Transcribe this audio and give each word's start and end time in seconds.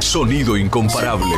Sonido 0.00 0.56
incomparable. 0.56 1.36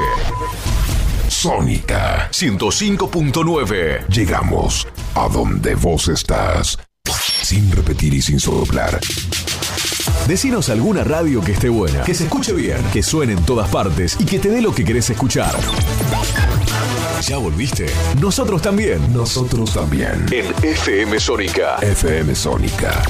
Sónica 1.28 2.30
105.9. 2.32 4.06
Llegamos 4.08 4.88
a 5.14 5.28
donde 5.28 5.74
vos 5.74 6.08
estás. 6.08 6.78
Sin 7.42 7.70
repetir 7.72 8.14
y 8.14 8.22
sin 8.22 8.40
soplar. 8.40 8.98
Decinos 10.26 10.70
alguna 10.70 11.04
radio 11.04 11.42
que 11.42 11.52
esté 11.52 11.68
buena, 11.68 12.04
que 12.04 12.14
se 12.14 12.24
escuche 12.24 12.54
bien, 12.54 12.78
que 12.90 13.02
suene 13.02 13.34
en 13.34 13.44
todas 13.44 13.68
partes 13.68 14.16
y 14.18 14.24
que 14.24 14.38
te 14.38 14.48
dé 14.48 14.62
lo 14.62 14.74
que 14.74 14.82
querés 14.82 15.10
escuchar. 15.10 15.54
¿Ya 17.20 17.36
volviste? 17.36 17.84
Nosotros 18.18 18.62
también. 18.62 19.12
Nosotros 19.12 19.74
también. 19.74 20.24
En 20.30 20.46
FM 20.64 21.20
Sónica. 21.20 21.76
FM 21.82 22.34
Sónica. 22.34 23.02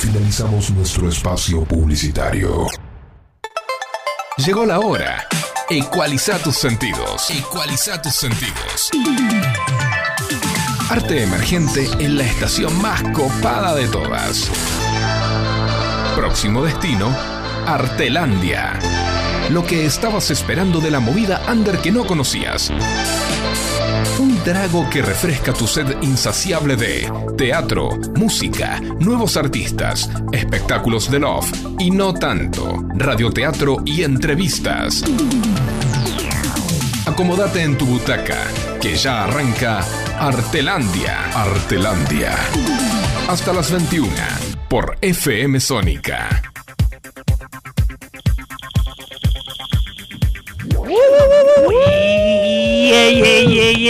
Finalizamos 0.00 0.70
nuestro 0.70 1.10
espacio 1.10 1.62
publicitario. 1.64 2.66
Llegó 4.38 4.64
la 4.64 4.80
hora. 4.80 5.28
Ecualiza 5.68 6.38
tus 6.38 6.56
sentidos. 6.56 7.28
Ecualiza 7.28 8.00
tus 8.00 8.14
sentidos. 8.14 8.90
Arte 10.88 11.24
emergente 11.24 11.86
en 11.98 12.16
la 12.16 12.24
estación 12.24 12.80
más 12.80 13.02
copada 13.12 13.74
de 13.74 13.88
todas. 13.88 14.50
Próximo 16.16 16.62
destino, 16.62 17.14
Artelandia. 17.66 18.78
Lo 19.50 19.66
que 19.66 19.84
estabas 19.84 20.30
esperando 20.30 20.80
de 20.80 20.92
la 20.92 21.00
movida 21.00 21.42
under 21.46 21.78
que 21.78 21.92
no 21.92 22.06
conocías. 22.06 22.72
Un 24.18 24.38
trago 24.44 24.88
que 24.90 25.02
refresca 25.02 25.52
tu 25.52 25.66
sed 25.66 25.96
insaciable 26.02 26.76
de 26.76 27.10
teatro, 27.36 27.90
música, 28.16 28.80
nuevos 28.98 29.36
artistas, 29.36 30.10
espectáculos 30.32 31.10
de 31.10 31.20
love 31.20 31.50
y 31.78 31.90
no 31.90 32.14
tanto, 32.14 32.84
radioteatro 32.94 33.78
y 33.84 34.02
entrevistas. 34.02 35.02
Acomódate 37.06 37.62
en 37.62 37.76
tu 37.76 37.86
butaca, 37.86 38.38
que 38.80 38.94
ya 38.96 39.24
arranca 39.24 39.80
Artelandia. 40.18 41.30
Artelandia. 41.34 42.36
Hasta 43.28 43.52
las 43.52 43.70
21 43.70 44.10
por 44.68 44.96
FM 45.00 45.60
Sónica. 45.60 46.28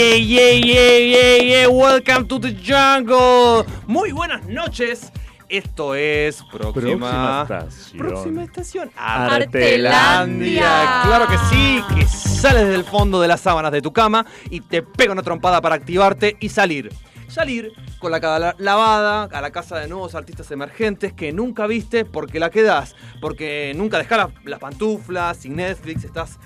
Yeah, 0.01 0.15
yeah, 0.15 0.51
yeah, 0.53 0.97
yeah, 0.97 1.43
yeah. 1.43 1.67
Welcome 1.67 2.27
to 2.29 2.39
the 2.39 2.51
jungle. 2.55 3.63
Muy 3.85 4.11
buenas 4.11 4.43
noches. 4.47 5.11
Esto 5.47 5.93
es 5.93 6.41
próxima, 6.51 7.45
Próxima 7.45 7.47
estación. 7.59 7.97
próxima 7.99 8.43
estación 8.43 8.91
Artelandia. 8.95 11.01
Claro 11.05 11.27
que 11.27 11.37
sí, 11.51 11.83
que 11.93 12.07
sales 12.07 12.67
del 12.69 12.83
fondo 12.83 13.21
de 13.21 13.27
las 13.27 13.41
sábanas 13.41 13.71
de 13.71 13.83
tu 13.83 13.93
cama 13.93 14.25
y 14.49 14.61
te 14.61 14.81
pega 14.81 15.11
una 15.13 15.21
trompada 15.21 15.61
para 15.61 15.75
activarte 15.75 16.35
y 16.39 16.49
salir. 16.49 16.91
Salir 17.27 17.71
con 17.99 18.09
la 18.11 18.19
cara 18.19 18.55
lavada 18.57 19.29
a 19.31 19.41
la 19.41 19.51
casa 19.51 19.77
de 19.77 19.87
nuevos 19.87 20.15
artistas 20.15 20.49
emergentes 20.49 21.13
que 21.13 21.31
nunca 21.31 21.67
viste 21.67 22.05
porque 22.05 22.39
la 22.39 22.49
quedás, 22.49 22.95
porque 23.21 23.73
nunca 23.75 23.99
dejás 23.99 24.17
las, 24.17 24.29
las 24.45 24.59
pantuflas, 24.59 25.37
sin 25.37 25.57
Netflix, 25.57 26.05
estás 26.05 26.39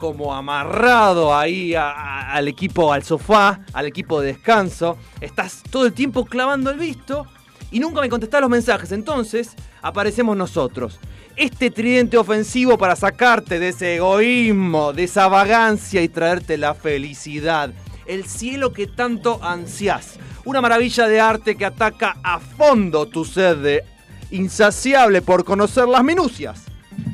como 0.00 0.34
amarrado 0.34 1.36
ahí 1.36 1.74
al 1.76 2.48
equipo, 2.48 2.92
al 2.92 3.04
sofá, 3.04 3.60
al 3.74 3.86
equipo 3.86 4.20
de 4.20 4.28
descanso. 4.28 4.96
Estás 5.20 5.62
todo 5.70 5.84
el 5.86 5.92
tiempo 5.92 6.24
clavando 6.24 6.70
el 6.70 6.78
visto 6.78 7.26
y 7.70 7.78
nunca 7.78 8.00
me 8.00 8.08
contestás 8.08 8.40
los 8.40 8.50
mensajes. 8.50 8.90
Entonces 8.92 9.54
aparecemos 9.82 10.36
nosotros. 10.36 10.98
Este 11.36 11.70
tridente 11.70 12.16
ofensivo 12.16 12.78
para 12.78 12.96
sacarte 12.96 13.58
de 13.58 13.68
ese 13.68 13.96
egoísmo, 13.96 14.92
de 14.94 15.04
esa 15.04 15.28
vagancia 15.28 16.02
y 16.02 16.08
traerte 16.08 16.56
la 16.56 16.74
felicidad. 16.74 17.70
El 18.06 18.24
cielo 18.24 18.72
que 18.72 18.86
tanto 18.86 19.38
ansias. 19.44 20.18
Una 20.46 20.62
maravilla 20.62 21.06
de 21.06 21.20
arte 21.20 21.56
que 21.56 21.66
ataca 21.66 22.16
a 22.22 22.40
fondo 22.40 23.06
tu 23.06 23.26
sed 23.26 23.84
insaciable 24.30 25.20
por 25.20 25.44
conocer 25.44 25.86
las 25.86 26.02
minucias 26.02 26.64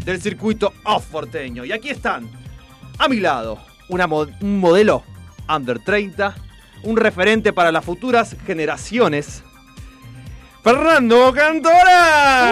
del 0.04 0.22
circuito 0.22 0.72
off-porteño. 0.84 1.64
Y 1.64 1.72
aquí 1.72 1.91
están, 1.91 2.30
a 2.98 3.08
mi 3.08 3.20
lado, 3.20 3.58
una 3.88 4.06
un 4.06 4.60
modelo 4.60 5.02
under 5.48 5.78
30, 5.78 6.34
un 6.82 6.96
referente 6.96 7.52
para 7.52 7.72
las 7.72 7.84
futuras 7.84 8.36
generaciones. 8.46 9.42
Fernando 10.66 11.32
Cantora. 11.32 12.50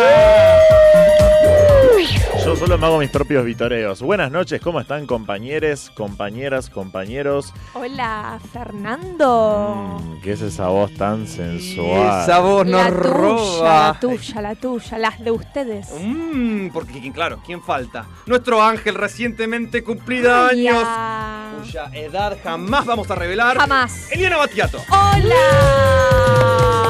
Yo 2.44 2.54
solo 2.54 2.78
me 2.78 2.86
hago 2.86 2.98
mis 2.98 3.10
propios 3.10 3.44
vitoreos. 3.44 4.00
Buenas 4.02 4.30
noches, 4.30 4.60
¿cómo 4.60 4.78
están 4.78 5.04
compañeros, 5.04 5.90
compañeras, 5.96 6.70
compañeros? 6.70 7.52
Hola, 7.72 8.38
Fernando. 8.52 9.98
Mm, 10.00 10.20
¿Qué 10.20 10.30
es 10.34 10.42
esa 10.42 10.68
voz 10.68 10.94
tan 10.94 11.26
sensual? 11.26 12.22
Esa 12.22 12.38
voz 12.38 12.64
la 12.68 12.88
nos 12.90 13.02
tuya, 13.02 13.10
roba. 13.10 13.88
la 13.88 13.98
tuya, 14.00 14.40
la 14.42 14.54
tuya, 14.54 14.98
las 14.98 15.18
de 15.24 15.30
ustedes. 15.32 15.88
Mm, 16.00 16.68
porque 16.68 17.00
¿quién- 17.00 17.12
claro, 17.12 17.40
¿quién 17.44 17.60
falta? 17.64 18.06
Nuestro 18.26 18.62
ángel 18.62 18.94
recientemente 18.94 19.82
cumplido 19.82 20.32
años, 20.32 20.80
Ya. 20.84 21.50
cuya 21.60 21.86
edad 21.94 22.38
jamás 22.44 22.86
vamos 22.86 23.10
a 23.10 23.16
revelar. 23.16 23.56
Jamás. 23.58 24.12
Eliana 24.12 24.36
Batiato. 24.36 24.78
Hola, 24.88 25.34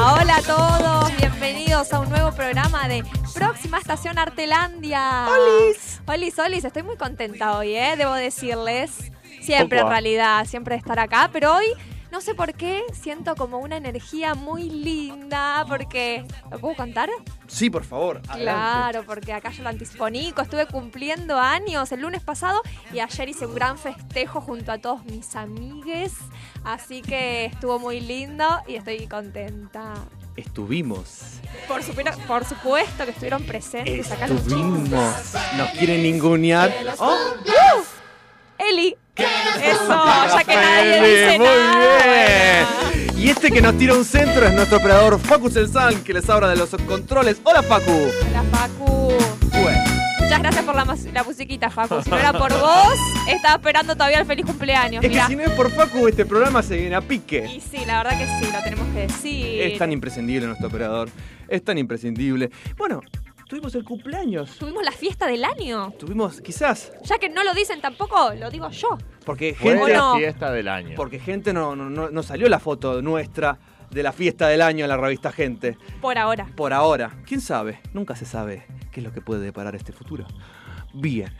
hola 0.07 0.35
a 0.37 0.41
todos, 0.43 1.17
bienvenidos 1.17 1.91
a 1.91 1.99
un 1.99 2.09
nuevo 2.09 2.31
programa 2.31 2.87
de 2.87 3.03
Próxima 3.33 3.79
Estación 3.79 4.19
Artelandia. 4.19 5.27
Olis. 5.27 5.99
Olis, 6.05 6.37
Olis, 6.37 6.63
estoy 6.63 6.83
muy 6.83 6.95
contenta 6.95 7.57
hoy, 7.57 7.75
¿eh? 7.75 7.95
debo 7.97 8.13
decirles. 8.13 9.11
Siempre 9.41 9.79
Opa. 9.79 9.87
en 9.87 9.91
realidad, 9.93 10.45
siempre 10.45 10.75
de 10.75 10.79
estar 10.79 10.99
acá, 10.99 11.31
pero 11.33 11.55
hoy 11.55 11.65
no 12.15 12.21
sé 12.21 12.33
por 12.33 12.53
qué 12.53 12.81
siento 12.93 13.35
como 13.35 13.59
una 13.59 13.75
energía 13.75 14.35
muy 14.35 14.69
linda, 14.69 15.65
porque... 15.67 16.25
¿Lo 16.49 16.59
puedo 16.59 16.73
contar? 16.73 17.09
Sí, 17.45 17.69
por 17.69 17.83
favor. 17.83 18.21
adelante. 18.29 18.43
Claro, 18.43 19.03
porque 19.05 19.33
acá 19.33 19.51
yo 19.51 19.63
lo 19.63 19.67
anticipo 19.67 20.07
estuve 20.07 20.65
cumpliendo 20.65 21.37
años 21.37 21.91
el 21.91 21.99
lunes 21.99 22.23
pasado 22.23 22.61
y 22.93 23.01
ayer 23.01 23.27
hice 23.27 23.45
un 23.45 23.53
gran 23.53 23.77
festejo 23.77 24.39
junto 24.39 24.71
a 24.71 24.77
todos 24.77 25.03
mis 25.03 25.35
amigues, 25.35 26.13
así 26.63 27.01
que 27.01 27.47
estuvo 27.47 27.79
muy 27.79 27.99
lindo 27.99 28.45
y 28.65 28.75
estoy 28.75 29.07
contenta. 29.07 29.95
Estuvimos. 30.37 31.41
Por, 31.67 31.83
supuesto, 31.83 32.17
por 32.27 32.45
supuesto 32.45 33.03
que 33.03 33.11
estuvieron 33.11 33.43
presentes 33.43 34.09
acá 34.09 34.27
los. 34.27 34.39
Estuvimos. 34.39 34.89
Nos 35.57 35.69
quieren 35.77 36.01
ningunear. 36.01 36.73
Oh, 36.97 37.17
Eli, 38.57 38.95
eso, 39.23 40.05
ya 40.37 40.43
que 40.43 40.55
nadie 40.55 41.01
dice 41.01 41.37
muy 41.37 41.47
nada. 41.47 42.05
bien. 42.93 43.17
Y 43.17 43.29
este 43.29 43.51
que 43.51 43.61
nos 43.61 43.77
tira 43.77 43.93
un 43.93 44.05
centro 44.05 44.45
es 44.45 44.53
nuestro 44.53 44.77
operador 44.77 45.19
Facu 45.19 45.49
Selsan, 45.49 46.03
que 46.03 46.13
les 46.13 46.29
habla 46.29 46.49
de 46.49 46.57
los 46.57 46.69
controles. 46.87 47.37
Hola, 47.43 47.63
Facu. 47.63 47.91
Hola, 48.29 48.43
Facu. 48.51 49.13
Bueno, 49.61 49.83
Muchas 50.19 50.39
gracias 50.41 50.65
por 50.65 50.75
la, 50.75 50.97
la 51.13 51.23
musiquita, 51.23 51.69
Facu. 51.69 52.01
Si 52.03 52.09
no 52.09 52.17
era 52.17 52.33
por 52.33 52.51
vos, 52.51 52.99
estaba 53.27 53.55
esperando 53.55 53.93
todavía 53.95 54.19
el 54.19 54.25
feliz 54.25 54.45
cumpleaños. 54.45 55.03
es 55.03 55.09
que 55.11 55.21
si 55.27 55.35
no 55.35 55.43
es 55.43 55.49
por 55.51 55.71
Facu, 55.71 56.07
este 56.07 56.25
programa 56.25 56.61
se 56.61 56.77
viene 56.77 56.95
a 56.95 57.01
pique. 57.01 57.45
Y 57.45 57.61
sí, 57.61 57.83
la 57.85 58.03
verdad 58.03 58.17
que 58.19 58.25
sí, 58.45 58.51
lo 58.51 58.63
tenemos 58.63 58.87
que 58.93 58.99
decir. 59.01 59.61
Es 59.61 59.77
tan 59.79 59.91
imprescindible 59.91 60.47
nuestro 60.47 60.67
operador. 60.67 61.09
Es 61.47 61.63
tan 61.63 61.77
imprescindible. 61.77 62.49
Bueno, 62.77 63.01
tuvimos 63.47 63.75
el 63.75 63.83
cumpleaños. 63.83 64.57
Tuvimos 64.57 64.83
la 64.83 64.91
fiesta 64.91 65.27
del 65.27 65.43
año. 65.45 65.91
Tuvimos, 65.99 66.41
quizás, 66.41 66.91
Ya 67.03 67.17
que 67.19 67.29
no 67.29 67.43
lo 67.43 67.53
dicen 67.53 67.81
tampoco, 67.81 68.33
lo 68.33 68.49
digo 68.49 68.69
yo. 68.69 68.97
porque 69.25 69.53
Fue 69.53 69.73
gente, 69.75 69.91
la 69.91 69.97
no. 69.97 70.15
fiesta 70.17 70.51
del 70.51 70.67
año. 70.67 70.93
porque 70.95 71.19
gente 71.19 71.53
no, 71.53 71.75
no, 71.75 71.89
no- 71.89 72.09
no 72.09 72.23
salió 72.23 72.47
la 72.49 72.59
foto 72.59 73.01
nuestra 73.01 73.57
de 73.91 74.03
la 74.03 74.11
fiesta 74.11 74.47
del 74.47 74.61
año 74.61 74.83
en 74.85 74.89
la 74.89 74.97
revista 74.97 75.31
Gente. 75.31 75.77
Por 76.01 76.17
ahora. 76.17 76.47
Por 76.55 76.73
ahora, 76.73 77.21
quién 77.25 77.39
sabe, 77.39 77.79
nunca 77.93 78.15
se 78.15 78.25
sabe 78.25 78.65
qué 78.91 78.99
es 78.99 79.03
lo 79.03 79.11
que 79.13 79.21
puede 79.21 79.41
deparar 79.41 79.75
este 79.75 79.91
futuro. 79.93 80.25
Bien, 80.93 81.31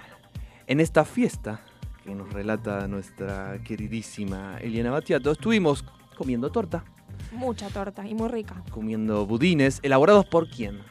en 0.68 0.80
esta 0.80 1.06
fiesta 1.06 1.62
que 2.04 2.14
nos 2.14 2.32
relata 2.32 2.88
nuestra 2.88 3.58
queridísima 3.64 4.58
Eliana 4.62 4.92
Batiato, 4.92 5.32
estuvimos 5.32 5.84
comiendo 6.16 6.52
torta, 6.52 6.86
Mucha 7.32 7.68
torta 7.70 8.06
y 8.08 8.14
muy 8.14 8.30
rica. 8.30 8.62
comiendo 8.70 9.26
budines, 9.26 9.80
elaborados 9.84 10.26
por 10.26 10.48
quién. 10.48 10.82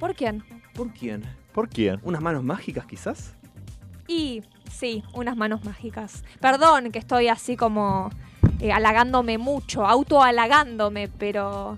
¿Por 0.00 0.14
quién? 0.14 0.42
¿Por 0.74 0.90
quién? 0.92 1.24
¿Por 1.52 1.68
quién? 1.68 2.00
¿Unas 2.02 2.22
manos 2.22 2.42
mágicas 2.42 2.86
quizás? 2.86 3.34
Y 4.08 4.42
sí, 4.70 5.02
unas 5.14 5.36
manos 5.36 5.64
mágicas. 5.64 6.24
Perdón 6.40 6.90
que 6.92 6.98
estoy 6.98 7.28
así 7.28 7.56
como 7.56 8.10
eh, 8.60 8.72
halagándome 8.72 9.38
mucho, 9.38 9.86
autohalagándome, 9.86 11.08
pero... 11.18 11.76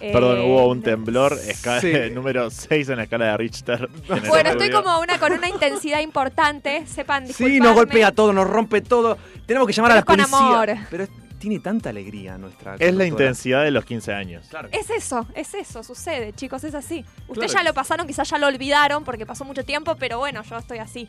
eh, 0.00 0.12
Perdón, 0.12 0.40
hubo 0.40 0.68
un 0.68 0.82
temblor, 0.82 1.32
escala, 1.48 1.80
Sí. 1.80 1.92
número 2.14 2.50
6 2.50 2.90
en 2.90 2.96
la 2.96 3.02
escala 3.04 3.26
de 3.26 3.36
Richter. 3.38 3.88
Bueno, 4.28 4.50
estoy 4.50 4.70
como 4.70 4.98
una 5.00 5.18
con 5.18 5.32
una 5.32 5.48
intensidad 5.48 6.00
importante, 6.00 6.86
sepan 6.86 7.24
disculparme. 7.26 7.54
Sí, 7.56 7.60
nos 7.60 7.74
golpea 7.74 8.12
todo, 8.12 8.32
nos 8.32 8.46
rompe 8.48 8.80
todo. 8.82 9.16
Tenemos 9.46 9.66
que 9.66 9.72
llamar 9.72 9.92
a 9.92 9.94
la 9.96 10.02
Pero 10.04 10.22
con 10.24 10.30
policía. 10.30 10.38
amor. 10.48 10.86
Pero 10.90 11.04
es- 11.04 11.10
tiene 11.38 11.60
tanta 11.60 11.90
alegría 11.90 12.36
nuestra. 12.38 12.76
Es 12.78 12.94
la 12.94 13.04
intensidad 13.06 13.64
de 13.64 13.70
los 13.70 13.84
15 13.84 14.12
años. 14.12 14.46
Claro. 14.50 14.68
Es 14.72 14.90
eso, 14.90 15.26
es 15.34 15.54
eso, 15.54 15.82
sucede, 15.82 16.32
chicos, 16.32 16.64
es 16.64 16.74
así. 16.74 17.04
Ustedes 17.28 17.52
Claro. 17.52 17.64
ya 17.64 17.70
lo 17.70 17.74
pasaron, 17.74 18.06
quizás 18.06 18.28
ya 18.28 18.38
lo 18.38 18.46
olvidaron 18.46 19.04
porque 19.04 19.24
pasó 19.26 19.44
mucho 19.44 19.64
tiempo, 19.64 19.96
pero 19.96 20.18
bueno, 20.18 20.42
yo 20.42 20.56
estoy 20.58 20.78
así. 20.78 21.06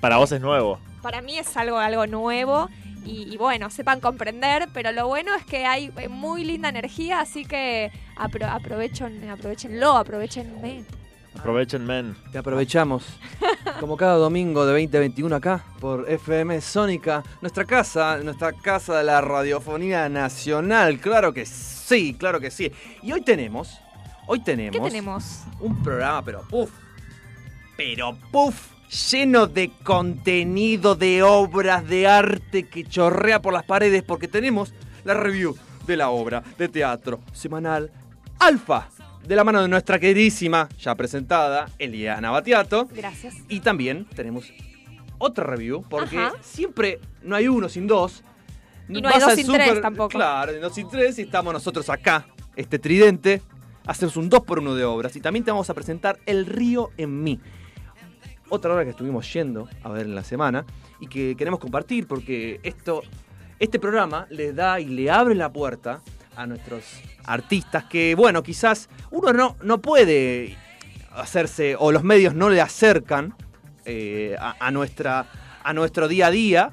Para 0.00 0.16
vos 0.16 0.32
es 0.32 0.40
nuevo. 0.40 0.78
Para 1.02 1.20
mí 1.22 1.38
es 1.38 1.56
algo, 1.56 1.78
algo 1.78 2.06
nuevo 2.06 2.68
y, 3.04 3.32
y 3.32 3.36
bueno, 3.36 3.68
sepan 3.70 4.00
comprender, 4.00 4.68
pero 4.72 4.92
lo 4.92 5.06
bueno 5.06 5.34
es 5.34 5.44
que 5.44 5.66
hay 5.66 5.90
eh, 5.98 6.08
muy 6.08 6.44
linda 6.44 6.68
energía, 6.70 7.20
así 7.20 7.44
que 7.44 7.90
apro 8.16 8.46
aprovechen, 8.46 9.28
aprovechenlo, 9.28 9.92
aprovechenme. 9.96 10.84
Aprovechen, 11.38 11.84
men. 11.84 12.16
Te 12.32 12.38
aprovechamos. 12.38 13.04
Como 13.80 13.96
cada 13.96 14.14
domingo 14.14 14.64
de 14.64 14.72
2021 14.72 15.36
acá 15.36 15.64
por 15.80 16.08
FM 16.08 16.60
Sónica, 16.60 17.22
nuestra 17.40 17.64
casa, 17.64 18.18
nuestra 18.18 18.52
casa 18.52 18.98
de 18.98 19.04
la 19.04 19.20
radiofonía 19.20 20.08
nacional. 20.08 21.00
Claro 21.00 21.32
que 21.32 21.44
sí, 21.46 22.14
claro 22.18 22.40
que 22.40 22.50
sí. 22.50 22.70
Y 23.02 23.12
hoy 23.12 23.22
tenemos, 23.22 23.78
hoy 24.26 24.40
tenemos, 24.40 24.80
¿Qué 24.80 24.80
tenemos? 24.80 25.40
un 25.60 25.82
programa, 25.82 26.22
pero 26.22 26.42
puff, 26.48 26.70
pero 27.76 28.16
puff, 28.30 28.68
lleno 29.10 29.46
de 29.46 29.70
contenido, 29.82 30.94
de 30.94 31.22
obras, 31.22 31.86
de 31.86 32.06
arte 32.06 32.68
que 32.68 32.84
chorrea 32.84 33.42
por 33.42 33.52
las 33.52 33.64
paredes, 33.64 34.02
porque 34.02 34.28
tenemos 34.28 34.72
la 35.04 35.14
review 35.14 35.56
de 35.86 35.96
la 35.96 36.10
obra 36.10 36.42
de 36.56 36.68
teatro 36.68 37.20
semanal 37.32 37.90
Alfa, 38.38 38.88
de 39.26 39.36
la 39.36 39.44
mano 39.44 39.62
de 39.62 39.68
nuestra 39.68 39.98
queridísima, 39.98 40.68
ya 40.78 40.94
presentada, 40.94 41.66
Eliana 41.78 42.30
Batiato. 42.30 42.86
Gracias. 42.94 43.34
Y 43.48 43.60
también 43.60 44.06
tenemos 44.14 44.52
otra 45.18 45.44
review, 45.44 45.82
porque 45.88 46.18
Ajá. 46.18 46.32
siempre 46.42 47.00
no 47.22 47.34
hay 47.36 47.48
uno 47.48 47.68
sin 47.68 47.86
dos. 47.86 48.22
Y 48.88 49.00
no 49.00 49.08
hay 49.08 49.18
dos 49.20 49.34
sin 49.34 49.46
tres 49.46 49.68
súper- 49.68 49.80
tampoco. 49.82 50.08
Claro, 50.10 50.52
dos 50.60 50.74
sin 50.74 50.88
tres 50.88 51.18
y 51.18 51.22
estamos 51.22 51.52
nosotros 51.52 51.88
acá, 51.88 52.26
este 52.56 52.78
tridente. 52.78 53.40
Hacemos 53.86 54.16
un 54.16 54.30
2 54.30 54.40
por 54.44 54.60
1 54.60 54.74
de 54.76 54.84
obras 54.86 55.14
y 55.14 55.20
también 55.20 55.44
te 55.44 55.50
vamos 55.50 55.68
a 55.68 55.74
presentar 55.74 56.18
El 56.24 56.46
río 56.46 56.90
en 56.96 57.22
mí. 57.22 57.38
Otra 58.48 58.72
obra 58.72 58.84
que 58.84 58.90
estuvimos 58.90 59.30
yendo 59.30 59.68
a 59.82 59.90
ver 59.90 60.06
en 60.06 60.14
la 60.14 60.24
semana 60.24 60.64
y 61.00 61.06
que 61.06 61.34
queremos 61.36 61.60
compartir 61.60 62.06
porque 62.06 62.60
esto, 62.62 63.02
este 63.58 63.78
programa 63.78 64.26
le 64.30 64.54
da 64.54 64.80
y 64.80 64.86
le 64.86 65.10
abre 65.10 65.34
la 65.34 65.52
puerta 65.52 66.00
a 66.36 66.46
nuestros 66.46 66.84
artistas 67.24 67.84
que, 67.84 68.14
bueno, 68.14 68.42
quizás 68.42 68.88
uno 69.10 69.32
no, 69.32 69.56
no 69.62 69.80
puede 69.80 70.56
hacerse 71.12 71.76
o 71.78 71.92
los 71.92 72.02
medios 72.04 72.34
no 72.34 72.50
le 72.50 72.60
acercan 72.60 73.34
eh, 73.84 74.36
a, 74.38 74.56
a 74.66 74.70
nuestra, 74.70 75.26
a 75.62 75.72
nuestro 75.72 76.08
día 76.08 76.26
a 76.26 76.30
día, 76.30 76.72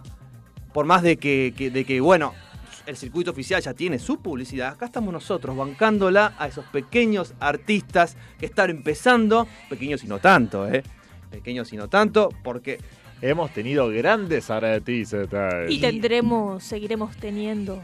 por 0.74 0.86
más 0.86 1.04
de 1.04 1.18
que, 1.18 1.54
que- 1.56 1.70
de 1.70 1.86
que, 1.86 2.00
bueno, 2.02 2.34
el 2.88 2.98
circuito 2.98 3.32
oficial 3.32 3.62
ya 3.62 3.74
tiene 3.74 4.00
su 4.00 4.22
publicidad, 4.22 4.70
acá 4.70 4.86
estamos 4.86 5.14
nosotros 5.14 5.56
bancándola 5.56 6.34
a 6.40 6.48
esos 6.48 6.66
pequeños 6.66 7.34
artistas 7.40 8.18
que 8.40 8.48
están 8.48 8.70
empezando, 8.72 9.48
pequeños 9.70 10.04
y 10.04 10.08
no 10.08 10.20
tanto, 10.20 10.68
¿eh? 10.68 10.82
Pequeños 11.30 11.72
y 11.74 11.78
no 11.78 11.88
tanto, 11.88 12.30
porque 12.44 12.80
Hemos 13.24 13.54
tenido 13.54 13.88
grandes 13.90 14.50
artistas. 14.50 15.70
Y 15.70 15.80
tendremos, 15.80 16.64
seguiremos 16.64 17.16
teniendo 17.18 17.80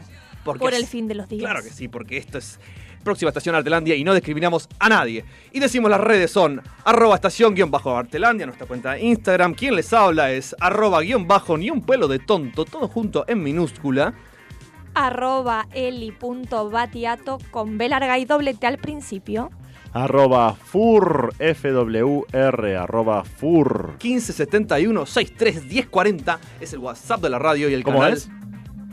porque 0.52 0.64
por 0.64 0.74
el 0.74 0.86
fin 0.86 1.08
de 1.08 1.14
los 1.14 1.28
días. 1.28 1.42
Claro 1.42 1.62
que 1.62 1.70
sí, 1.70 1.88
porque 1.88 2.16
esto 2.16 2.38
es 2.38 2.58
próxima 3.08 3.30
estación 3.30 3.54
Artelandia 3.54 3.94
y 3.94 4.04
no 4.04 4.14
discriminamos 4.14 4.68
a 4.78 4.88
nadie. 4.88 5.24
Y 5.52 5.60
decimos 5.60 5.90
las 5.90 6.00
redes 6.00 6.30
son 6.30 6.60
arroba 6.84 7.14
estación 7.14 7.54
guion 7.54 7.70
bajo 7.70 7.96
Artelandia, 7.96 8.46
nuestra 8.46 8.66
cuenta 8.66 8.92
de 8.92 9.02
Instagram. 9.02 9.54
Quien 9.54 9.74
les 9.76 9.92
habla 9.92 10.30
es 10.32 10.54
arroba 10.60 11.00
guion 11.00 11.26
bajo 11.26 11.56
ni 11.56 11.70
un 11.70 11.82
pelo 11.82 12.08
de 12.08 12.18
tonto, 12.18 12.64
todo 12.64 12.88
junto 12.88 13.24
en 13.28 13.42
minúscula. 13.42 14.14
Arroba 14.94 15.68
eli.batiato 15.72 17.38
con 17.50 17.78
B 17.78 17.88
larga 17.88 18.18
y 18.18 18.24
doble 18.24 18.54
T 18.54 18.66
al 18.66 18.78
principio. 18.78 19.50
Arroba 19.92 20.54
fur, 20.54 21.32
FWR, 21.38 22.76
arroba 22.76 23.24
fur. 23.24 23.96
1571 24.02 25.06
63 25.06 25.64
1040 25.64 26.40
es 26.60 26.72
el 26.74 26.80
WhatsApp 26.80 27.22
de 27.22 27.30
la 27.30 27.38
radio 27.38 27.70
y 27.70 27.74
el 27.74 27.82
¿Cómo 27.82 28.00
canal. 28.00 28.12
es? 28.14 28.28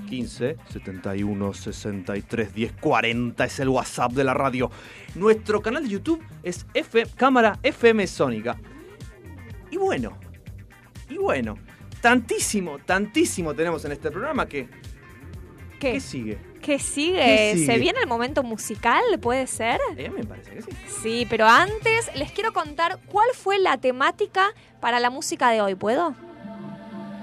15 0.05 0.57
71 0.69 1.53
63 1.53 2.55
1040 2.55 3.45
es 3.45 3.59
el 3.59 3.69
WhatsApp 3.69 4.11
de 4.13 4.23
la 4.23 4.33
radio. 4.33 4.71
Nuestro 5.15 5.61
canal 5.61 5.83
de 5.83 5.89
YouTube 5.89 6.23
es 6.43 6.65
F 6.73 7.05
Cámara 7.15 7.59
FM 7.63 8.05
Sónica. 8.07 8.57
Y 9.71 9.77
bueno, 9.77 10.17
y 11.09 11.17
bueno, 11.17 11.57
tantísimo, 12.01 12.79
tantísimo 12.79 13.53
tenemos 13.53 13.83
en 13.85 13.91
este 13.91 14.11
programa 14.11 14.47
que 14.47 14.69
¿Qué? 15.79 15.93
¿qué 15.93 15.99
sigue? 15.99 16.37
¿Qué 16.61 16.79
sigue? 16.79 17.19
¿Qué 17.19 17.53
sigue? 17.53 17.65
¿Se 17.65 17.77
viene 17.77 17.99
el 17.99 18.07
momento 18.07 18.41
musical? 18.41 19.03
¿Puede 19.21 19.45
ser? 19.45 19.79
Eh, 19.97 20.09
me 20.09 20.23
parece 20.23 20.51
que 20.55 20.61
sí. 20.61 20.71
Sí, 21.03 21.27
pero 21.29 21.45
antes 21.45 22.09
les 22.15 22.31
quiero 22.31 22.53
contar 22.53 22.99
cuál 23.05 23.29
fue 23.33 23.59
la 23.59 23.77
temática 23.77 24.47
para 24.79 24.99
la 24.99 25.09
música 25.09 25.51
de 25.51 25.61
hoy. 25.61 25.75
¿Puedo? 25.75 26.15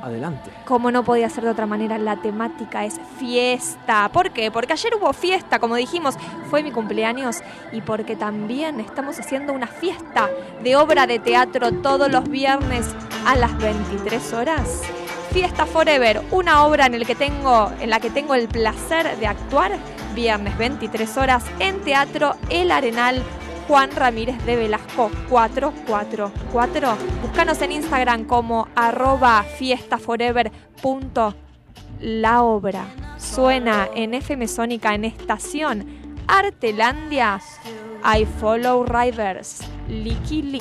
Adelante. 0.02 0.50
Como 0.64 0.90
no 0.90 1.04
podía 1.04 1.30
ser 1.30 1.44
de 1.44 1.50
otra 1.50 1.66
manera, 1.66 1.96
la 1.96 2.16
temática 2.16 2.84
es 2.84 3.00
fiesta. 3.18 4.10
¿Por 4.12 4.32
qué? 4.32 4.50
Porque 4.50 4.72
ayer 4.72 4.92
hubo 4.96 5.12
fiesta, 5.12 5.60
como 5.60 5.76
dijimos, 5.76 6.16
fue 6.50 6.64
mi 6.64 6.72
cumpleaños 6.72 7.38
y 7.70 7.82
porque 7.82 8.16
también 8.16 8.80
estamos 8.80 9.20
haciendo 9.20 9.52
una 9.52 9.68
fiesta 9.68 10.28
de 10.62 10.74
obra 10.74 11.06
de 11.06 11.20
teatro 11.20 11.70
todos 11.70 12.10
los 12.10 12.28
viernes 12.28 12.86
a 13.24 13.36
las 13.36 13.56
23 13.58 14.32
horas. 14.32 14.82
Fiesta 15.32 15.66
Forever, 15.66 16.20
una 16.32 16.64
obra 16.66 16.86
en, 16.86 16.94
en 16.94 17.90
la 17.90 18.00
que 18.00 18.10
tengo 18.10 18.34
el 18.34 18.48
placer 18.48 19.16
de 19.18 19.26
actuar, 19.28 19.72
viernes 20.14 20.58
23 20.58 21.16
horas 21.16 21.44
en 21.60 21.80
Teatro 21.80 22.34
El 22.50 22.70
Arenal 22.70 23.22
Juan 23.72 23.90
Ramírez 23.90 24.36
de 24.44 24.54
Velasco 24.54 25.10
444. 25.30 26.94
Búscanos 27.22 27.62
en 27.62 27.72
Instagram 27.72 28.26
como 28.26 28.68
arroba 28.74 29.42
fiestaforever.la 29.44 32.42
obra. 32.42 32.84
Suena 33.16 33.88
en 33.94 34.12
FM 34.12 34.46
Sónica 34.46 34.94
en 34.94 35.06
estación 35.06 35.86
Artelandia. 36.26 37.40
I 38.04 38.26
follow 38.26 38.84
riders. 38.84 39.62
Licky 39.88 40.60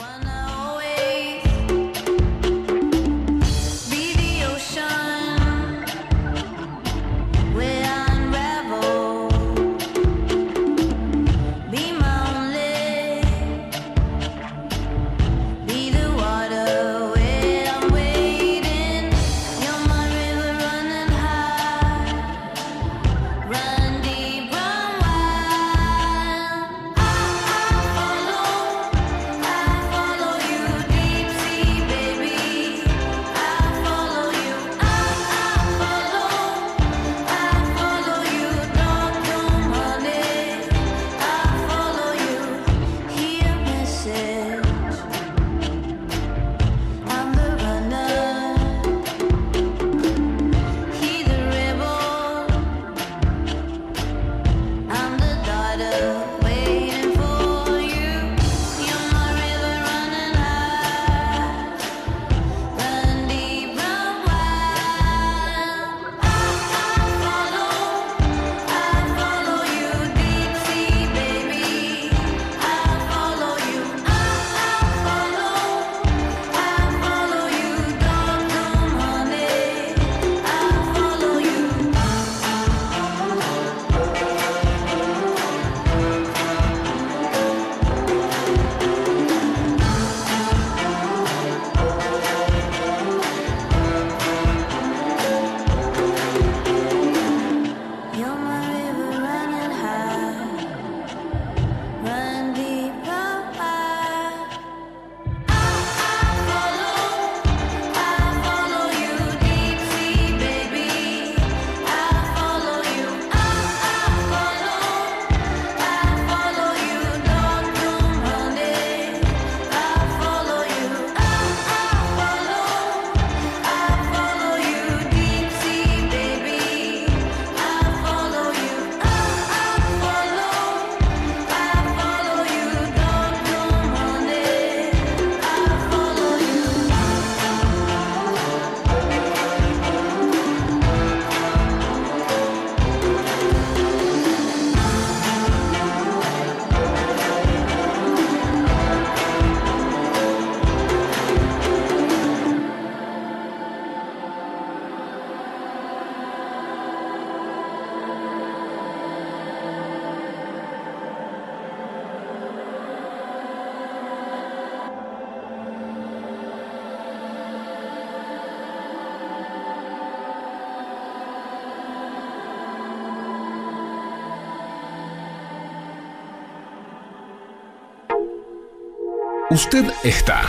Usted 179.52 179.84
está 180.06 180.48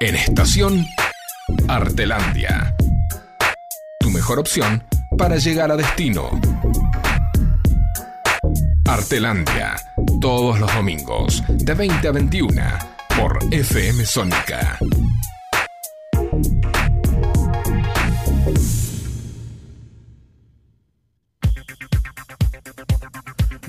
en 0.00 0.14
estación 0.14 0.86
Artelandia. 1.68 2.74
Tu 4.00 4.08
mejor 4.08 4.38
opción 4.38 4.82
para 5.18 5.36
llegar 5.36 5.70
a 5.70 5.76
destino. 5.76 6.30
Artelandia, 8.86 9.76
todos 10.18 10.58
los 10.58 10.74
domingos, 10.74 11.44
de 11.46 11.74
20 11.74 12.08
a 12.08 12.12
21, 12.12 12.62
por 13.18 13.38
FM 13.50 14.06
Sónica. 14.06 14.78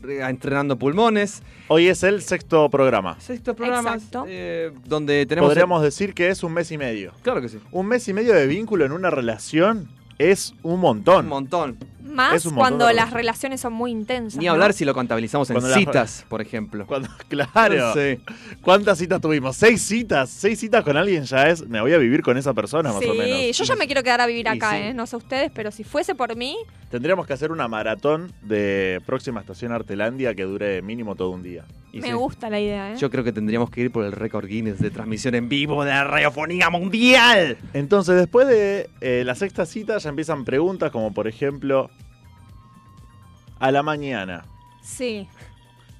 re- 0.00 0.28
entrenando 0.28 0.76
pulmones. 0.78 1.42
Hoy 1.68 1.86
es 1.88 2.02
el 2.02 2.20
sexto 2.22 2.68
programa. 2.68 3.20
Sexto 3.20 3.54
programa 3.54 3.94
Exacto. 3.94 4.24
eh, 4.26 4.72
donde 4.86 5.24
tenemos... 5.26 5.48
Podríamos 5.48 5.82
decir 5.82 6.12
que 6.14 6.28
es 6.28 6.42
un 6.42 6.52
mes 6.52 6.70
y 6.72 6.78
medio. 6.78 7.12
Claro 7.22 7.40
que 7.40 7.48
sí. 7.48 7.58
Un 7.70 7.86
mes 7.86 8.06
y 8.08 8.12
medio 8.12 8.34
de 8.34 8.46
vínculo 8.46 8.84
en 8.84 8.92
una 8.92 9.10
relación 9.10 9.88
es 10.18 10.54
un 10.62 10.80
montón. 10.80 11.24
Un 11.26 11.28
montón. 11.28 11.78
Más 12.02 12.46
cuando 12.54 12.90
las 12.92 13.12
relaciones 13.12 13.60
son 13.60 13.72
muy 13.72 13.90
intensas. 13.90 14.38
Ni 14.38 14.46
¿no? 14.46 14.52
hablar 14.52 14.72
si 14.72 14.84
lo 14.84 14.94
contabilizamos 14.94 15.48
en 15.50 15.56
Cuando 15.60 15.74
citas, 15.74 16.24
por 16.28 16.40
ejemplo. 16.40 16.86
Cuando- 16.86 17.08
claro. 17.28 17.92
Sí. 17.94 18.18
¿Cuántas 18.62 18.98
citas 18.98 19.20
tuvimos? 19.20 19.56
Seis 19.56 19.82
citas. 19.82 20.30
Seis 20.30 20.58
citas 20.58 20.82
con 20.84 20.96
alguien 20.96 21.24
ya 21.24 21.48
es. 21.48 21.66
Me 21.68 21.80
voy 21.80 21.92
a 21.92 21.98
vivir 21.98 22.22
con 22.22 22.36
esa 22.36 22.54
persona, 22.54 22.92
más 22.92 23.02
Sí, 23.02 23.08
o 23.08 23.14
menos. 23.14 23.56
yo 23.56 23.64
ya 23.64 23.76
me 23.76 23.86
quiero 23.86 24.02
quedar 24.02 24.20
a 24.20 24.26
vivir 24.26 24.46
Y 24.46 24.48
acá, 24.48 24.70
sí. 24.72 24.76
¿eh? 24.78 24.94
No 24.94 25.06
sé 25.06 25.16
ustedes, 25.16 25.50
pero 25.54 25.70
si 25.70 25.84
fuese 25.84 26.14
por 26.14 26.34
mí, 26.36 26.56
Tendríamos 26.92 27.26
que 27.26 27.32
hacer 27.32 27.50
una 27.52 27.68
maratón 27.68 28.34
de 28.42 29.00
próxima 29.06 29.40
estación 29.40 29.72
Artelandia 29.72 30.34
que 30.34 30.42
dure 30.42 30.82
mínimo 30.82 31.14
todo 31.16 31.30
un 31.30 31.42
día. 31.42 31.64
Y 31.90 32.00
me 32.02 32.08
sí. 32.08 32.12
gusta 32.12 32.50
la 32.50 32.60
idea, 32.60 32.92
¿eh? 32.92 32.96
Yo 32.98 33.10
creo 33.10 33.24
que 33.24 33.32
tendríamos 33.32 33.70
que 33.70 33.80
ir 33.80 33.90
por 33.90 34.04
el 34.04 34.12
récord 34.12 34.46
Guinness 34.46 34.78
de 34.78 34.90
transmisión 34.90 35.34
en 35.34 35.48
vivo 35.48 35.84
de 35.84 35.90
la 35.90 36.04
radiofonía 36.04 36.68
mundial. 36.68 37.56
Entonces, 37.72 38.16
después 38.16 38.46
de 38.46 38.90
eh, 39.00 39.22
la 39.24 39.34
sexta 39.34 39.64
cita, 39.64 39.96
ya 39.96 40.10
empiezan 40.10 40.44
preguntas 40.44 40.90
como, 40.90 41.14
por 41.14 41.28
ejemplo, 41.28 41.90
a 43.62 43.70
la 43.70 43.82
mañana. 43.82 44.44
Sí. 44.82 45.28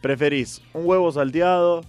¿Preferís 0.01 0.61
un 0.75 0.85
huevo 0.85 1.13
salteado, 1.13 1.83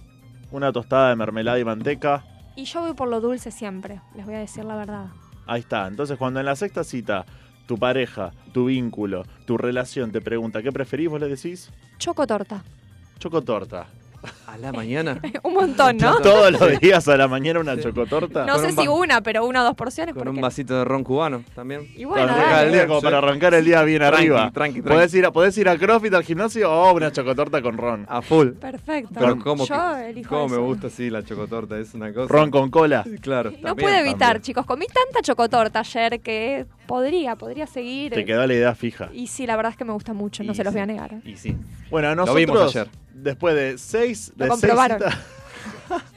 una 0.52 0.72
tostada 0.72 1.08
de 1.10 1.16
mermelada 1.16 1.58
y 1.58 1.64
manteca? 1.64 2.24
Y 2.54 2.64
yo 2.64 2.80
voy 2.82 2.92
por 2.94 3.08
lo 3.08 3.20
dulce 3.20 3.50
siempre, 3.50 4.00
les 4.14 4.24
voy 4.24 4.36
a 4.36 4.38
decir 4.38 4.64
la 4.64 4.76
verdad. 4.76 5.06
Ahí 5.46 5.60
está. 5.60 5.88
Entonces, 5.88 6.16
cuando 6.16 6.38
en 6.38 6.46
la 6.46 6.54
sexta 6.54 6.84
cita 6.84 7.26
tu 7.66 7.76
pareja, 7.76 8.30
tu 8.52 8.66
vínculo, 8.66 9.24
tu 9.46 9.58
relación 9.58 10.12
te 10.12 10.20
pregunta 10.20 10.62
qué 10.62 10.70
preferís, 10.70 11.10
vos 11.10 11.20
le 11.20 11.28
decís 11.28 11.70
Choco 11.98 12.24
torta. 12.26 12.62
chocotorta. 13.18 13.86
A 14.46 14.56
la 14.58 14.72
mañana. 14.72 15.20
Un 15.42 15.54
montón, 15.54 15.96
¿no? 15.96 16.16
Todos 16.22 16.52
los 16.52 16.78
días 16.80 17.06
a 17.08 17.16
la 17.16 17.26
mañana 17.28 17.60
una 17.60 17.74
Sí. 17.76 17.82
chocotorta. 17.82 18.44
No 18.46 18.54
Con 18.54 18.62
sé 18.62 18.68
un 18.68 18.76
si 18.82 18.88
una, 18.88 19.20
pero 19.20 19.44
una 19.46 19.62
o 19.62 19.64
dos 19.64 19.74
porciones. 19.74 20.14
Con 20.14 20.28
un 20.28 20.40
vasito 20.40 20.78
de 20.78 20.84
ron 20.84 21.02
cubano 21.04 21.42
también. 21.54 21.88
Y 21.96 22.04
bueno, 22.04 22.26
Para 22.28 22.38
arrancar 22.40 22.66
el 22.66 22.72
día, 22.72 22.86
como 22.86 23.00
Sí. 23.00 23.04
para 23.04 23.18
arrancar 23.18 23.54
el 23.54 23.64
día 23.64 23.82
bien 23.82 23.98
Tranqui, 23.98 24.16
arriba. 24.16 24.50
tranqui, 24.52 24.80
tranqui. 24.80 24.82
Podés 24.82 25.14
ir, 25.14 25.26
a, 25.26 25.32
podés 25.32 25.58
ir 25.58 25.68
a 25.68 25.76
CrossFit 25.76 26.14
al 26.14 26.22
gimnasio 26.22 26.70
o 26.70 26.92
una 26.94 27.10
chocotorta 27.10 27.60
con 27.62 27.76
ron. 27.76 28.06
A 28.08 28.22
full. 28.22 28.50
Perfecto. 28.52 29.20
Cómo, 29.42 29.66
yo 29.66 29.74
que- 29.96 30.10
elijo 30.10 30.28
cómo 30.28 30.48
me 30.48 30.56
gusta, 30.58 30.88
sí, 30.90 31.10
la 31.10 31.22
chocotorta. 31.24 31.78
Es 31.78 31.94
una 31.94 32.12
cosa. 32.12 32.32
Ron 32.32 32.50
con 32.50 32.70
cola. 32.70 33.02
Sí, 33.04 33.18
Claro. 33.18 33.50
No 33.50 33.56
también, 33.74 33.88
pude 33.88 33.98
evitar, 34.00 34.18
también. 34.34 34.42
chicos. 34.42 34.66
Comí 34.66 34.86
tanta 34.86 35.20
chocotorta 35.22 35.80
ayer 35.80 36.20
que 36.20 36.66
podría, 36.86 37.36
podría 37.36 37.66
seguir. 37.66 38.12
Te 38.12 38.24
quedó 38.24 38.46
la 38.46 38.54
idea 38.54 38.74
fija. 38.74 39.08
Y 39.12 39.26
sí, 39.26 39.46
la 39.46 39.56
verdad 39.56 39.72
es 39.72 39.78
que 39.78 39.84
me 39.84 39.92
gusta 39.92 40.12
mucho, 40.12 40.42
no 40.44 40.52
Y 40.52 40.54
se 40.54 40.62
los 40.64 40.72
voy 40.72 40.82
a 40.82 40.86
negar. 40.86 41.12
¿eh? 41.14 41.20
Y 41.24 41.36
sí. 41.36 41.56
Bueno, 41.90 42.08
Lo 42.10 42.16
nosotros, 42.16 42.36
vimos 42.36 42.60
ayer. 42.76 42.88
Después 43.14 43.54
de 43.54 43.78
seis, 43.78 44.32
Lo 44.36 44.44
de 44.44 44.50
comprobaron. 44.50 44.98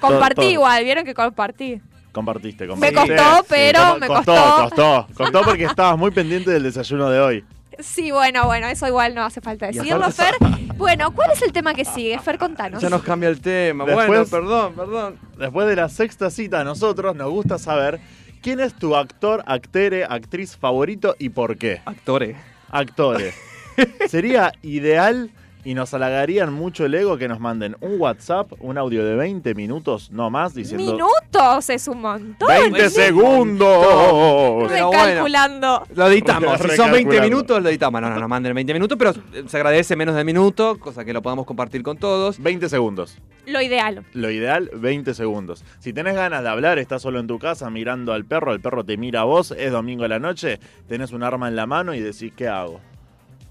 Compartí 0.00 0.34
todo. 0.42 0.50
igual, 0.50 0.84
vieron 0.84 1.04
que 1.04 1.14
compartí. 1.14 1.80
Compartiste, 2.12 2.64
Me 2.64 2.70
compartiste. 2.92 3.16
costó, 3.16 3.44
pero 3.48 3.98
me 3.98 4.06
costó. 4.06 4.32
costó. 4.34 4.62
Costó, 4.62 5.06
costó 5.14 5.42
porque 5.42 5.64
estabas 5.64 5.96
muy 5.98 6.10
pendiente 6.10 6.50
del 6.50 6.62
desayuno 6.64 7.08
de 7.10 7.20
hoy. 7.20 7.44
Sí, 7.78 8.10
bueno, 8.10 8.44
bueno, 8.46 8.66
eso 8.66 8.86
igual 8.88 9.14
no 9.14 9.22
hace 9.22 9.40
falta 9.40 9.66
decirlo, 9.68 10.10
Fer. 10.10 10.34
Bueno, 10.76 11.12
¿cuál 11.14 11.30
es 11.32 11.40
el 11.42 11.52
tema 11.52 11.72
que 11.72 11.84
sigue? 11.84 12.18
Fer, 12.18 12.36
contanos. 12.36 12.82
Ya 12.82 12.90
nos 12.90 13.02
cambia 13.02 13.28
el 13.28 13.40
tema. 13.40 13.84
Después- 13.84 14.06
Bueno, 14.08 14.24
perdón, 14.26 14.74
perdón. 14.74 15.18
Después 15.38 15.66
de 15.68 15.76
la 15.76 15.88
sexta 15.88 16.30
cita, 16.30 16.60
a 16.60 16.64
nosotros 16.64 17.14
nos 17.14 17.30
gusta 17.30 17.58
saber 17.58 18.00
quién 18.42 18.58
es 18.60 18.74
tu 18.74 18.96
actor, 18.96 19.42
actere, 19.46 20.04
actriz 20.04 20.56
favorito 20.56 21.14
y 21.18 21.28
por 21.28 21.56
qué. 21.58 21.80
Actores. 21.84 22.36
Actores. 22.70 23.34
Sería 24.08 24.52
ideal 24.62 25.30
y 25.64 25.74
nos 25.74 25.92
halagarían 25.94 26.52
mucho 26.52 26.84
el 26.86 26.94
ego 26.94 27.18
que 27.18 27.28
nos 27.28 27.40
manden 27.40 27.76
un 27.80 28.00
WhatsApp, 28.00 28.52
un 28.60 28.78
audio 28.78 29.04
de 29.04 29.14
20 29.14 29.54
minutos, 29.54 30.10
no 30.10 30.30
más, 30.30 30.54
diciendo... 30.54 30.92
Minutos 30.92 31.70
es 31.70 31.88
un 31.88 32.00
montón. 32.00 32.48
¡20 32.48 32.88
segundos! 32.88 34.68
Pero 34.68 34.86
bueno. 34.88 35.04
Recalculando. 35.04 35.86
Lo 35.94 36.06
editamos. 36.08 36.60
Si 36.60 36.68
son 36.68 36.90
20 36.92 37.10
Recalculando. 37.10 37.22
minutos, 37.22 37.62
lo 37.62 37.68
editamos. 37.68 38.00
No, 38.00 38.10
no, 38.10 38.20
no 38.20 38.28
manden 38.28 38.54
20 38.54 38.72
minutos, 38.72 38.98
pero 38.98 39.10
eh, 39.10 39.44
se 39.46 39.56
agradece 39.56 39.96
menos 39.96 40.14
de 40.14 40.24
minuto, 40.24 40.78
cosa 40.78 41.04
que 41.04 41.12
lo 41.12 41.22
podamos 41.22 41.46
compartir 41.46 41.82
con 41.82 41.96
todos. 41.96 42.38
20 42.40 42.68
segundos. 42.68 43.18
Lo 43.46 43.60
ideal. 43.60 44.04
Lo 44.12 44.30
ideal, 44.30 44.70
20 44.74 45.14
segundos. 45.14 45.64
Si 45.78 45.92
tenés 45.92 46.14
ganas 46.14 46.42
de 46.42 46.48
hablar, 46.48 46.78
estás 46.78 47.02
solo 47.02 47.20
en 47.20 47.26
tu 47.26 47.38
casa 47.38 47.70
mirando 47.70 48.12
al 48.12 48.24
perro, 48.24 48.52
el 48.52 48.60
perro 48.60 48.84
te 48.84 48.96
mira 48.96 49.22
a 49.22 49.24
vos, 49.24 49.50
es 49.52 49.72
domingo 49.72 50.04
a 50.04 50.08
la 50.08 50.18
noche, 50.18 50.60
tenés 50.88 51.12
un 51.12 51.22
arma 51.22 51.48
en 51.48 51.56
la 51.56 51.66
mano 51.66 51.94
y 51.94 52.00
decís, 52.00 52.32
¿qué 52.36 52.48
hago? 52.48 52.80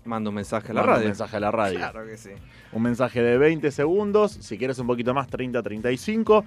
Mando 0.10 0.32
un 0.32 0.36
mensaje 0.36 0.72
a 0.72 0.74
la 0.74 0.82
Manda 0.82 0.92
un 0.92 0.96
radio. 0.98 1.08
mensaje 1.10 1.38
a 1.38 1.40
la 1.40 1.52
radio. 1.52 1.78
Claro 1.78 2.06
que 2.08 2.18
sí. 2.18 2.32
Un 2.74 2.82
mensaje 2.82 3.22
de 3.22 3.38
20 3.38 3.72
segundos, 3.72 4.32
si 4.32 4.58
quieres 4.58 4.80
un 4.80 4.88
poquito 4.88 5.14
más, 5.14 5.28
30, 5.28 5.62
35, 5.62 6.44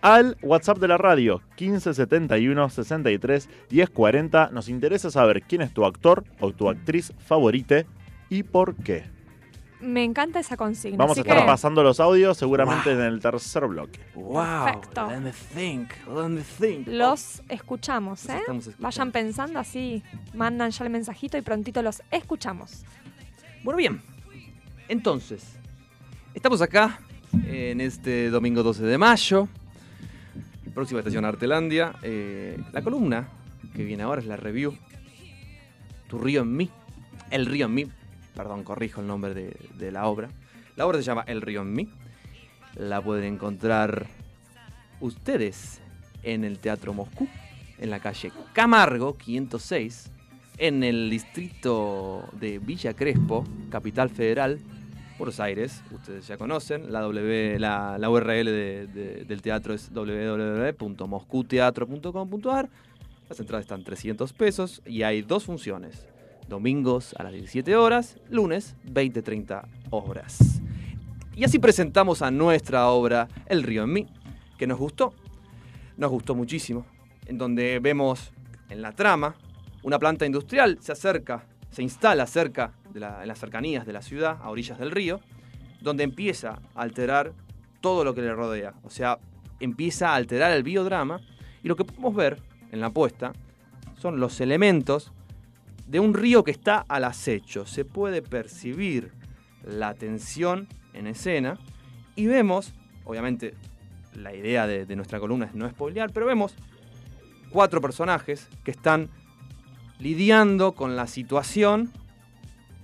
al 0.00 0.36
WhatsApp 0.42 0.78
de 0.78 0.88
la 0.88 0.96
radio, 0.98 1.40
1571 1.60 2.70
63 2.70 3.48
1040. 3.70 4.50
Nos 4.50 4.68
interesa 4.68 5.10
saber 5.10 5.42
quién 5.42 5.62
es 5.62 5.72
tu 5.72 5.84
actor 5.84 6.24
o 6.40 6.52
tu 6.52 6.68
actriz 6.68 7.12
favorita 7.18 7.84
y 8.30 8.42
por 8.42 8.74
qué. 8.76 9.04
Me 9.80 10.04
encanta 10.04 10.38
esa 10.38 10.56
consigna. 10.56 10.96
Vamos 10.96 11.18
a 11.18 11.22
estar 11.22 11.38
que 11.40 11.44
pasando 11.44 11.82
los 11.82 11.98
audios 11.98 12.38
seguramente 12.38 12.90
Wow. 12.94 13.00
en 13.00 13.06
el 13.06 13.20
tercer 13.20 13.66
bloque. 13.66 13.98
Wow. 14.14 14.64
Perfecto. 14.64 15.10
Let 15.10 15.20
me 15.20 15.32
think. 15.32 15.90
Let 16.06 16.28
me 16.28 16.42
think. 16.42 16.86
los 16.86 17.42
escuchamos, 17.48 18.24
Los 18.24 18.30
¿eh? 18.34 18.38
escuchando. 18.38 18.70
Vayan 18.78 19.10
pensando 19.10 19.58
así, 19.58 20.04
mandan 20.34 20.70
ya 20.70 20.84
el 20.84 20.90
mensajito 20.90 21.36
y 21.36 21.42
prontito 21.42 21.82
los 21.82 22.00
escuchamos. 22.12 22.84
Bueno, 23.62 23.78
bien. 23.78 24.02
Entonces, 24.88 25.56
estamos 26.34 26.60
acá 26.62 26.98
en 27.46 27.80
este 27.80 28.28
domingo 28.28 28.64
12 28.64 28.82
de 28.82 28.98
mayo. 28.98 29.48
Próxima 30.74 30.98
estación 30.98 31.24
Artelandia. 31.24 31.94
Eh, 32.02 32.60
la 32.72 32.82
columna 32.82 33.28
que 33.74 33.84
viene 33.84 34.02
ahora 34.02 34.20
es 34.20 34.26
la 34.26 34.36
review. 34.36 34.76
Tu 36.08 36.18
río 36.18 36.42
en 36.42 36.56
mí. 36.56 36.70
El 37.30 37.46
río 37.46 37.66
en 37.66 37.74
mí. 37.74 37.86
Perdón, 38.34 38.64
corrijo 38.64 39.00
el 39.00 39.06
nombre 39.06 39.32
de, 39.32 39.56
de 39.78 39.92
la 39.92 40.06
obra. 40.06 40.28
La 40.74 40.84
obra 40.84 40.98
se 40.98 41.04
llama 41.04 41.22
El 41.28 41.40
río 41.40 41.62
en 41.62 41.72
mí. 41.72 41.88
La 42.74 43.00
pueden 43.00 43.34
encontrar 43.34 44.08
ustedes 45.00 45.80
en 46.24 46.44
el 46.44 46.58
Teatro 46.58 46.94
Moscú, 46.94 47.28
en 47.78 47.90
la 47.90 48.00
calle 48.00 48.32
Camargo 48.52 49.16
506, 49.16 50.11
en 50.62 50.82
el 50.84 51.10
distrito 51.10 52.24
de 52.38 52.60
Villa 52.60 52.94
Crespo, 52.94 53.42
capital 53.68 54.08
federal, 54.10 54.60
Buenos 55.18 55.40
Aires. 55.40 55.82
Ustedes 55.90 56.28
ya 56.28 56.36
conocen. 56.36 56.92
La, 56.92 57.00
w, 57.00 57.58
la, 57.58 57.98
la 57.98 58.08
URL 58.08 58.44
de- 58.44 58.86
de- 58.86 59.24
del 59.24 59.42
teatro 59.42 59.74
es 59.74 59.90
www.moscuteatro.com.ar. 59.92 62.68
Las 63.28 63.40
entradas 63.40 63.64
están 63.64 63.82
300 63.82 64.32
pesos 64.32 64.82
y 64.86 65.02
hay 65.02 65.22
dos 65.22 65.42
funciones. 65.44 66.06
Domingos 66.48 67.14
a 67.18 67.24
las 67.24 67.32
17 67.32 67.74
horas, 67.76 68.18
lunes 68.30 68.76
20-30 68.86 69.64
horas. 69.90 70.60
Y 71.34 71.42
así 71.44 71.58
presentamos 71.58 72.22
a 72.22 72.30
nuestra 72.30 72.86
obra 72.88 73.26
El 73.46 73.62
río 73.64 73.82
en 73.84 73.92
mí, 73.92 74.06
que 74.58 74.66
nos 74.68 74.78
gustó. 74.78 75.12
Nos 75.96 76.10
gustó 76.10 76.34
muchísimo. 76.36 76.86
En 77.26 77.36
donde 77.38 77.78
vemos 77.80 78.30
en 78.70 78.80
la 78.82 78.92
trama 78.92 79.34
una 79.82 79.98
planta 79.98 80.26
industrial 80.26 80.78
se 80.80 80.92
acerca, 80.92 81.44
se 81.70 81.82
instala 81.82 82.26
cerca, 82.26 82.72
de 82.92 83.00
en 83.00 83.28
las 83.28 83.38
cercanías 83.38 83.86
de 83.86 83.92
la 83.92 84.02
ciudad, 84.02 84.38
a 84.42 84.50
orillas 84.50 84.78
del 84.78 84.90
río, 84.90 85.20
donde 85.80 86.04
empieza 86.04 86.60
a 86.74 86.82
alterar 86.82 87.32
todo 87.80 88.04
lo 88.04 88.14
que 88.14 88.22
le 88.22 88.32
rodea. 88.32 88.74
O 88.84 88.90
sea, 88.90 89.18
empieza 89.60 90.10
a 90.10 90.14
alterar 90.14 90.52
el 90.52 90.62
biodrama 90.62 91.20
y 91.62 91.68
lo 91.68 91.76
que 91.76 91.84
podemos 91.84 92.14
ver 92.14 92.38
en 92.70 92.80
la 92.80 92.90
puesta 92.90 93.32
son 93.98 94.20
los 94.20 94.40
elementos 94.40 95.12
de 95.86 96.00
un 96.00 96.14
río 96.14 96.44
que 96.44 96.50
está 96.50 96.84
al 96.88 97.04
acecho. 97.04 97.66
Se 97.66 97.84
puede 97.84 98.22
percibir 98.22 99.12
la 99.64 99.94
tensión 99.94 100.68
en 100.94 101.06
escena 101.06 101.58
y 102.14 102.26
vemos, 102.26 102.72
obviamente 103.04 103.54
la 104.14 104.34
idea 104.34 104.66
de, 104.66 104.86
de 104.86 104.96
nuestra 104.96 105.18
columna 105.18 105.46
es 105.46 105.54
no 105.54 105.68
spoilear, 105.68 106.12
pero 106.12 106.26
vemos 106.26 106.54
cuatro 107.50 107.80
personajes 107.80 108.48
que 108.64 108.70
están 108.70 109.08
lidiando 109.98 110.72
con 110.72 110.96
la 110.96 111.06
situación 111.06 111.92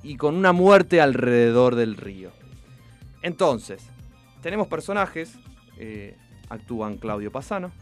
y 0.03 0.17
con 0.17 0.37
una 0.37 0.53
muerte 0.53 1.01
alrededor 1.01 1.75
del 1.75 1.97
río. 1.97 2.31
Entonces, 3.23 3.83
tenemos 4.43 4.69
personajes, 4.69 5.35
eh, 5.77 6.17
actúan 6.49 6.99
Claudio 6.99 7.33
Pasano, 7.33 7.73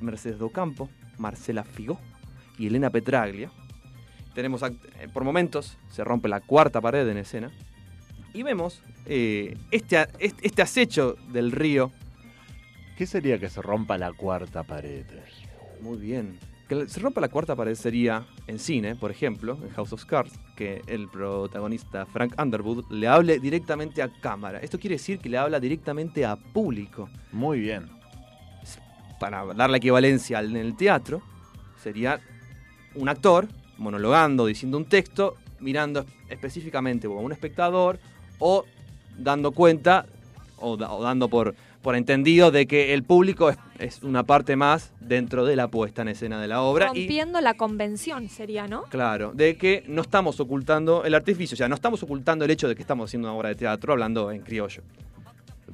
Mercedes- 0.00 0.38
Docampo, 0.38 0.88
Marcela 1.16 1.64
Figó 1.64 1.98
y 2.58 2.66
Elena 2.66 2.90
Petraglia. 2.90 3.50
Tenemos, 4.34 4.62
eh, 4.62 4.72
por 5.12 5.24
momentos, 5.24 5.78
se 5.90 6.04
rompe 6.04 6.28
la 6.28 6.40
cuarta 6.40 6.80
pared 6.80 7.08
en 7.08 7.18
escena. 7.18 7.50
Y 8.34 8.42
vemos 8.42 8.82
eh, 9.06 9.56
este, 9.70 10.06
este 10.18 10.62
acecho 10.62 11.16
del 11.32 11.50
río. 11.50 11.90
¿Qué 12.96 13.06
sería 13.06 13.38
que 13.38 13.48
se 13.48 13.62
rompa 13.62 13.96
la 13.96 14.12
cuarta 14.12 14.64
pared? 14.64 15.06
Muy 15.80 15.96
bien. 15.98 16.38
Que 16.68 16.86
se 16.86 17.00
rompa 17.00 17.20
la 17.22 17.28
cuarta 17.28 17.56
pared 17.56 17.74
sería 17.74 18.26
en 18.46 18.58
cine, 18.58 18.94
por 18.94 19.10
ejemplo, 19.10 19.56
en 19.62 19.70
House 19.70 19.94
of 19.94 20.04
Cards, 20.04 20.38
que 20.54 20.82
el 20.86 21.08
protagonista 21.08 22.04
Frank 22.04 22.34
Underwood 22.38 22.84
le 22.90 23.08
hable 23.08 23.38
directamente 23.38 24.02
a 24.02 24.10
cámara. 24.20 24.58
Esto 24.58 24.78
quiere 24.78 24.96
decir 24.96 25.18
que 25.18 25.30
le 25.30 25.38
habla 25.38 25.60
directamente 25.60 26.26
a 26.26 26.36
público. 26.36 27.08
Muy 27.32 27.60
bien. 27.60 27.86
Para 29.18 29.46
dar 29.54 29.70
la 29.70 29.78
equivalencia 29.78 30.38
al- 30.38 30.50
en 30.50 30.56
el 30.58 30.76
teatro, 30.76 31.22
sería 31.82 32.20
un 32.94 33.08
actor 33.08 33.48
monologando, 33.78 34.44
diciendo 34.44 34.76
un 34.76 34.84
texto, 34.84 35.36
mirando 35.60 36.04
específicamente 36.28 37.06
o 37.06 37.18
a 37.18 37.22
un 37.22 37.32
espectador 37.32 37.98
o 38.38 38.64
dando 39.16 39.52
cuenta 39.52 40.04
o, 40.60 40.76
da- 40.76 40.92
o 40.92 41.02
dando 41.02 41.28
por, 41.28 41.54
por 41.82 41.96
entendido 41.96 42.50
de 42.50 42.66
que 42.66 42.94
el 42.94 43.02
público 43.02 43.50
es, 43.50 43.56
es 43.78 44.02
una 44.02 44.22
parte 44.24 44.56
más 44.56 44.92
dentro 45.00 45.44
de 45.44 45.56
la 45.56 45.68
puesta 45.68 46.02
en 46.02 46.08
escena 46.08 46.40
de 46.40 46.48
la 46.48 46.62
obra. 46.62 46.86
y 46.94 47.00
Rompiendo 47.00 47.40
la 47.40 47.54
convención 47.54 48.28
sería, 48.28 48.66
¿no? 48.68 48.82
Claro, 48.84 49.32
de 49.34 49.56
que 49.56 49.84
no 49.88 50.02
estamos 50.02 50.40
ocultando 50.40 51.04
el 51.04 51.14
artificio, 51.14 51.54
o 51.54 51.58
sea, 51.58 51.68
no 51.68 51.74
estamos 51.74 52.02
ocultando 52.02 52.44
el 52.44 52.50
hecho 52.50 52.68
de 52.68 52.74
que 52.74 52.82
estamos 52.82 53.08
haciendo 53.10 53.28
una 53.28 53.36
obra 53.36 53.48
de 53.50 53.54
teatro 53.54 53.92
hablando 53.92 54.30
en 54.30 54.40
criollo. 54.42 54.82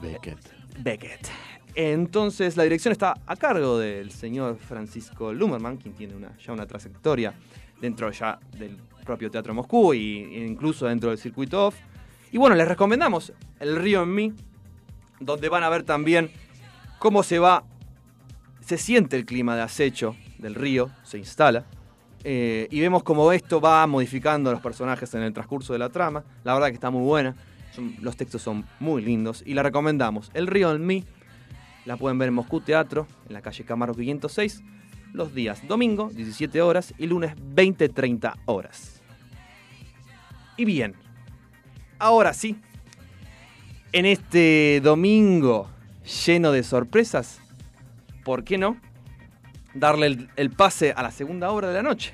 Beckett. 0.01 0.39
Beckett. 0.79 1.29
Entonces, 1.77 2.57
la 2.57 2.63
dirección 2.63 2.93
está 2.93 3.15
a 3.27 3.37
cargo 3.37 3.79
del 3.79 4.11
señor 4.13 4.57
Francisco 4.59 5.33
Lumerman, 5.33 5.77
quien 5.77 5.95
tiene 5.95 6.15
una, 6.15 6.37
ya 6.39 6.53
una 6.53 6.67
trayectoria 6.67 7.35
dentro 7.81 8.11
ya 8.13 8.39
del 8.59 8.77
propio 9.05 9.31
Teatro 9.31 9.53
Moscú 9.55 9.93
y, 9.93 10.23
e 10.35 10.47
incluso 10.47 10.87
dentro 10.87 11.11
del 11.11 11.19
circuito 11.19 11.67
off. 11.67 11.75
Y 12.33 12.39
bueno, 12.39 12.55
les 12.57 12.67
recomendamos 12.69 13.33
El 13.61 13.77
Río 13.77 14.03
en 14.05 14.15
mí, 14.15 14.33
donde 15.25 15.49
van 15.49 15.63
a 15.63 15.69
ver 15.69 15.83
también 15.83 16.31
cómo 16.99 17.23
se 17.23 17.39
va, 17.39 17.65
se 18.61 18.79
siente 18.79 19.17
el 19.17 19.27
clima 19.27 19.57
de 19.57 19.63
acecho 19.63 20.17
del 20.39 20.55
río, 20.55 20.91
se 21.03 21.19
instala. 21.19 21.65
eh, 22.27 22.69
y 22.71 22.81
vemos 22.81 23.03
cómo 23.03 23.31
esto 23.33 23.61
va 23.61 23.87
modificando 23.87 24.49
a 24.49 24.53
los 24.55 24.63
personajes 24.63 25.13
en 25.15 25.23
el 25.23 25.33
transcurso 25.35 25.75
de 25.75 25.79
la 25.79 25.91
trama. 25.91 26.25
La 26.43 26.55
verdad 26.55 26.69
que 26.69 26.75
está 26.75 26.91
muy 26.91 27.03
buena. 27.03 27.37
Los 28.01 28.17
textos 28.17 28.41
son 28.41 28.65
muy 28.81 29.03
lindos 29.03 29.43
y 29.45 29.53
la 29.55 29.63
recomendamos. 29.63 30.31
El 30.33 30.47
río 30.47 30.73
en 30.73 30.87
mí 30.87 31.05
la 31.85 31.97
pueden 31.97 32.19
ver 32.19 32.29
en 32.29 32.35
Moscú 32.35 32.61
Teatro, 32.61 33.07
en 33.27 33.35
la 33.35 33.43
calle 33.43 33.65
Camargo 33.65 33.95
506, 33.95 34.63
los 35.13 35.35
días 35.35 35.67
domingo, 35.69 36.09
17 36.15 36.63
horas, 36.63 36.95
y 36.99 37.07
lunes, 37.07 37.35
20-30 37.37 38.37
horas. 38.47 39.03
Y 40.57 40.65
bien, 40.65 40.95
ahora 41.99 42.33
sí, 42.33 42.57
en 43.95 44.07
este 44.07 44.81
domingo 44.83 45.69
lleno 46.27 46.51
de 46.51 46.65
sorpresas, 46.65 47.41
¿por 48.25 48.43
qué 48.43 48.59
no? 48.59 48.77
Darle 49.73 50.29
el, 50.35 50.51
pase 50.51 50.93
a 50.97 51.03
la 51.05 51.13
segunda 51.13 51.53
obra 51.53 51.69
de 51.69 51.75
la 51.75 51.83
noche. 51.85 52.13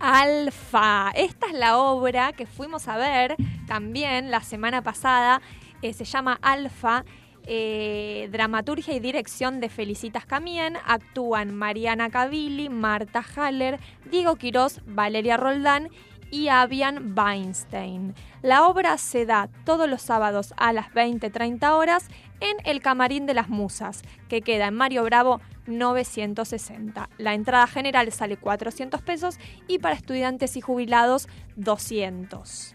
Alfa. 0.00 1.10
Esta 1.14 1.46
es 1.46 1.54
la 1.54 1.78
obra 1.78 2.34
que 2.34 2.44
fuimos 2.44 2.88
a 2.88 2.98
ver 2.98 3.36
también 3.66 4.30
la 4.30 4.42
semana 4.42 4.82
pasada. 4.82 5.40
Eh, 5.80 5.94
se 5.94 6.04
llama 6.04 6.38
Alfa. 6.42 7.04
eh, 7.50 8.28
dramaturgia 8.30 8.92
y 8.92 9.00
dirección 9.00 9.60
de 9.60 9.70
Felicitas 9.70 10.26
Camien. 10.26 10.76
Actúan 10.84 11.54
Mariana 11.54 12.10
Cavilli, 12.10 12.68
Marta 12.68 13.24
Haller, 13.34 13.80
Diego 14.10 14.36
Quirós, 14.36 14.82
Valeria 14.84 15.38
Roldán 15.38 15.88
y 16.30 16.48
Avian 16.48 17.14
Weinstein. 17.16 18.14
La 18.42 18.66
obra 18.66 18.98
se 18.98 19.26
da 19.26 19.48
todos 19.64 19.88
los 19.88 20.02
sábados 20.02 20.54
a 20.56 20.72
las 20.72 20.88
20-30 20.88 21.72
horas 21.72 22.08
en 22.40 22.56
el 22.64 22.80
Camarín 22.80 23.26
de 23.26 23.34
las 23.34 23.48
Musas, 23.48 24.02
que 24.28 24.42
queda 24.42 24.66
en 24.66 24.74
Mario 24.74 25.04
Bravo 25.04 25.40
960. 25.66 27.08
La 27.18 27.34
entrada 27.34 27.66
general 27.66 28.12
sale 28.12 28.36
400 28.36 29.02
pesos 29.02 29.38
y 29.66 29.78
para 29.78 29.94
estudiantes 29.94 30.56
y 30.56 30.60
jubilados 30.60 31.28
200. 31.56 32.74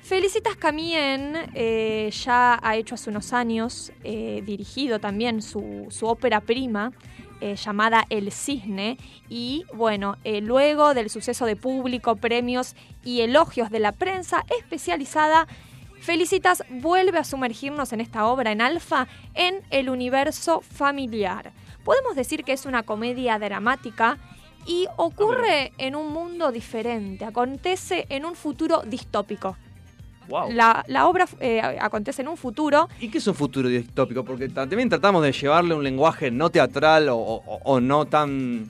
Felicitas 0.00 0.56
Camien 0.56 1.34
eh, 1.54 2.10
ya 2.24 2.58
ha 2.62 2.76
hecho 2.76 2.94
hace 2.94 3.10
unos 3.10 3.34
años, 3.34 3.92
eh, 4.04 4.42
dirigido 4.42 5.00
también 5.00 5.42
su, 5.42 5.86
su 5.90 6.06
ópera 6.06 6.40
prima 6.40 6.92
eh, 7.40 7.56
llamada 7.56 8.04
El 8.10 8.32
Cisne 8.32 8.98
y 9.28 9.64
bueno, 9.74 10.16
eh, 10.24 10.40
luego 10.40 10.94
del 10.94 11.10
suceso 11.10 11.46
de 11.46 11.56
público, 11.56 12.16
premios 12.16 12.74
y 13.04 13.20
elogios 13.20 13.70
de 13.70 13.80
la 13.80 13.92
prensa 13.92 14.44
especializada, 14.58 15.46
Felicitas 16.00 16.62
vuelve 16.70 17.18
a 17.18 17.24
sumergirnos 17.24 17.92
en 17.92 18.00
esta 18.00 18.26
obra 18.26 18.52
en 18.52 18.60
alfa 18.60 19.08
en 19.34 19.62
el 19.70 19.90
universo 19.90 20.60
familiar. 20.60 21.52
Podemos 21.84 22.14
decir 22.14 22.44
que 22.44 22.52
es 22.52 22.66
una 22.66 22.84
comedia 22.84 23.38
dramática 23.38 24.18
y 24.66 24.86
ocurre 24.96 25.72
en 25.78 25.96
un 25.96 26.12
mundo 26.12 26.52
diferente, 26.52 27.24
acontece 27.24 28.06
en 28.10 28.24
un 28.24 28.34
futuro 28.34 28.82
distópico. 28.82 29.56
Wow. 30.28 30.52
La, 30.52 30.84
la 30.88 31.06
obra 31.08 31.26
eh, 31.40 31.60
acontece 31.80 32.22
en 32.22 32.28
un 32.28 32.36
futuro 32.36 32.88
¿Y 33.00 33.08
qué 33.08 33.18
es 33.18 33.26
un 33.26 33.34
futuro 33.34 33.68
distópico? 33.68 34.24
Porque 34.24 34.48
ta- 34.48 34.66
también 34.68 34.88
tratamos 34.88 35.22
de 35.22 35.32
llevarle 35.32 35.74
un 35.74 35.82
lenguaje 35.82 36.30
no 36.30 36.50
teatral 36.50 37.08
o, 37.08 37.16
o- 37.16 37.60
o 37.64 37.80
no 37.80 38.04
tan 38.06 38.66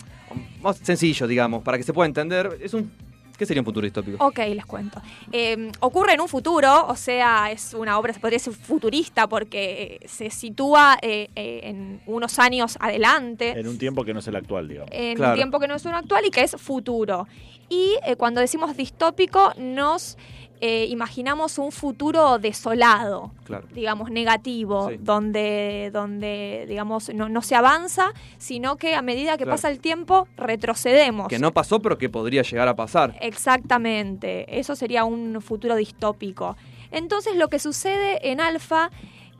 más 0.63 0.77
sencillo, 0.79 1.27
digamos, 1.27 1.63
para 1.63 1.77
que 1.79 1.83
se 1.85 1.93
pueda 1.93 2.07
entender. 2.07 2.59
Es 2.63 2.75
un, 2.75 2.91
¿Qué 3.39 3.47
sería 3.47 3.61
un 3.61 3.67
futuro 3.67 3.85
distópico? 3.85 4.25
Ok, 4.27 4.39
les 4.53 4.67
cuento. 4.67 5.01
Eh, 5.31 5.71
ocurre 5.79 6.15
en 6.15 6.21
un 6.21 6.27
futuro, 6.27 6.87
o 6.89 6.97
sea, 6.97 7.53
es 7.53 7.73
una 7.73 7.97
obra, 7.97 8.13
se 8.13 8.19
podría 8.19 8.35
decir 8.37 8.53
futurista, 8.53 9.29
porque 9.29 9.99
eh, 10.03 10.09
se 10.09 10.29
sitúa 10.31 10.99
eh, 11.03 11.29
eh, 11.37 11.61
en 11.63 12.01
unos 12.07 12.41
años 12.41 12.77
adelante, 12.81 13.51
En 13.59 13.69
un 13.69 13.79
tiempo 13.79 14.05
que 14.05 14.13
no 14.13 14.19
es 14.19 14.27
el 14.27 14.35
actual, 14.35 14.67
digamos. 14.67 14.91
en 14.93 15.15
Claro. 15.15 15.33
un 15.35 15.37
tiempo 15.37 15.61
que 15.61 15.69
no 15.69 15.77
es 15.77 15.85
uno 15.85 15.97
actual 15.97 16.25
y 16.27 16.31
que 16.31 16.41
es 16.43 16.57
futuro. 16.57 17.29
Y 17.69 17.95
eh, 18.05 18.17
cuando 18.17 18.41
decimos 18.41 18.77
distópico, 18.77 19.53
nos 19.57 20.19
eh, 20.61 20.87
imaginamos 20.91 21.59
un 21.59 21.71
futuro 21.73 22.39
desolado 22.39 23.31
Claro. 23.45 23.67
digamos, 23.73 24.11
negativo, 24.11 24.89
Sí. 24.91 24.97
donde, 25.01 25.91
donde 25.93 26.65
digamos, 26.69 27.13
no, 27.15 27.29
no 27.29 27.43
se 27.43 27.55
avanza, 27.55 28.13
sino 28.39 28.77
que 28.77 28.95
a 28.95 29.03
medida 29.03 29.33
que 29.39 29.45
Claro. 29.45 29.53
pasa 29.57 29.71
el 29.71 29.79
tiempo, 29.81 30.27
retrocedemos. 30.37 31.29
Que 31.29 31.39
no 31.39 31.53
pasó, 31.53 31.81
pero 31.81 31.97
que 31.99 32.09
podría 32.09 32.43
llegar 32.43 32.67
a 32.69 32.75
pasar. 32.77 33.15
Exactamente, 33.21 34.59
eso 34.59 34.75
sería 34.77 35.05
un 35.05 35.41
futuro 35.43 35.77
distópico. 35.77 36.57
Entonces 36.91 37.37
lo 37.37 37.49
que 37.49 37.59
sucede 37.59 38.31
en 38.31 38.41
Alfa 38.41 38.91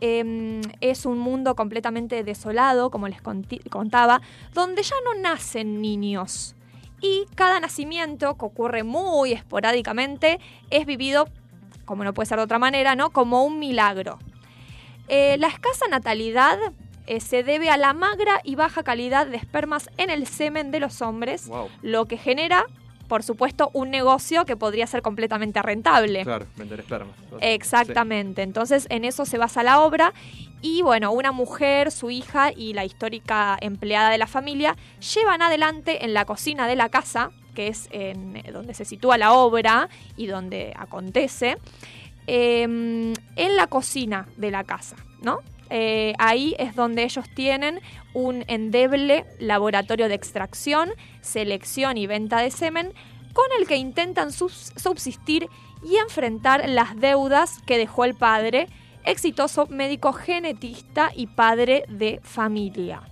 eh, 0.01 0.61
es 0.81 1.07
un 1.07 1.19
mundo 1.19 1.57
completamente 1.57 2.23
desolado, 2.23 2.91
como 2.91 3.09
les 3.09 3.21
contaba, 3.69 4.21
donde 4.55 4.83
ya 4.83 4.95
no 5.05 5.21
nacen 5.21 5.81
niños. 5.83 6.55
Y 7.01 7.27
cada 7.35 7.61
nacimiento, 7.61 8.37
que 8.37 8.45
ocurre 8.45 8.83
muy 8.83 9.33
esporádicamente, 9.33 10.41
es 10.71 10.85
vivido, 10.87 11.29
como 11.85 12.05
no 12.05 12.13
puede 12.15 12.27
ser 12.27 12.39
de 12.39 12.45
otra 12.45 12.59
manera, 12.59 12.95
¿no? 12.97 13.11
como 13.11 13.45
un 13.45 13.59
milagro. 13.59 14.19
Eh, 15.09 15.37
la 15.39 15.47
escasa 15.49 15.87
natalidad 15.89 16.59
eh, 17.07 17.21
se 17.21 17.43
debe 17.43 17.71
a 17.71 17.77
la 17.77 17.95
magra 17.95 18.41
y 18.45 18.57
baja 18.57 18.83
calidad 18.83 19.27
de 19.27 19.37
espermas 19.39 19.89
en 19.97 20.11
el 20.11 20.27
semen 20.27 20.71
de 20.71 20.81
los 20.81 21.01
hombres, 21.01 21.49
Wow. 21.49 21.69
lo 21.83 22.05
que 22.07 22.19
genera, 22.19 22.67
por 23.09 23.23
supuesto, 23.23 23.71
un 23.73 23.91
negocio 23.91 24.45
que 24.45 24.57
podría 24.57 24.87
ser 24.87 25.03
completamente 25.03 25.61
rentable. 25.63 26.23
Claro, 26.23 26.47
vender 26.57 26.81
esperma. 26.81 27.13
Exactamente, 27.41 28.43
entonces 28.43 28.87
en 28.91 29.05
eso 29.05 29.25
se 29.25 29.39
basa 29.39 29.63
la 29.63 29.81
obra 29.81 30.13
y 30.61 30.83
bueno, 30.83 31.13
una 31.13 31.33
mujer, 31.33 31.91
su 31.91 32.11
hija 32.11 32.53
y 32.53 32.75
la 32.75 32.85
histórica 32.85 33.57
empleada 33.61 34.11
de 34.11 34.19
la 34.19 34.27
familia 34.27 34.77
llevan 35.15 35.43
adelante 35.43 36.05
en 36.05 36.15
la 36.15 36.25
cocina 36.25 36.67
de 36.67 36.77
la 36.77 36.89
casa, 36.89 37.31
que 37.55 37.69
es 37.69 37.89
en, 37.91 38.37
eh, 38.37 38.51
donde 38.53 38.75
se 38.75 38.85
sitúa 38.85 39.19
la 39.19 39.33
obra 39.33 39.89
y 40.17 40.27
donde 40.27 40.75
acontece, 40.77 41.57
eh, 42.27 42.63
en 42.63 43.57
la 43.57 43.67
cocina 43.69 44.29
de 44.37 44.51
la 44.51 44.65
casa, 44.65 44.97
¿no? 45.23 45.41
Eh, 45.71 46.15
ahí 46.19 46.55
es 46.59 46.75
donde 46.75 47.05
ellos 47.05 47.27
tienen 47.35 47.81
un 48.15 48.45
endeble 48.49 49.25
laboratorio 49.39 50.09
de 50.09 50.15
extracción, 50.15 50.91
selección 51.21 51.97
y 51.97 52.07
venta 52.07 52.41
de 52.41 52.51
semen, 52.51 52.93
con 53.33 53.47
el 53.59 53.67
que 53.67 53.77
intentan 53.77 54.33
subsistir 54.33 55.49
y 55.85 55.97
enfrentar 55.97 56.69
las 56.69 56.97
deudas 56.97 57.61
que 57.67 57.79
dejó 57.79 58.05
el 58.05 58.15
padre, 58.15 58.69
exitoso 59.05 59.67
médico 59.67 60.13
genetista 60.13 61.11
y 61.15 61.29
padre 61.29 61.85
de 61.89 62.21
familia. 62.23 63.03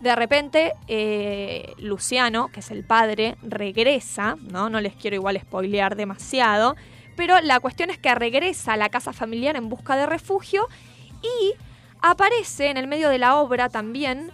De 0.00 0.14
repente, 0.14 0.74
eh, 0.86 1.72
Luciano, 1.78 2.48
que 2.48 2.60
es 2.60 2.70
el 2.70 2.84
padre, 2.84 3.36
regresa, 3.42 4.36
¿no? 4.52 4.70
No 4.70 4.80
les 4.80 4.94
quiero 4.94 5.16
igual 5.16 5.40
spoilear 5.40 5.96
demasiado, 5.96 6.76
pero 7.16 7.40
la 7.40 7.58
cuestión 7.58 7.90
es 7.90 7.98
que 7.98 8.14
regresa 8.14 8.74
a 8.74 8.76
la 8.76 8.90
casa 8.90 9.12
familiar 9.12 9.56
en 9.56 9.68
busca 9.68 9.96
de 9.96 10.06
refugio 10.06 10.68
y 11.22 11.54
aparece 12.00 12.70
en 12.70 12.76
el 12.76 12.86
medio 12.86 13.08
de 13.08 13.18
la 13.18 13.36
obra 13.36 13.68
también 13.68 14.30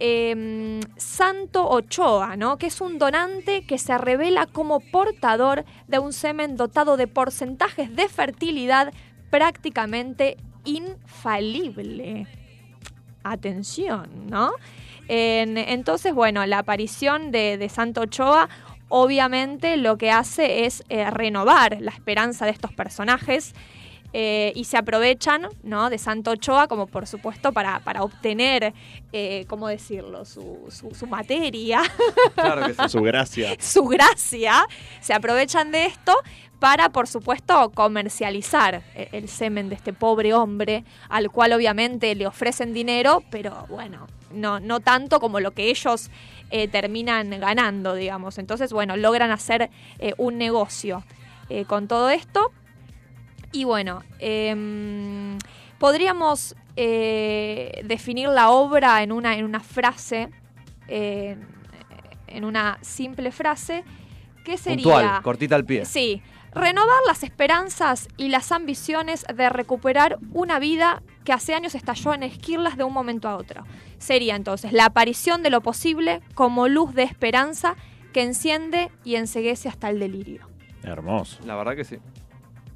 eh, 0.00 0.80
Santo 0.96 1.68
Ochoa, 1.68 2.36
¿no? 2.36 2.58
que 2.58 2.66
es 2.66 2.80
un 2.80 2.98
donante 2.98 3.64
que 3.66 3.78
se 3.78 3.96
revela 3.98 4.46
como 4.46 4.80
portador 4.80 5.64
de 5.86 5.98
un 5.98 6.12
semen 6.12 6.56
dotado 6.56 6.96
de 6.96 7.06
porcentajes 7.06 7.94
de 7.94 8.08
fertilidad 8.08 8.92
prácticamente 9.30 10.36
infalible. 10.64 12.26
Atención, 13.24 14.26
¿no? 14.28 14.52
En- 15.08 15.56
entonces, 15.58 16.12
bueno, 16.14 16.44
la 16.46 16.58
aparición 16.58 17.30
de, 17.30 17.56
de 17.58 17.68
Santo 17.68 18.02
Ochoa 18.02 18.48
obviamente 18.88 19.76
lo 19.76 19.96
que 19.96 20.10
hace 20.10 20.64
es 20.66 20.82
eh, 20.88 21.08
renovar 21.10 21.78
la 21.80 21.92
esperanza 21.92 22.44
de 22.44 22.50
estos 22.50 22.72
personajes 22.72 23.54
eh, 24.12 24.52
y 24.54 24.64
se 24.64 24.76
aprovechan 24.76 25.48
¿no? 25.62 25.88
de 25.90 25.98
Santo 25.98 26.32
Ochoa 26.32 26.68
como 26.68 26.86
por 26.86 27.06
supuesto 27.06 27.52
para, 27.52 27.80
para 27.80 28.02
obtener, 28.02 28.74
eh, 29.12 29.44
¿cómo 29.48 29.68
decirlo?, 29.68 30.24
su, 30.24 30.58
su- 30.70 30.94
su 30.94 31.06
materia, 31.06 31.80
Claro 32.34 32.66
que 32.66 32.74
sí. 32.74 32.80
Su 32.88 33.02
gracia. 33.02 33.56
su 33.58 33.84
gracia, 33.84 34.66
se 35.00 35.14
aprovechan 35.14 35.72
de 35.72 35.86
esto 35.86 36.14
para, 36.58 36.90
por 36.90 37.08
supuesto, 37.08 37.70
comercializar 37.70 38.82
eh, 38.94 39.08
el 39.12 39.28
semen 39.28 39.68
de 39.68 39.74
este 39.74 39.92
pobre 39.92 40.32
hombre, 40.34 40.84
al 41.08 41.30
cual 41.30 41.52
obviamente 41.54 42.14
le 42.14 42.26
ofrecen 42.26 42.72
dinero, 42.72 43.22
pero 43.30 43.66
bueno, 43.68 44.06
no, 44.32 44.60
no 44.60 44.78
tanto 44.80 45.18
como 45.18 45.40
lo 45.40 45.50
que 45.52 45.70
ellos 45.70 46.10
eh, 46.50 46.68
terminan 46.68 47.30
ganando, 47.40 47.94
digamos. 47.94 48.38
Entonces, 48.38 48.72
bueno, 48.72 48.96
logran 48.96 49.30
hacer 49.32 49.70
eh, 49.98 50.14
un 50.18 50.38
negocio 50.38 51.02
eh, 51.48 51.64
con 51.64 51.88
todo 51.88 52.10
esto. 52.10 52.52
Y 53.52 53.64
bueno, 53.64 54.02
em, 54.18 55.38
podríamos 55.78 56.56
eh, 56.76 57.82
definir 57.84 58.28
la 58.28 58.50
obra 58.50 59.02
en 59.02 59.12
una, 59.12 59.36
en 59.36 59.44
una 59.44 59.60
frase, 59.60 60.30
eh, 60.88 61.36
en 62.26 62.44
una 62.44 62.78
simple 62.80 63.30
frase, 63.30 63.84
que 64.44 64.56
sería... 64.56 64.84
Puntual, 64.84 65.22
cortita 65.22 65.54
al 65.54 65.64
pie. 65.64 65.84
Sí, 65.84 66.22
renovar 66.54 67.00
las 67.06 67.22
esperanzas 67.22 68.08
y 68.16 68.28
las 68.28 68.52
ambiciones 68.52 69.24
de 69.34 69.48
recuperar 69.50 70.18
una 70.32 70.58
vida 70.58 71.02
que 71.24 71.32
hace 71.32 71.54
años 71.54 71.74
estalló 71.74 72.14
en 72.14 72.22
esquirlas 72.22 72.76
de 72.76 72.84
un 72.84 72.92
momento 72.92 73.28
a 73.28 73.36
otro. 73.36 73.64
Sería 73.98 74.34
entonces 74.34 74.72
la 74.72 74.86
aparición 74.86 75.42
de 75.42 75.50
lo 75.50 75.60
posible 75.60 76.20
como 76.34 76.68
luz 76.68 76.94
de 76.94 77.02
esperanza 77.02 77.76
que 78.12 78.22
enciende 78.22 78.90
y 79.04 79.16
enseguece 79.16 79.68
hasta 79.68 79.90
el 79.90 79.98
delirio. 79.98 80.48
Hermoso. 80.82 81.38
La 81.44 81.54
verdad 81.54 81.76
que 81.76 81.84
sí. 81.84 81.98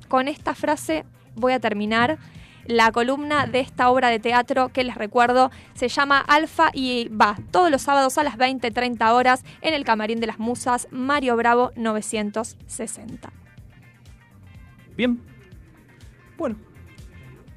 Con 0.09 0.29
esta 0.29 0.55
frase 0.55 1.05
voy 1.35 1.53
a 1.53 1.61
terminar 1.61 2.19
la 2.67 2.91
columna 2.91 3.47
de 3.47 3.61
esta 3.61 3.91
obra 3.91 4.09
de 4.09 4.19
teatro 4.19 4.71
que 4.71 4.83
les 4.83 4.97
recuerdo 4.97 5.51
se 5.75 5.89
llama 5.89 6.19
Alfa 6.19 6.71
y 6.73 7.09
va 7.09 7.37
todos 7.51 7.71
los 7.71 7.83
sábados 7.83 8.19
a 8.19 8.25
las 8.25 8.37
20-30 8.37 9.13
horas 9.13 9.45
en 9.61 9.75
el 9.75 9.85
Camarín 9.85 10.21
de 10.21 10.27
las 10.27 10.39
Musas 10.39 10.89
Mario 10.91 11.37
Bravo 11.37 11.71
960. 11.77 13.33
Bien. 14.97 15.21
Bueno. 16.37 16.57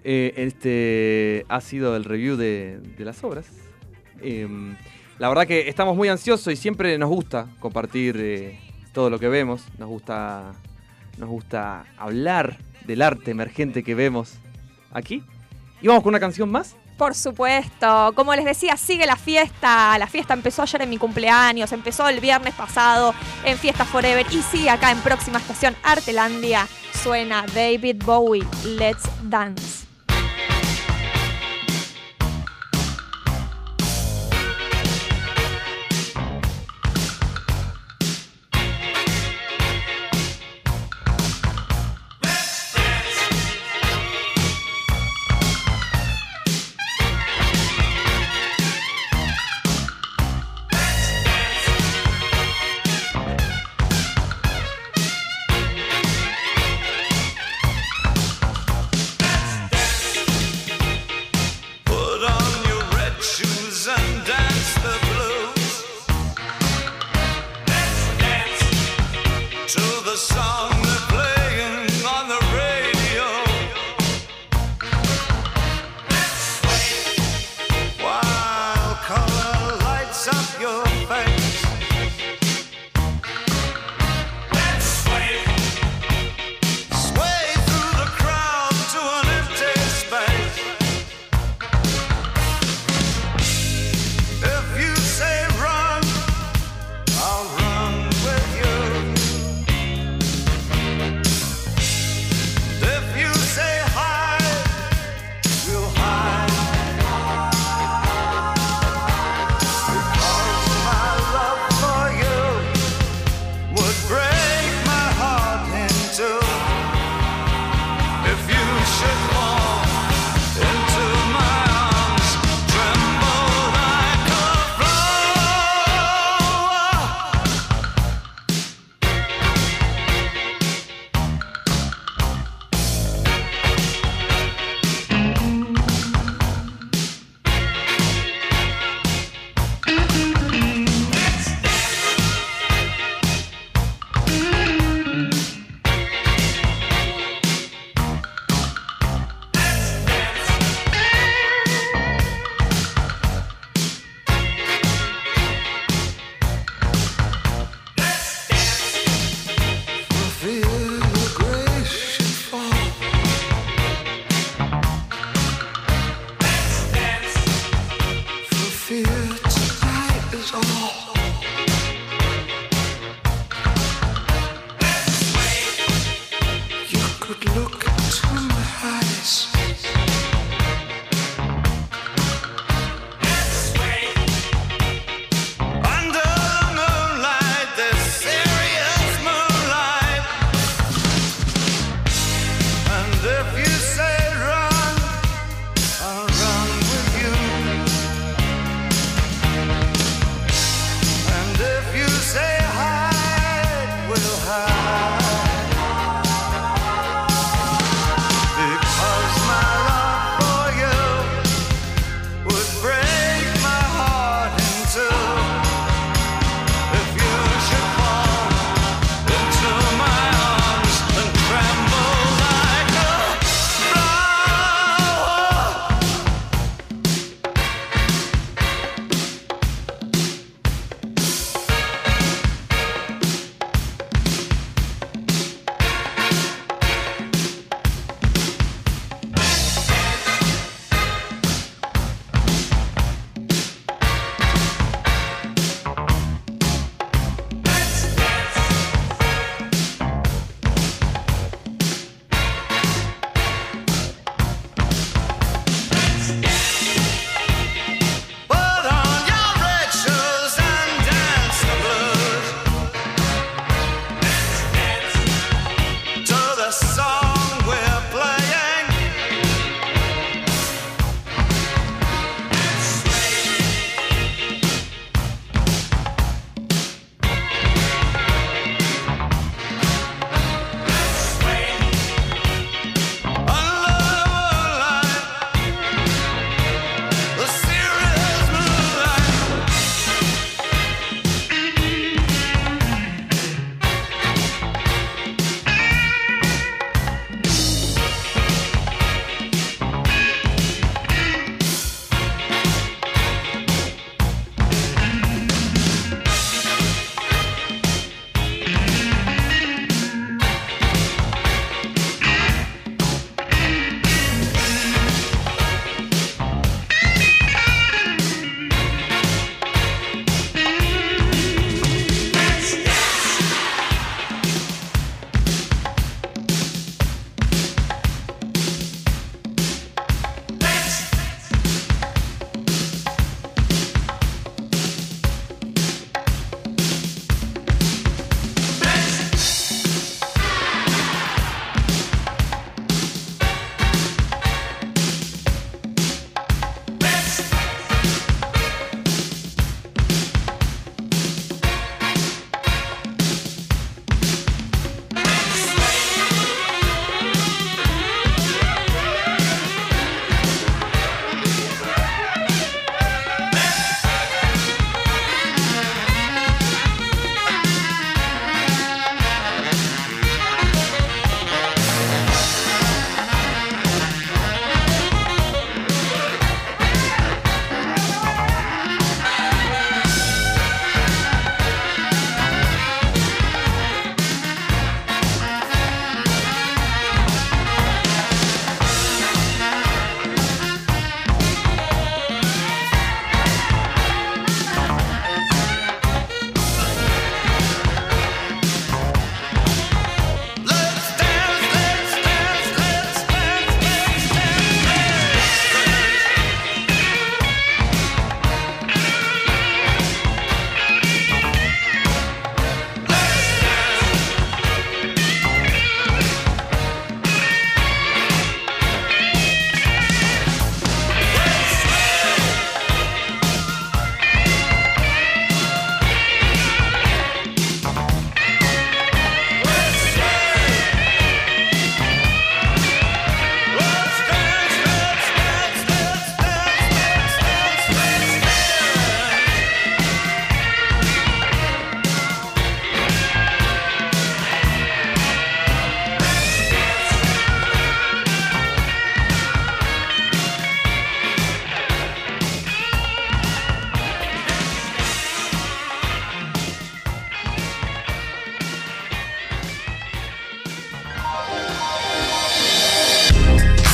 Eh, 0.03 0.33
este 0.37 1.45
ha 1.49 1.59
sido 1.61 1.95
el 1.95 2.05
review 2.05 2.37
de, 2.37 2.79
las 2.99 3.23
obras. 3.23 3.47
Em, 4.21 4.75
la 5.17 5.27
verdad 5.27 5.45
que 5.45 5.67
estamos 5.67 5.95
muy 5.95 6.07
ansiosos 6.07 6.51
y 6.53 6.55
siempre 6.55 6.97
nos 6.97 7.09
gusta 7.09 7.47
compartir 7.59 8.15
eh, 8.17 8.59
todo 8.93 9.09
lo 9.09 9.19
que 9.19 9.27
vemos. 9.27 9.65
Nos 9.77 9.89
gusta, 9.89 10.53
nos 11.19 11.29
gusta 11.29 11.85
hablar 11.97 12.57
del 12.85 13.01
arte 13.01 13.31
emergente 13.31 13.83
que 13.83 13.93
vemos 13.93 14.35
aquí. 14.91 15.23
Y 15.81 15.87
vamos 15.87 16.03
con 16.03 16.09
una 16.09 16.19
canción 16.19 16.49
más. 16.49 16.75
Por 16.97 17.15
supuesto, 17.15 18.11
como 18.13 18.35
les 18.35 18.43
decía, 18.43 18.75
sigue 18.75 19.05
la 19.05 19.15
fiesta. 19.15 19.97
La 19.97 20.07
fiesta 20.07 20.33
empezó 20.33 20.63
ayer 20.63 20.81
en 20.81 20.89
mi 20.89 20.97
cumpleaños, 20.97 21.71
empezó 21.71 22.09
el 22.09 22.19
viernes 22.19 22.53
pasado 22.55 23.13
en 23.45 23.57
Fiesta 23.57 23.85
Forever 23.85 24.25
y 24.31 24.41
sigue 24.41 24.69
acá 24.69 24.91
en 24.91 24.99
próxima 24.99 25.37
estación 25.37 25.75
Artelandia. 25.83 26.67
Suena 27.01 27.45
David 27.55 28.03
Bowie, 28.03 28.45
Let's 28.65 29.09
Dance. 29.23 29.78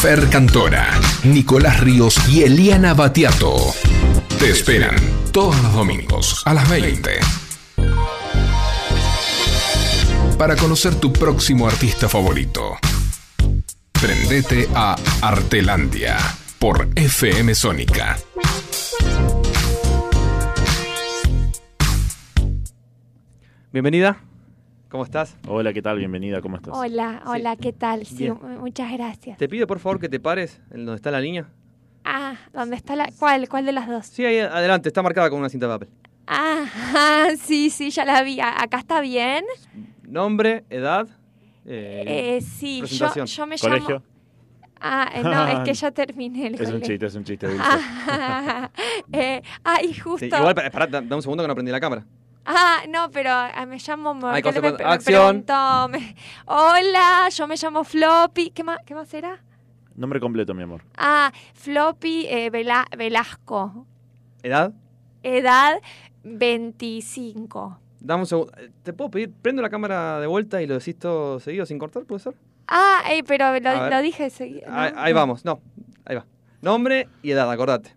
Fer 0.05 0.29
Cantora, 0.29 1.01
Nicolás 1.23 1.79
Ríos 1.79 2.15
y 2.29 2.43
Eliana 2.43 2.93
Batiato. 2.93 3.55
Te 4.37 4.51
esperan 4.51 4.95
todos 5.31 5.59
los 5.63 5.73
domingos 5.73 6.43
a 6.45 6.53
las 6.53 6.69
20 6.69 7.09
para 10.37 10.55
conocer 10.57 10.93
tu 10.93 11.11
próximo 11.11 11.67
artista 11.67 12.07
favorito. 12.07 12.77
Prendete 13.93 14.69
a 14.75 14.95
Artelandia 15.23 16.17
por 16.59 16.87
FM 16.95 17.55
Sónica. 17.55 18.15
Bienvenida. 23.71 24.24
¿Cómo 24.89 25.03
estás? 25.03 25.35
Hola, 25.47 25.73
¿qué 25.73 25.81
tal? 25.81 25.97
Bienvenida, 25.97 26.41
¿cómo 26.41 26.55
estás? 26.57 26.73
Hola, 26.75 27.21
hola, 27.25 27.55
¿qué 27.55 27.73
tal? 27.73 28.05
Sí, 28.05 28.15
Bien. 28.17 28.37
muchas 28.59 28.91
gracias. 28.93 29.37
Te 29.37 29.49
pido 29.49 29.67
por 29.67 29.79
favor 29.79 29.99
que 29.99 30.07
te 30.09 30.19
pares 30.19 30.61
en 30.71 30.85
donde 30.85 30.95
está 30.95 31.11
la 31.11 31.19
línea. 31.19 31.47
Ah, 32.03 32.35
¿dónde 32.53 32.75
está 32.75 32.95
la...? 32.95 33.09
¿Cuál? 33.17 33.49
¿Cuál 33.49 33.65
de 33.65 33.71
las 33.71 33.87
dos? 33.87 34.05
Sí, 34.05 34.23
ahí 34.23 34.37
adelante, 34.39 34.89
está 34.89 35.01
marcada 35.01 35.29
con 35.29 35.39
una 35.39 35.49
cinta 35.49 35.65
de 35.67 35.73
papel. 35.73 35.89
Ah, 36.27 36.65
ah, 36.95 37.27
sí, 37.41 37.69
sí, 37.71 37.89
ya 37.89 38.05
la 38.05 38.21
vi. 38.21 38.39
¿Acá 38.39 38.77
está 38.77 39.01
bien? 39.01 39.43
Nombre, 40.03 40.63
edad. 40.69 41.07
eh, 41.65 42.37
Eh, 42.37 42.41
sí, 42.41 42.83
yo, 42.85 43.47
me 43.47 43.57
¿Colegio? 43.57 43.95
llamo... 43.95 44.03
Ah, 44.79 45.09
eh, 45.15 45.23
no, 45.23 45.47
es 45.47 45.59
que 45.61 45.73
ya 45.73 45.89
terminé 45.91 46.47
el 46.47 46.55
Es 46.55 46.59
un 46.61 46.65
colegio. 46.67 46.87
chiste, 46.87 47.05
es 47.07 47.15
un 47.15 47.23
chiste, 47.23 47.47
Vilsa. 47.51 47.79
Ah, 48.07 48.71
eh, 49.11 49.41
ay, 49.63 49.93
justo. 49.95 50.19
sí, 50.19 50.25
igual, 50.27 50.53
pará, 50.53 50.69
pará, 50.69 50.85
da 50.87 51.01
da 51.01 51.15
un 51.15 51.21
segundo 51.23 51.43
que 51.43 51.47
no 51.47 51.55
prendí 51.55 51.71
la 51.71 51.79
cámara. 51.79 52.05
Ah, 52.45 52.83
no, 52.89 53.09
pero 53.11 53.31
ah, 53.31 53.65
me 53.65 53.77
llamo... 53.77 54.11
Ay, 54.27 54.41
porque 54.43 54.59
cosa- 54.59 54.61
me, 54.61 54.71
cosa- 54.73 54.83
me 54.83 54.93
acción. 54.93 55.43
preguntó, 55.43 55.87
me- 55.89 56.15
Hola, 56.45 57.29
yo 57.29 57.47
me 57.47 57.55
llamo 57.55 57.83
Floppy. 57.83 58.51
¿Qué 58.51 58.63
más, 58.63 58.79
qué 58.85 58.93
más 58.95 59.13
era? 59.13 59.41
Nombre 59.95 60.19
completo, 60.19 60.53
mi 60.53 60.63
amor. 60.63 60.83
Ah, 60.97 61.31
Floppy 61.53 62.27
eh, 62.29 62.49
Vela- 62.51 62.85
Velasco. 62.97 63.85
¿Edad? 64.43 64.73
Edad 65.23 65.77
25. 66.23 67.79
Dame 67.99 68.21
un 68.21 68.27
segundo. 68.27 68.51
Eh, 68.57 68.69
¿Te 68.83 68.93
puedo 68.93 69.09
pedir? 69.09 69.31
Prendo 69.41 69.61
la 69.61 69.69
cámara 69.69 70.19
de 70.19 70.27
vuelta 70.27 70.61
y 70.61 70.67
lo 70.67 70.77
decís 70.77 70.97
todo 70.99 71.39
seguido 71.39 71.65
sin 71.65 71.79
cortar, 71.79 72.03
¿puede 72.03 72.19
ser? 72.19 72.35
Ah, 72.67 73.01
eh, 73.09 73.23
pero 73.25 73.57
lo, 73.59 74.01
dije 74.01 74.29
seguido. 74.29 74.69
¿no? 74.69 74.77
Ahí, 74.79 74.91
ahí 74.95 75.13
vamos, 75.13 75.43
no. 75.45 75.59
Ahí 76.05 76.15
va. 76.15 76.25
Nombre 76.61 77.07
y 77.23 77.31
edad, 77.31 77.49
acordate. 77.49 77.95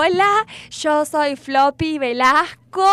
Hola, 0.00 0.46
yo 0.70 1.04
soy 1.04 1.34
Floppy 1.34 1.98
Velasco 1.98 2.86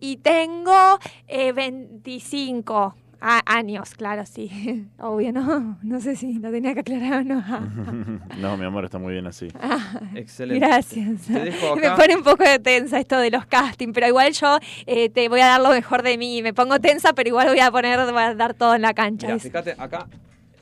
y 0.00 0.16
tengo 0.16 0.98
eh, 1.28 1.52
25 1.52 2.94
a- 3.20 3.42
años, 3.44 3.90
claro, 3.94 4.24
sí. 4.24 4.86
Obvio, 4.98 5.34
¿no? 5.34 5.76
No 5.82 6.00
sé 6.00 6.16
si 6.16 6.38
lo 6.38 6.50
tenía 6.50 6.72
que 6.72 6.80
aclarar 6.80 7.20
o 7.20 7.24
no. 7.24 7.44
no, 8.38 8.56
mi 8.56 8.64
amor, 8.64 8.86
está 8.86 8.98
muy 8.98 9.12
bien 9.12 9.26
así. 9.26 9.48
Ah, 9.60 10.00
Excelente. 10.14 10.66
Gracias. 10.66 11.28
Me 11.28 11.90
pone 11.94 12.16
un 12.16 12.22
poco 12.22 12.42
de 12.42 12.58
tensa 12.58 12.98
esto 12.98 13.18
de 13.18 13.30
los 13.30 13.44
castings, 13.44 13.92
pero 13.92 14.06
igual 14.06 14.32
yo 14.32 14.58
eh, 14.86 15.10
te 15.10 15.28
voy 15.28 15.40
a 15.42 15.46
dar 15.46 15.60
lo 15.60 15.68
mejor 15.68 16.02
de 16.02 16.16
mí. 16.16 16.40
Me 16.40 16.54
pongo 16.54 16.80
tensa, 16.80 17.12
pero 17.12 17.28
igual 17.28 17.48
voy 17.48 17.60
a 17.60 17.70
poner, 17.70 17.98
voy 18.10 18.22
a 18.22 18.34
dar 18.34 18.54
todo 18.54 18.74
en 18.76 18.80
la 18.80 18.94
cancha. 18.94 19.26
Mira, 19.26 19.38
fíjate, 19.38 19.74
acá 19.76 20.06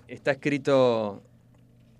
está 0.09 0.33
escrito. 0.33 1.23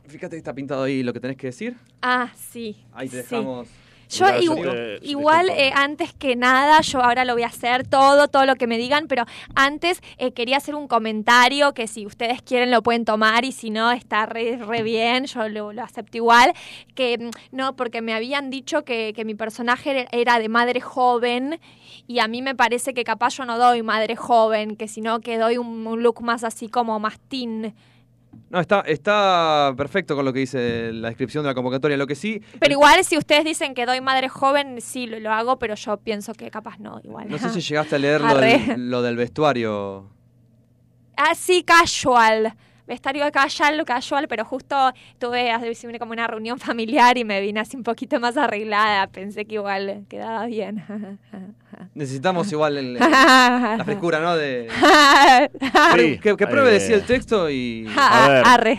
Fíjate 0.09 0.31
que 0.31 0.39
está 0.39 0.55
pintado 0.55 0.83
ahí 0.85 1.03
lo 1.03 1.13
que 1.13 1.21
tenés 1.21 1.37
que 1.37 1.49
decir. 1.49 1.77
Ah, 2.03 2.31
sí. 2.35 2.77
Ahí 2.93 3.09
te 3.09 3.23
sí. 3.23 3.29
dejamos. 3.31 3.69
Yo 4.11 4.25
te- 4.27 4.99
igual, 5.03 5.51
eh, 5.51 5.71
antes 5.75 6.15
que 6.15 6.35
nada, 6.35 6.81
yo 6.81 7.03
ahora 7.03 7.27
lo 7.27 7.35
voy 7.35 7.43
a 7.43 7.49
hacer 7.49 7.87
todo, 7.87 8.29
todo 8.29 8.47
lo 8.47 8.57
que 8.57 8.67
me 8.67 8.79
digan, 8.79 9.07
pero 9.07 9.27
antes 9.55 10.01
eh, 10.17 10.33
quería 10.33 10.57
hacer 10.57 10.75
un 10.75 10.89
comentario 10.89 11.75
que 11.75 11.87
si 11.87 12.07
ustedes 12.07 12.41
quieren 12.41 12.71
lo 12.71 12.83
pueden 12.83 13.05
tomar 13.05 13.45
y 13.45 13.53
si 13.53 13.69
no, 13.69 13.93
está 13.93 14.25
re, 14.25 14.57
re 14.57 14.83
bien, 14.83 15.27
yo 15.27 15.51
lo, 15.51 15.75
lo 15.75 15.83
acepto 15.83 16.17
igual, 16.17 16.55
que 16.95 17.19
mm, 17.19 17.31
no, 17.55 17.77
porque 17.77 18.01
me 18.01 18.15
habían 18.15 18.49
dicho 18.49 18.83
que, 18.83 19.13
que 19.15 19.27
mi 19.27 19.35
personaje 19.35 20.07
era- 20.11 20.39
de 20.39 20.49
madre 20.49 20.81
joven 20.81 21.61
y 22.07 22.21
a 22.21 22.29
mí 22.29 22.41
me 22.41 22.55
parece 22.55 22.95
que 22.95 23.05
capaz 23.05 23.37
yo 23.37 23.45
no 23.45 23.59
doy 23.59 23.83
madre 23.83 24.17
joven, 24.17 24.77
que 24.77 24.89
sino 24.89 25.21
que 25.21 25.37
doy 25.37 25.59
un, 25.59 25.87
un 25.87 26.03
look 26.03 26.23
más 26.23 26.45
así 26.45 26.69
como 26.71 26.99
más 26.99 27.19
teen. 27.29 27.75
No, 28.51 28.61
está, 28.61 28.81
está 28.81 29.75
perfecto 29.77 30.17
con 30.17 30.25
lo 30.25 30.33
que 30.33 30.41
dice 30.41 30.93
la 30.93 31.09
descripción 31.09 31.45
de 31.45 31.49
la 31.49 31.55
convocatoria. 31.55 31.97
Lo 31.97 32.07
que 32.07 32.15
sí. 32.15 32.43
Pero 32.59 32.73
igual 32.73 33.05
si 33.05 33.19
ustedes 33.19 33.45
dicen 33.45 33.75
que 33.75 33.85
doy 33.85 34.01
madre 34.01 34.29
joven, 34.29 34.81
sí 34.81 35.07
lo, 35.07 35.19
lo 35.21 35.33
hago, 35.33 35.59
pero 35.59 35.75
yo 35.75 35.99
pienso 35.99 36.33
que 36.33 36.51
capaz 36.51 36.79
no, 36.79 37.01
igual. 37.05 37.29
No 37.29 37.39
sé 37.39 37.51
si 37.51 37.61
llegaste 37.69 37.97
a 37.97 37.99
leer 37.99 38.21
lo 38.21 38.37
del, 38.37 38.91
lo 38.91 39.03
del 39.03 39.17
vestuario. 39.17 40.07
Así 41.17 41.63
casual. 41.63 42.55
Vestuario 42.89 43.31
casual, 43.31 43.85
casual, 43.85 44.29
pero 44.29 44.47
justo 44.47 44.95
tuve 45.19 45.53
como 45.99 46.13
una 46.13 46.27
reunión 46.27 46.59
familiar 46.69 47.19
y 47.19 47.25
me 47.25 47.41
vine 47.43 47.61
así 47.61 47.77
un 47.77 47.83
poquito 47.83 48.19
más 48.19 48.39
arreglada. 48.39 49.07
Pensé 49.09 49.45
que 49.45 49.57
igual 49.57 50.07
quedaba 50.09 50.47
bien. 50.47 50.83
Necesitamos 51.99 52.51
igual 52.53 52.77
el- 52.79 52.95
la 52.95 53.83
frescura, 53.85 54.21
¿no? 54.21 54.37
De, 54.37 54.69
Sí, 55.97 56.19
que, 56.21 56.37
que 56.37 56.47
pruebe 56.47 56.71
eh, 56.71 56.75
decir 56.75 56.95
el 56.95 57.03
texto 57.03 57.51
y. 57.51 57.89
A 57.97 58.29
ver. 58.29 58.43
Arre. 58.47 58.79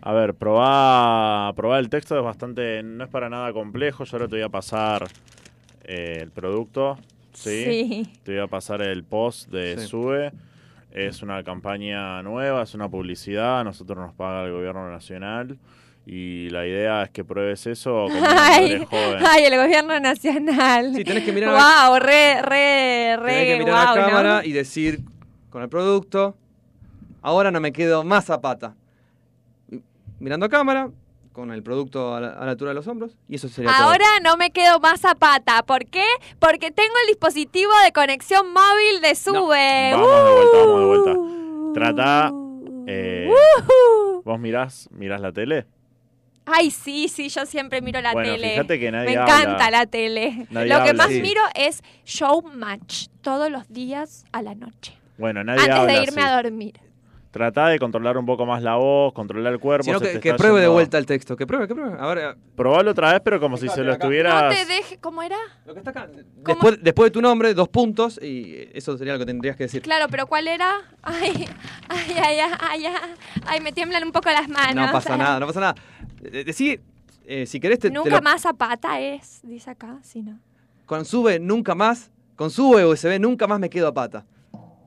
A 0.00 0.12
ver, 0.12 0.34
probá, 0.34 1.52
probá 1.54 1.78
el 1.78 1.90
texto, 1.90 2.16
es 2.16 2.24
bastante, 2.24 2.82
no 2.82 3.04
es 3.04 3.10
para 3.10 3.28
nada 3.28 3.52
complejo. 3.52 4.04
Yo 4.04 4.16
ahora 4.16 4.28
te 4.28 4.36
voy 4.36 4.42
a 4.44 4.48
pasar 4.48 5.06
eh, 5.84 6.20
el 6.22 6.30
producto, 6.30 6.96
¿sí? 7.34 7.64
Sí. 7.64 8.12
Te 8.22 8.32
voy 8.32 8.40
a 8.40 8.46
pasar 8.46 8.80
el 8.82 9.04
post 9.04 9.50
de 9.50 9.78
Sí. 9.78 9.88
SUBE. 9.88 10.32
Es 10.92 11.22
una 11.22 11.42
campaña 11.42 12.22
nueva, 12.22 12.62
es 12.62 12.72
una 12.74 12.88
publicidad, 12.88 13.60
a 13.60 13.64
nosotros 13.64 13.98
nos 13.98 14.14
paga 14.14 14.44
el 14.46 14.52
gobierno 14.52 14.90
nacional 14.90 15.58
y 16.08 16.48
la 16.50 16.64
idea 16.66 17.02
es 17.02 17.10
que 17.10 17.24
pruebes 17.24 17.66
eso 17.66 18.06
como 18.08 18.20
Ay, 18.24 18.86
joven. 18.88 19.18
ay, 19.26 19.44
el 19.44 19.56
gobierno 19.60 19.98
nacional. 19.98 20.92
Sí, 20.94 21.02
tenés 21.04 21.24
que 21.24 21.32
mirar 21.32 21.54
a- 21.56 21.88
Wow, 21.90 21.98
re, 21.98 22.40
re, 22.42 23.16
re. 23.16 23.32
Tenés 23.32 23.46
que 23.54 23.58
mirar 23.64 23.94
la 23.96 24.00
¿no? 24.02 24.06
cámara 24.08 24.44
y 24.44 24.52
decir 24.52 25.00
con 25.50 25.62
el 25.62 25.68
producto. 25.68 26.36
Ahora 27.22 27.50
no 27.50 27.60
me 27.60 27.72
quedo 27.72 28.04
más 28.04 28.30
a 28.30 28.40
pata. 28.40 28.76
Y- 29.70 29.82
Mirando 30.20 30.46
a 30.46 30.48
cámara, 30.48 30.90
con 31.32 31.50
el 31.50 31.62
producto 31.62 32.14
a 32.14 32.20
la, 32.20 32.28
a 32.28 32.44
la 32.44 32.52
altura 32.52 32.70
de 32.70 32.76
los 32.76 32.86
hombros. 32.86 33.16
Y 33.28 33.34
eso 33.34 33.48
sería 33.48 33.70
todo. 33.76 33.88
Ahora 33.88 34.06
no 34.22 34.36
me 34.36 34.50
quedo 34.52 34.78
más 34.80 35.04
a 35.04 35.14
pata. 35.16 35.64
¿Por 35.64 35.86
qué? 35.86 36.04
Porque 36.38 36.70
tengo 36.70 36.94
el 37.02 37.08
dispositivo 37.08 37.72
de 37.84 37.92
conexión 37.92 38.52
móvil 38.52 39.02
de 39.02 39.14
Sube. 39.16 39.90
Vamos 39.92 40.08
de 40.08 40.32
vuelta, 40.32 40.58
vamos 40.58 40.80
de 40.80 40.86
vuelta. 40.86 41.12
Uh. 41.18 41.72
Trata, 41.74 42.32
eh, 42.86 43.28
Ujú. 43.28 44.22
¿Vos 44.24 44.38
mirás, 44.38 44.88
mirás 44.92 45.20
la 45.20 45.32
tele? 45.32 45.66
Ay, 46.46 46.70
sí, 46.70 47.08
sí, 47.08 47.28
yo 47.28 47.44
siempre 47.44 47.80
miro 47.82 48.00
la 48.00 48.12
Bueno, 48.12 48.32
tele. 48.34 48.50
fíjate 48.50 48.78
que 48.78 48.90
nadie 48.92 49.06
Me 49.16 49.22
encanta 49.22 49.70
la 49.70 49.86
tele. 49.86 50.46
Nadie 50.50 50.68
Lo 50.68 50.76
que 50.76 50.90
habla. 50.90 50.92
más 50.94 51.08
Sí. 51.08 51.20
miro 51.20 51.40
es 51.56 51.82
Showmatch 52.04 53.08
todos 53.20 53.50
los 53.50 53.68
días 53.68 54.24
a 54.32 54.42
la 54.42 54.54
noche. 54.54 54.96
Bueno, 55.18 55.42
nadie 55.44 55.60
Antes 55.62 55.74
habla 55.76 55.92
de 55.92 56.02
irme 56.04 56.22
a 56.22 56.42
dormir. 56.42 56.80
Tratá 57.32 57.66
de 57.68 57.78
controlar 57.78 58.16
un 58.16 58.24
poco 58.24 58.46
más 58.46 58.62
la 58.62 58.76
voz, 58.76 59.12
controlar 59.12 59.52
el 59.52 59.58
cuerpo. 59.58 59.84
Sino 59.84 59.98
se 59.98 60.06
que, 60.06 60.12
te 60.14 60.20
que 60.20 60.28
está 60.30 60.38
pruebe 60.42 60.62
de 60.62 60.68
vuelta 60.68 60.96
el 60.96 61.04
texto. 61.04 61.36
Que 61.36 61.46
pruebe, 61.46 61.68
que 61.68 61.74
pruebe. 61.74 61.94
A 62.00 62.06
ver, 62.06 62.18
eh, 62.18 62.34
Probalo 62.56 62.92
otra 62.92 63.12
vez, 63.12 63.20
pero 63.22 63.38
como 63.38 63.58
si 63.58 63.68
se 63.68 63.82
lo 63.82 63.92
acá. 63.92 64.04
estuvieras... 64.04 64.44
No 64.44 64.48
te 64.48 64.64
dejes. 64.64 64.98
¿Cómo 65.02 65.22
era? 65.22 65.36
lo 65.66 65.74
que 65.74 65.80
está 65.80 65.90
acá. 65.90 66.08
Después, 66.46 66.78
después 66.82 67.08
de 67.08 67.10
tu 67.10 67.20
nombre, 67.20 67.52
dos 67.52 67.68
puntos. 67.68 68.18
Y 68.22 68.70
eso 68.72 68.96
sería 68.96 69.12
lo 69.12 69.18
que 69.18 69.26
tendrías 69.26 69.54
que 69.54 69.64
decir. 69.64 69.82
Claro, 69.82 70.06
pero 70.10 70.26
¿cuál 70.26 70.48
era? 70.48 70.76
Ay, 71.02 71.46
ay, 71.90 72.16
ay, 72.16 72.38
ay, 72.40 72.50
ay, 72.58 72.86
ay, 72.86 72.94
ay, 73.46 73.60
me 73.60 73.72
tiemblan 73.72 74.02
un 74.04 74.12
poco 74.12 74.30
las 74.30 74.48
manos. 74.48 74.86
No 74.86 74.92
pasa 74.92 75.16
nada, 75.18 75.38
no 75.38 75.46
pasa 75.46 75.60
nada. 75.60 75.74
Eh, 76.22 76.44
Decí, 76.44 76.78
eh, 77.26 77.46
si 77.46 77.60
querés, 77.60 77.78
te, 77.78 77.88
te 77.88 77.94
Nunca 77.94 78.10
lo- 78.16 78.22
más 78.22 78.46
a 78.46 78.52
pata 78.52 79.00
es, 79.00 79.40
dice 79.42 79.70
acá, 79.70 79.98
si 80.02 80.22
no. 80.22 80.38
con 80.86 81.04
sube 81.04 81.38
nunca 81.38 81.74
más. 81.74 82.10
Con 82.36 82.50
sube 82.50 82.84
USB 82.84 83.18
nunca 83.18 83.46
más 83.46 83.58
me 83.58 83.70
quedo 83.70 83.88
a 83.88 83.94
pata. 83.94 84.24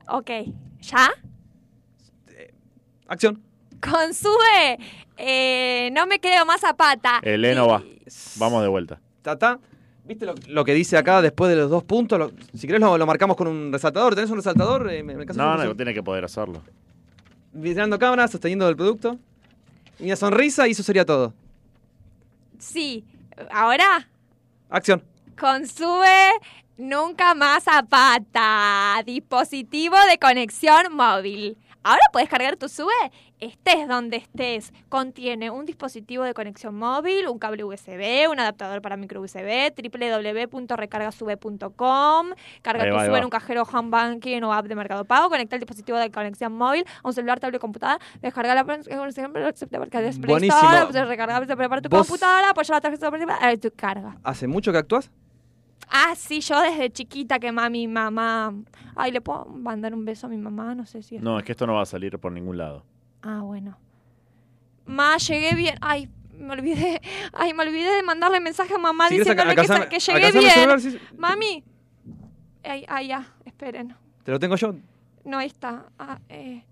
Ok, 0.08 0.30
¿ya? 0.80 1.10
Acción. 3.08 3.42
Con 3.80 4.14
sube, 4.14 4.78
eh, 5.16 5.90
no 5.92 6.06
me 6.06 6.18
quedo 6.20 6.44
más 6.46 6.62
a 6.64 6.74
pata. 6.74 7.18
Eleno 7.22 7.64
Y- 7.64 7.68
va. 7.68 7.82
Vamos 8.36 8.62
de 8.62 8.68
vuelta. 8.68 9.00
Tata. 9.22 9.58
¿Viste 10.04 10.26
lo, 10.26 10.34
lo 10.48 10.64
que 10.64 10.74
dice 10.74 10.96
acá 10.96 11.22
después 11.22 11.50
de 11.50 11.56
los 11.56 11.70
dos 11.70 11.84
puntos? 11.84 12.18
Lo- 12.18 12.32
si 12.54 12.66
querés 12.66 12.80
lo, 12.80 12.96
lo 12.98 13.06
marcamos 13.06 13.36
con 13.36 13.46
un 13.48 13.72
resaltador. 13.72 14.14
¿Tenés 14.14 14.30
un 14.30 14.36
resaltador? 14.36 14.90
Eh, 14.92 15.02
me, 15.02 15.14
me 15.14 15.20
alcanza 15.22 15.42
No, 15.42 15.64
no, 15.64 15.74
tiene 15.76 15.94
que 15.94 16.02
poder 16.02 16.24
hacerlo. 16.24 16.62
Mirando 17.52 17.98
cámara, 17.98 18.28
sosteniendo 18.28 18.68
el 18.68 18.76
producto. 18.76 19.18
Y 20.00 20.06
una 20.06 20.16
sonrisa 20.16 20.66
y 20.68 20.72
eso 20.72 20.82
sería 20.82 21.04
todo. 21.04 21.34
Sí, 22.58 23.04
ahora, 23.50 24.08
Acción. 24.68 25.02
con 25.38 25.66
sube, 25.66 26.30
nunca 26.76 27.34
más 27.34 27.64
a 27.68 27.82
pata. 27.82 29.02
Dispositivo 29.04 29.96
de 30.10 30.18
conexión 30.18 30.94
móvil. 30.94 31.56
Ahora 31.82 32.02
puedes 32.12 32.28
cargar 32.28 32.56
tu 32.56 32.68
sube, 32.68 32.92
estés 33.38 33.88
donde 33.88 34.18
estés. 34.18 34.70
Contiene 34.90 35.48
un 35.50 35.64
dispositivo 35.64 36.24
de 36.24 36.34
conexión 36.34 36.74
móvil, 36.74 37.26
un 37.26 37.38
cable 37.38 37.64
USB, 37.64 38.28
un 38.30 38.38
adaptador 38.38 38.82
para 38.82 38.98
micro 38.98 39.22
USB, 39.22 39.72
www.recargasube.com. 39.74 42.26
Carga 42.60 42.84
tu 42.84 42.94
va. 42.94 43.18
en 43.18 43.24
un 43.24 43.30
cajero 43.30 43.62
home 43.62 43.88
banking 43.88 44.42
o 44.42 44.52
app 44.52 44.66
de 44.66 44.74
Mercado 44.74 45.06
Pago. 45.06 45.30
Conecta 45.30 45.56
el 45.56 45.60
dispositivo 45.60 45.96
de 45.96 46.10
conexión 46.10 46.52
móvil 46.52 46.84
a 47.02 47.08
un 47.08 47.14
celular, 47.14 47.40
tablet 47.40 47.56
o 47.56 47.60
computadora. 47.60 47.98
Descarga 48.20 48.54
la 48.54 48.64
Buenísimo. 48.64 48.98
Recarga, 50.92 51.40
prepara 51.56 51.80
tu 51.80 51.88
computadora, 51.88 52.50
apoya 52.50 52.74
la 52.74 52.82
tarjeta 52.82 53.10
tu 53.58 53.70
carga. 53.74 54.18
¿Hace 54.22 54.46
mucho 54.46 54.70
que 54.72 54.78
actúas? 54.78 55.10
Ah, 55.88 56.14
sí, 56.16 56.40
yo 56.40 56.60
desde 56.60 56.90
chiquita 56.90 57.38
que 57.38 57.50
mami, 57.52 57.88
mamá. 57.88 58.54
Ay, 58.94 59.10
¿le 59.12 59.20
puedo 59.20 59.44
mandar 59.46 59.94
un 59.94 60.04
beso 60.04 60.26
a 60.26 60.30
mi 60.30 60.36
mamá? 60.36 60.74
No 60.74 60.86
sé 60.86 61.02
si. 61.02 61.16
es- 61.16 61.22
No, 61.22 61.38
es 61.38 61.44
que 61.44 61.52
esto 61.52 61.66
no 61.66 61.74
va 61.74 61.82
a 61.82 61.86
salir 61.86 62.18
por 62.18 62.30
ningún 62.32 62.58
lado. 62.58 62.84
Ah, 63.22 63.40
bueno. 63.42 63.76
Ma, 64.86 65.16
llegué 65.16 65.54
bien. 65.54 65.74
Ay, 65.80 66.08
me 66.38 66.52
olvidé. 66.52 67.00
Ay, 67.32 67.54
me 67.54 67.62
olvidé 67.64 67.90
de 67.96 68.02
mandarle 68.02 68.40
mensaje 68.40 68.74
a 68.74 68.78
mamá 68.78 69.08
Si 69.08 69.18
diciéndole 69.18 69.54
que, 69.54 69.98
llegué 69.98 70.32
bien. 70.38 70.50
celular, 70.52 70.80
sí, 70.80 70.90
sí. 70.92 70.98
Mami. 71.16 71.64
Ay, 72.62 72.84
ay, 72.88 73.08
ya, 73.08 73.26
esperen. 73.44 73.94
Te 74.22 74.30
lo 74.32 74.38
tengo 74.38 74.56
yo. 74.56 74.74
No, 75.24 75.38
ahí 75.38 75.46
está. 75.48 75.86
Ah, 75.98 76.18
eh, 76.28 76.62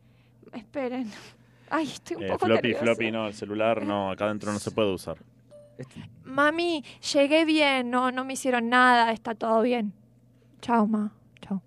esperen. 0.53 1.11
Ay, 1.71 1.85
estoy 1.87 2.17
un 2.17 2.23
Eh, 2.25 2.29
poco 2.29 2.47
floppy, 2.47 2.69
nerviosa. 2.69 2.85
floppy, 2.85 3.11
no, 3.11 3.27
el 3.27 3.35
celular 3.35 3.83
no, 3.85 4.11
acá 4.11 4.25
adentro 4.25 4.51
no 4.53 4.59
se 4.59 4.71
puede 4.71 4.91
usar. 4.93 5.19
Mami, 6.24 6.85
llegué 7.12 7.45
bien. 7.45 7.91
No, 7.91 8.11
no 8.12 8.24
me 8.24 8.35
hicieron 8.35 8.68
nada. 8.68 9.12
Está 9.12 9.35
todo 9.35 9.62
bien. 9.62 9.93
Chao, 10.61 10.87
ma. 10.87 11.12
Chao. 11.41 11.62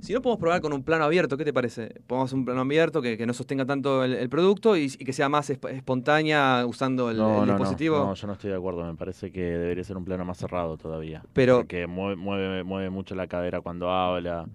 Si 0.00 0.12
no, 0.12 0.20
podemos 0.20 0.38
probar 0.38 0.60
con 0.60 0.72
un 0.74 0.82
plano 0.82 1.04
abierto, 1.04 1.38
¿qué 1.38 1.46
te 1.46 1.52
parece? 1.54 1.94
Podemos 2.06 2.28
hacer 2.28 2.38
un 2.38 2.44
plano 2.44 2.60
abierto 2.60 3.00
que, 3.00 3.16
que 3.16 3.24
no 3.24 3.32
sostenga 3.32 3.64
tanto 3.64 4.04
el, 4.04 4.12
el 4.12 4.28
producto 4.28 4.76
y, 4.76 4.84
y 4.84 5.04
que 5.04 5.14
sea 5.14 5.30
más 5.30 5.48
esp- 5.48 5.70
espontánea 5.70 6.66
usando 6.66 7.10
el, 7.10 7.16
no, 7.16 7.40
el 7.40 7.46
no, 7.48 7.54
dispositivo. 7.54 7.96
No, 7.98 8.06
no, 8.08 8.14
yo 8.14 8.26
no 8.26 8.32
estoy 8.34 8.50
de 8.50 8.56
acuerdo. 8.56 8.84
Me 8.84 8.94
parece 8.96 9.32
que 9.32 9.40
debería 9.42 9.82
ser 9.82 9.96
un 9.96 10.04
plano 10.04 10.26
más 10.26 10.36
cerrado 10.36 10.76
todavía. 10.76 11.22
Pero- 11.32 11.56
Porque 11.58 11.86
mueve, 11.86 12.16
mueve, 12.16 12.64
mueve 12.64 12.90
mucho 12.90 13.14
la 13.14 13.26
cadera 13.28 13.62
cuando 13.62 13.90
habla. 13.90 14.46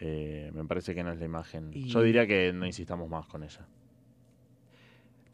Eh, 0.00 0.50
me 0.52 0.64
parece 0.64 0.92
que 0.92 1.04
no 1.04 1.12
es 1.12 1.20
la 1.20 1.24
imagen. 1.24 1.70
Y- 1.72 1.84
Yo 1.84 2.02
diría 2.02 2.26
que 2.26 2.52
no 2.52 2.66
insistamos 2.66 3.08
más 3.08 3.26
con 3.28 3.44
ella. 3.44 3.60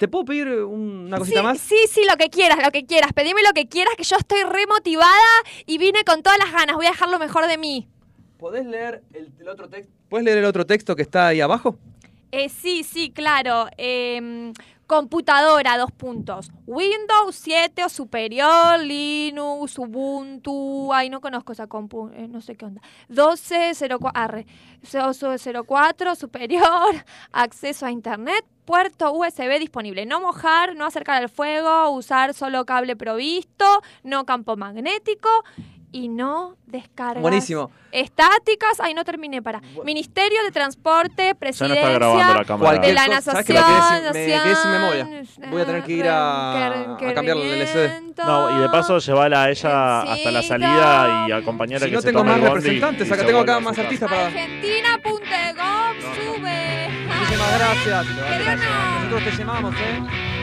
¿Te 0.00 0.08
puedo 0.08 0.24
pedir 0.24 0.48
un- 0.48 1.08
una 1.08 1.18
cosita 1.18 1.40
sí, 1.40 1.44
más? 1.44 1.58
Sí, 1.60 1.76
sí, 1.90 2.00
lo 2.10 2.16
que 2.16 2.30
quieras, 2.30 2.58
lo 2.64 2.70
que 2.70 2.86
quieras. 2.86 3.12
Pedime 3.12 3.42
lo 3.42 3.52
que 3.52 3.68
quieras, 3.68 3.92
que 3.98 4.02
yo 4.02 4.16
estoy 4.16 4.42
remotivada 4.44 5.12
y 5.66 5.76
vine 5.76 6.04
con 6.04 6.22
todas 6.22 6.38
las 6.38 6.50
ganas. 6.50 6.74
Voy 6.74 6.86
a 6.86 6.90
dejar 6.92 7.10
lo 7.10 7.18
mejor 7.18 7.46
de 7.46 7.58
mí. 7.58 7.86
¿Podés 8.38 8.64
leer 8.64 9.02
el, 9.12 9.30
el 9.38 9.46
otro 9.50 9.68
texto? 9.68 9.92
¿Puedes 10.08 10.24
leer 10.24 10.38
el 10.38 10.46
otro 10.46 10.64
texto 10.64 10.96
que 10.96 11.02
está 11.02 11.26
ahí 11.26 11.42
abajo? 11.42 11.76
Eh, 12.32 12.48
sí, 12.48 12.82
sí, 12.82 13.10
claro. 13.10 13.66
Em, 13.76 14.54
computadora, 14.90 15.78
dos 15.78 15.92
puntos. 15.92 16.50
Windows 16.66 17.36
7 17.36 17.84
o 17.84 17.88
superior, 17.88 18.80
Linux, 18.80 19.78
Ubuntu. 19.78 20.92
Ay, 20.92 21.08
no 21.08 21.20
conozco 21.20 21.52
esa 21.52 21.68
compu, 21.68 22.10
eh, 22.12 22.26
no 22.26 22.40
sé 22.40 22.56
qué 22.56 22.64
onda. 22.64 22.82
1204, 23.08 24.10
arre. 24.12 24.46
04 24.82 26.16
superior, 26.16 27.04
acceso 27.32 27.86
a 27.86 27.92
internet, 27.92 28.44
puerto 28.64 29.12
USB 29.12 29.60
disponible. 29.60 30.06
No 30.06 30.20
mojar, 30.20 30.74
no 30.74 30.84
acercar 30.84 31.22
al 31.22 31.28
fuego, 31.28 31.90
usar 31.90 32.34
solo 32.34 32.66
cable 32.66 32.96
provisto, 32.96 33.82
no 34.02 34.26
campo 34.26 34.56
magnético 34.56 35.28
y 35.92 36.08
no 36.08 36.56
descargas 36.66 37.20
Buenísimo. 37.22 37.70
estáticas. 37.90 38.78
Ay, 38.80 38.94
no 38.94 39.04
terminé 39.04 39.42
para. 39.42 39.60
Ministerio 39.84 40.42
de 40.44 40.50
Transporte, 40.52 41.22
Ya 41.24 41.32
no 41.32 41.38
Presidencia 41.38 41.80
está 41.80 41.92
grabando 41.92 42.34
la 42.34 42.44
cámara. 42.44 42.78
de 42.78 42.92
la 42.92 43.06
cosa- 43.06 43.20
¿sabes 43.22 43.46
que 43.46 43.52
nación, 43.54 44.02
me 44.04 44.12
quedé 44.12 44.24
sin- 44.24 44.36
me 44.36 44.42
quedé 44.42 44.54
sin 44.56 44.70
memoria. 44.70 45.50
Voy 45.50 45.62
a 45.62 45.64
tener 45.66 45.82
que 45.84 45.92
ir 45.92 46.08
a- 46.08 46.66
a 46.66 47.14
cambiarle 47.14 47.54
el 47.54 47.60
LCD. 47.62 48.14
No, 48.24 48.56
y 48.58 48.60
de 48.62 48.68
paso 48.68 48.98
llevarla 48.98 49.42
a 49.44 49.50
ella 49.50 50.02
hasta 50.02 50.30
la 50.30 50.42
salida 50.42 51.26
y 51.28 51.32
acompañarla 51.32 51.86
Si 51.86 51.90
que 51.90 51.96
no 51.96 52.02
se 52.02 52.08
tengo 52.08 52.24
más 52.24 52.40
representantes, 52.40 53.08
y 53.08 53.12
acá 53.12 53.26
tengo 53.26 53.40
acá 53.40 53.60
más 53.60 53.78
artistas 53.78 54.08
para... 54.10 54.26
Argentina.gov 54.26 56.14
sube. 56.14 56.88
Muchísimas 57.06 57.58
gracias. 57.58 58.06
Nosotros 58.06 59.24
te 59.24 59.36
llamamos, 59.36 59.74
¿eh? 59.74 60.39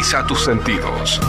Utiliza 0.00 0.26
tus 0.26 0.40
sentidos. 0.40 1.20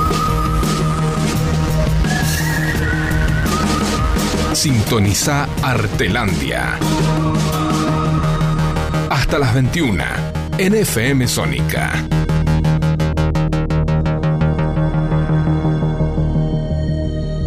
Sintoniza 4.54 5.44
Artelandia. 5.62 6.80
Hasta 9.10 9.40
las 9.40 9.54
21 9.54 10.02
en 10.58 10.76
FM 10.76 11.28
Sónica. 11.28 11.92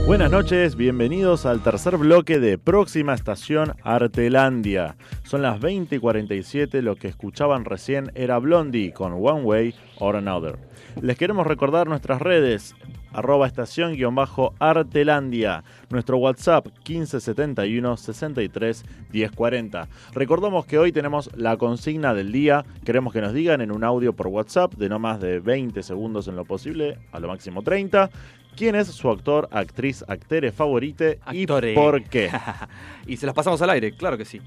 Buenas 0.07 0.31
noches, 0.31 0.77
bienvenidos 0.77 1.47
al 1.47 1.62
tercer 1.62 1.97
bloque 1.97 2.39
de 2.39 2.59
Próxima 2.59 3.14
Estación 3.14 3.72
Artelandia. 3.83 4.97
Son 5.22 5.41
las 5.41 5.59
20:47, 5.59 6.83
lo 6.83 6.97
que 6.97 7.09
escuchaban 7.09 7.64
recién 7.64 8.12
era 8.14 8.39
Blondie 8.39 8.93
con 8.93 9.14
One 9.14 9.41
Way 9.41 9.75
or 9.97 10.16
Another. 10.16 10.74
Les 11.03 11.18
queremos 11.18 11.47
recordar 11.47 11.86
nuestras 11.88 12.22
redes, 12.22 12.74
arroba 13.12 13.47
estación-artelandia, 13.47 15.62
nuestro 15.90 16.16
WhatsApp 16.18 16.66
1571 16.66 17.97
63 17.97 18.84
1040. 19.12 19.88
Recordamos 20.14 20.66
que 20.66 20.78
hoy 20.78 20.92
tenemos 20.92 21.30
la 21.34 21.57
consigna 21.57 22.14
del 22.14 22.30
día, 22.32 22.64
queremos 22.84 23.12
que 23.12 23.20
nos 23.20 23.34
digan 23.34 23.61
en 23.61 23.72
un 23.72 23.82
audio 23.82 24.12
por 24.12 24.28
WhatsApp 24.28 24.74
de 24.74 24.88
no 24.88 25.01
más 25.01 25.20
de 25.20 25.40
20 25.40 25.82
segundos 25.82 26.28
en 26.28 26.36
lo 26.36 26.45
posible, 26.45 26.99
a 27.12 27.18
lo 27.18 27.26
máximo 27.28 27.62
30, 27.62 28.11
quién 28.57 28.76
es 28.76 28.86
su 28.88 29.11
actor, 29.11 29.49
actriz, 29.51 30.05
actere 30.07 30.53
favorite 30.53 31.18
Actore. 31.24 31.72
y 31.72 31.74
por 31.74 32.05
qué. 32.05 32.30
y 33.07 33.16
se 33.16 33.26
las 33.26 33.34
pasamos 33.34 33.61
al 33.62 33.70
aire, 33.70 33.97
claro 33.97 34.16
que 34.16 34.24
sí. 34.24 34.40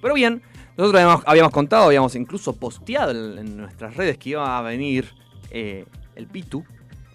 Pero 0.00 0.14
bien, 0.14 0.42
nosotros 0.76 1.00
habíamos, 1.00 1.22
habíamos 1.26 1.52
contado, 1.52 1.84
habíamos 1.84 2.16
incluso 2.16 2.56
posteado 2.56 3.12
en, 3.12 3.38
en 3.38 3.56
nuestras 3.56 3.96
redes 3.96 4.18
que 4.18 4.30
iba 4.30 4.58
a 4.58 4.62
venir 4.62 5.21
eh, 5.52 5.84
el 6.16 6.26
Pitu 6.26 6.64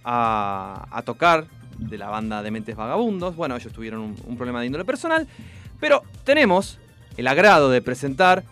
a, 0.03 1.01
tocar 1.05 1.45
de 1.77 1.97
la 1.97 2.07
banda 2.07 2.41
de 2.41 2.51
Mentes 2.51 2.75
Vagabundos. 2.75 3.35
Bueno, 3.35 3.55
ellos 3.55 3.73
tuvieron 3.73 4.01
un, 4.01 4.15
un 4.25 4.37
problema 4.37 4.61
de 4.61 4.67
índole 4.67 4.85
personal, 4.85 5.27
pero 5.79 6.03
tenemos 6.23 6.79
el 7.17 7.27
agrado 7.27 7.69
de 7.69 7.81
presentar 7.81 8.43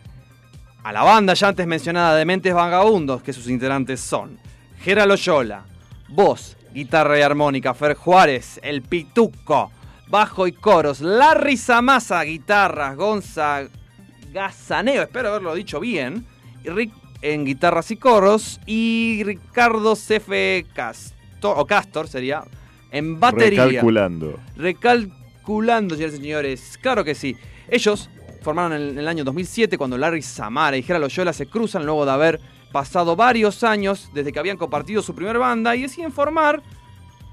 a 0.83 0.91
la 0.91 1.03
banda 1.03 1.33
ya 1.33 1.47
antes 1.47 1.65
mencionada 1.65 2.15
de 2.15 2.25
Mentes 2.25 2.53
Vagabundos, 2.53 3.23
que 3.23 3.31
sus 3.31 3.47
integrantes 3.47 4.01
son 4.01 4.37
Gera 4.81 5.05
Loyola, 5.05 5.63
voz, 6.09 6.57
guitarra 6.73 7.17
y 7.17 7.21
armónica, 7.21 7.73
Fer 7.73 7.95
Juárez, 7.95 8.59
el 8.61 8.81
Pituco, 8.81 9.71
bajo 10.07 10.47
y 10.47 10.51
coros, 10.51 11.01
Larry 11.01 11.57
Samasa, 11.57 12.21
guitarras, 12.23 12.95
Gonza 12.95 13.63
Gazaneo, 14.33 15.03
espero 15.03 15.29
haberlo 15.29 15.55
dicho 15.55 15.79
bien, 15.79 16.25
y 16.63 16.69
Rick 16.69 16.91
en 17.33 17.43
guitarras 17.45 17.89
y 17.91 17.97
coros, 17.97 18.59
y 18.65 19.21
Ricardo 19.25 19.95
Cefe 19.95 20.65
Castor, 20.73 21.55
o 21.57 21.65
Castor 21.65 22.07
sería, 22.07 22.43
en 22.91 23.19
batería. 23.19 23.65
Recalculando. 23.65 24.39
Recalculando, 24.55 25.95
señores 25.95 26.13
y 26.13 26.17
señores. 26.17 26.79
Claro 26.81 27.03
que 27.03 27.15
sí. 27.15 27.35
Ellos 27.69 28.09
formaron 28.41 28.73
en 28.73 28.89
en 28.89 28.99
el 28.99 29.07
año 29.07 29.23
2007 29.23 29.77
cuando 29.77 29.97
Larry 29.97 30.21
Samara 30.21 30.77
y 30.77 30.83
Gera 30.83 30.99
Loyola 30.99 31.33
se 31.33 31.47
cruzan 31.47 31.83
luego 31.85 32.05
de 32.05 32.11
haber 32.11 32.39
pasado 32.71 33.15
varios 33.15 33.63
años 33.63 34.09
desde 34.13 34.31
que 34.31 34.37
habían 34.39 34.57
compartido 34.57 35.01
su 35.01 35.15
primer 35.15 35.39
banda 35.39 35.75
y 35.75 35.81
deciden 35.83 36.11
formar 36.11 36.61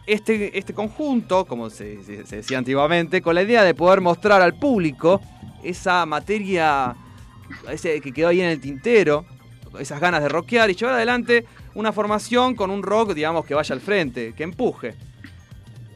este, 0.07 0.57
este 0.59 0.73
conjunto, 0.73 1.45
como 1.45 1.69
se, 1.69 2.03
se- 2.03 2.25
se 2.25 2.37
decía 2.37 2.59
antiguamente, 2.59 3.21
con 3.21 3.35
la 3.35 3.43
idea 3.43 3.63
de 3.63 3.75
poder 3.75 4.01
mostrar 4.01 4.41
al 4.41 4.55
público 4.59 5.21
esa 5.63 6.07
materia 6.07 6.97
ese 7.71 8.01
que 8.01 8.13
quedó 8.13 8.29
ahí 8.29 8.41
en 8.41 8.49
el 8.49 8.61
tintero, 8.61 9.27
esas 9.79 10.01
ganas 10.01 10.23
de 10.23 10.29
rockear 10.29 10.71
y 10.71 10.75
llevar 10.75 10.95
adelante 10.95 11.47
una 11.75 11.93
formación 11.93 12.55
con 12.55 12.71
un 12.71 12.83
rock, 12.83 13.15
digamos, 13.15 13.47
que 13.47 13.55
vaya 13.55 13.75
al 13.75 13.81
frente, 13.81 14.35
que 14.35 14.43
empuje. 14.43 14.95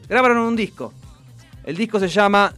Grabaron 0.07 0.37
un 0.37 0.55
disco. 0.55 0.93
El 1.63 1.75
disco 1.75 1.99
se 1.99 2.07
llama 2.07 2.53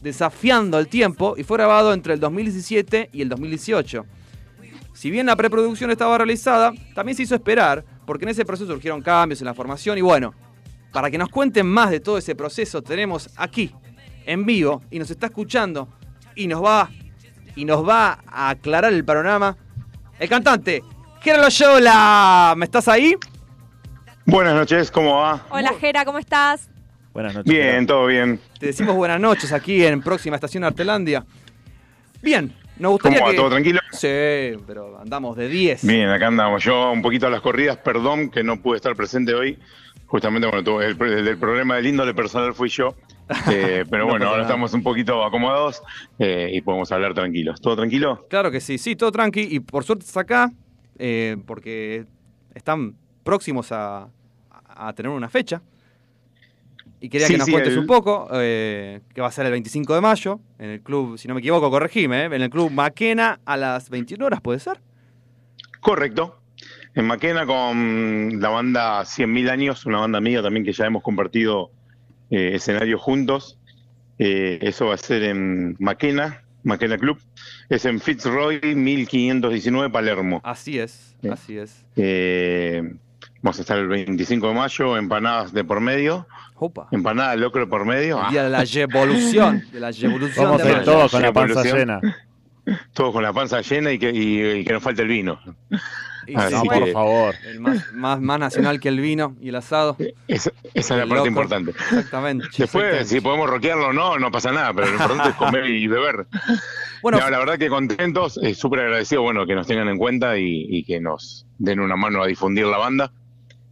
Desafiando 0.00 0.78
el 0.78 0.88
Tiempo 0.88 1.34
y 1.36 1.44
fue 1.44 1.58
grabado 1.58 1.92
entre 1.92 2.14
el 2.14 2.20
2017 2.20 3.10
y 3.12 3.22
el 3.22 3.28
2018. 3.28 4.06
Si 4.94 5.10
bien 5.10 5.26
la 5.26 5.36
preproducción 5.36 5.90
estaba 5.90 6.16
realizada, 6.18 6.72
también 6.94 7.16
se 7.16 7.24
hizo 7.24 7.34
esperar, 7.34 7.84
porque 8.06 8.24
en 8.24 8.30
ese 8.30 8.44
proceso 8.44 8.70
surgieron 8.70 9.02
cambios 9.02 9.40
en 9.40 9.46
la 9.46 9.54
formación 9.54 9.98
y 9.98 10.00
bueno, 10.00 10.34
para 10.92 11.10
que 11.10 11.18
nos 11.18 11.28
cuenten 11.28 11.66
más 11.66 11.90
de 11.90 12.00
todo 12.00 12.18
ese 12.18 12.34
proceso, 12.34 12.82
tenemos 12.82 13.30
aquí, 13.36 13.74
en 14.26 14.44
vivo, 14.44 14.82
y 14.90 14.98
nos 14.98 15.10
está 15.10 15.26
escuchando, 15.26 15.88
y 16.36 16.46
nos 16.46 16.62
va, 16.62 16.90
y 17.56 17.64
nos 17.64 17.86
va 17.88 18.20
a 18.26 18.50
aclarar 18.50 18.92
el 18.92 19.04
panorama, 19.04 19.56
el 20.22 20.28
cantante, 20.28 20.84
Gera 21.20 21.42
Loyola. 21.42 22.54
¿Me 22.56 22.64
estás 22.64 22.86
ahí? 22.86 23.16
Buenas 24.24 24.54
noches, 24.54 24.88
¿cómo 24.88 25.16
va? 25.16 25.44
Hola, 25.50 25.72
Jera, 25.80 26.04
¿cómo 26.04 26.20
estás? 26.20 26.70
Buenas 27.12 27.34
noches. 27.34 27.52
Bien, 27.52 27.84
todo 27.88 28.06
bien. 28.06 28.38
Te 28.60 28.66
decimos 28.66 28.94
buenas 28.94 29.18
noches 29.18 29.52
aquí 29.52 29.84
en 29.84 30.00
Próxima 30.00 30.36
Estación 30.36 30.62
Artelandia. 30.62 31.26
Bien, 32.22 32.54
nos 32.76 32.92
gustaría 32.92 33.18
¿Cómo 33.18 33.26
va? 33.26 33.32
que... 33.32 33.36
¿Todo 33.36 33.50
tranquilo? 33.50 33.80
Sí, 33.90 34.62
pero 34.64 34.96
andamos 35.00 35.36
de 35.36 35.48
10. 35.48 35.84
Bien, 35.84 36.08
acá 36.08 36.28
andamos. 36.28 36.62
Yo 36.62 36.92
un 36.92 37.02
poquito 37.02 37.26
a 37.26 37.30
las 37.30 37.40
corridas, 37.40 37.78
perdón 37.78 38.30
que 38.30 38.44
no 38.44 38.62
pude 38.62 38.76
estar 38.76 38.94
presente 38.94 39.34
hoy. 39.34 39.58
Justamente, 40.12 40.46
bueno, 40.46 40.62
tuve 40.62 40.86
el, 40.86 41.02
el 41.18 41.24
del 41.24 41.38
problema 41.38 41.76
del 41.76 41.86
índole 41.86 42.12
personal 42.14 42.52
fui 42.54 42.68
yo. 42.68 42.94
Eh, 43.50 43.84
pero 43.88 44.04
No 44.04 44.10
bueno, 44.10 44.26
ahora 44.26 44.42
nada. 44.42 44.48
estamos 44.50 44.74
un 44.74 44.82
poquito 44.82 45.24
acomodados 45.24 45.82
eh, 46.18 46.50
y 46.52 46.60
podemos 46.60 46.92
hablar 46.92 47.14
tranquilos. 47.14 47.60
¿Todo 47.62 47.76
tranquilo? 47.76 48.26
Claro 48.28 48.50
que 48.50 48.60
sí, 48.60 48.76
sí, 48.76 48.94
todo 48.94 49.10
tranqui. 49.10 49.40
Y 49.50 49.60
por 49.60 49.84
suerte 49.84 50.04
estás 50.04 50.18
acá, 50.18 50.52
eh, 50.98 51.38
porque 51.46 52.04
están 52.54 52.94
próximos 53.24 53.72
a, 53.72 54.08
a 54.68 54.92
tener 54.92 55.10
una 55.10 55.30
fecha. 55.30 55.62
Y 57.00 57.08
quería 57.08 57.26
Sí, 57.26 57.32
que 57.32 57.38
nos 57.38 57.46
sí, 57.46 57.52
cuentes 57.52 57.72
el- 57.72 57.78
un 57.78 57.86
poco, 57.86 58.28
eh, 58.34 59.00
que 59.14 59.20
va 59.22 59.28
a 59.28 59.32
ser 59.32 59.46
el 59.46 59.52
25 59.52 59.94
de 59.94 60.00
mayo, 60.02 60.38
en 60.58 60.68
el 60.70 60.82
club, 60.82 61.16
si 61.16 61.26
no 61.26 61.32
me 61.34 61.40
equivoco, 61.40 61.70
corregime, 61.70 62.24
en 62.26 62.34
el 62.42 62.50
club 62.50 62.70
Maquena 62.70 63.40
a 63.46 63.56
las 63.56 63.88
21 63.88 64.26
horas, 64.26 64.42
¿puede 64.42 64.58
ser? 64.60 64.78
Correcto. 65.80 66.41
En 66.94 67.06
Maquena 67.06 67.46
con 67.46 68.38
la 68.40 68.48
banda 68.50 69.00
100.000 69.04 69.50
años, 69.50 69.86
una 69.86 69.98
banda 70.00 70.18
amiga 70.18 70.42
también 70.42 70.64
que 70.64 70.72
ya 70.72 70.84
hemos 70.86 71.02
compartido 71.02 71.70
eh, 72.30 72.52
escenario 72.54 72.98
juntos. 72.98 73.58
Eh, 74.18 74.58
eso 74.60 74.86
va 74.86 74.94
a 74.94 74.98
ser 74.98 75.22
en 75.22 75.74
Maquena, 75.78 76.42
Maquena 76.64 76.98
Club. 76.98 77.18
Es 77.70 77.86
en 77.86 77.98
Fitzroy 77.98 78.60
1519 78.74 79.90
Palermo. 79.90 80.40
Así 80.44 80.78
es, 80.78 81.14
Sí. 81.22 81.28
así 81.28 81.58
es. 81.58 81.82
Eh, 81.96 82.82
vamos 83.40 83.58
a 83.58 83.62
estar 83.62 83.78
el 83.78 83.88
25 83.88 84.48
de 84.48 84.54
mayo, 84.54 84.96
empanadas 84.98 85.52
de 85.54 85.64
por 85.64 85.80
medio, 85.80 86.26
Opa. 86.56 86.88
empanada 86.92 87.30
de 87.30 87.38
locro 87.38 87.62
de 87.62 87.66
por 87.68 87.86
medio. 87.86 88.20
Ah, 88.22 88.28
día 88.30 88.44
de 88.44 88.50
la 88.50 88.64
evolución, 88.64 89.64
de 89.72 89.80
la 89.80 89.90
evolución 89.90 90.44
Vamos 90.44 90.62
a 90.62 90.70
ir 90.70 90.82
todos 90.84 91.10
con 91.10 91.22
la 91.22 91.32
panza 91.32 91.62
llena. 91.62 92.00
todo 92.92 93.12
con 93.12 93.22
la 93.22 93.32
panza 93.32 93.60
llena 93.62 93.92
y 93.92 93.98
que, 93.98 94.10
y- 94.10 94.60
y 94.60 94.64
que 94.64 94.72
nos 94.74 94.82
falte 94.82 95.02
el 95.02 95.08
vino. 95.08 95.40
Y 96.26 96.34
Ah, 96.36 96.48
sí, 96.48 96.54
No, 96.54 96.62
por 96.64 96.92
favor. 96.92 97.34
el 97.46 97.60
más, 97.60 97.92
más, 97.92 98.20
más 98.20 98.38
nacional 98.38 98.78
que 98.80 98.88
el 98.88 99.00
vino 99.00 99.36
y 99.40 99.48
el 99.48 99.56
asado. 99.56 99.96
Esa, 100.28 100.50
esa 100.74 100.74
es 100.74 100.90
la 100.90 100.96
parte 100.98 101.14
loco. 101.16 101.26
importante. 101.28 101.70
Exactamente. 101.72 102.44
Después, 102.46 102.66
exactamente. 102.84 103.04
si 103.08 103.20
podemos 103.20 103.50
rockearlo 103.50 103.88
o 103.88 103.92
no, 103.92 104.18
no 104.18 104.30
pasa 104.30 104.52
nada, 104.52 104.72
pero 104.72 104.86
lo 104.88 104.92
importante 104.94 105.28
es 105.30 105.34
comer 105.36 105.66
y 105.66 105.86
beber. 105.88 106.26
Bueno, 107.02 107.18
No, 107.18 107.28
la 107.30 107.38
verdad 107.38 107.58
que 107.58 107.68
contentos, 107.68 108.38
eh, 108.42 108.54
súper 108.54 108.80
agradecido, 108.80 109.22
bueno, 109.22 109.44
que 109.46 109.54
nos 109.54 109.66
tengan 109.66 109.88
en 109.88 109.98
cuenta 109.98 110.38
y, 110.38 110.66
y 110.68 110.84
que 110.84 111.00
nos 111.00 111.46
den 111.58 111.80
una 111.80 111.96
mano 111.96 112.22
a 112.22 112.26
difundir 112.26 112.66
la 112.66 112.78
banda. 112.78 113.12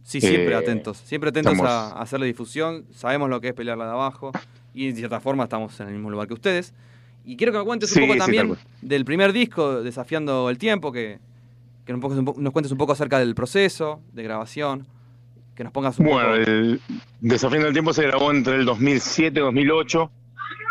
Sí, 0.03 0.19
siempre 0.19 0.51
Eh, 0.53 0.55
atentos, 0.57 0.97
siempre 0.97 1.29
atentos 1.29 1.53
estamos- 1.53 1.71
a, 1.71 1.91
a 1.97 2.01
hacerle 2.01 2.25
difusión, 2.25 2.85
sabemos 2.93 3.29
lo 3.29 3.39
que 3.39 3.49
es 3.49 3.53
pelearla 3.53 3.85
de 3.85 3.91
abajo 3.91 4.33
y 4.73 4.89
en 4.89 4.95
cierta 4.97 5.21
forma 5.21 5.43
estamos 5.43 5.79
en 5.79 5.87
el 5.87 5.93
mismo 5.93 6.09
lugar 6.09 6.27
que 6.27 6.33
ustedes. 6.33 6.73
Y 7.23 7.37
quiero 7.37 7.53
que 7.53 7.59
me 7.59 7.63
cuentes 7.65 7.91
Sí, 7.91 7.99
un 8.01 8.07
poco 8.07 8.13
sí, 8.15 8.19
también 8.19 8.57
del 8.81 9.05
primer 9.05 9.31
disco, 9.31 9.81
Desafiando 9.83 10.49
el 10.49 10.57
Tiempo, 10.57 10.91
que, 10.91 11.19
que 11.85 11.93
un 11.93 11.99
poco- 11.99 12.15
nos 12.39 12.53
cuentes 12.53 12.71
un 12.71 12.77
poco 12.77 12.93
acerca 12.93 13.19
del 13.19 13.35
proceso 13.35 14.01
de 14.13 14.23
grabación, 14.23 14.85
que 15.55 15.63
nos 15.63 15.73
pongas 15.73 15.99
un 15.99 16.05
Bueno, 16.07 16.29
poco... 16.29 16.35
el 16.49 16.79
Desafiando 17.19 17.67
el 17.67 17.73
Tiempo 17.73 17.93
se 17.93 18.03
grabó 18.07 18.31
entre 18.31 18.55
el 18.55 18.65
2007 18.65 19.39
y 19.39 19.43
2008. 19.43 20.11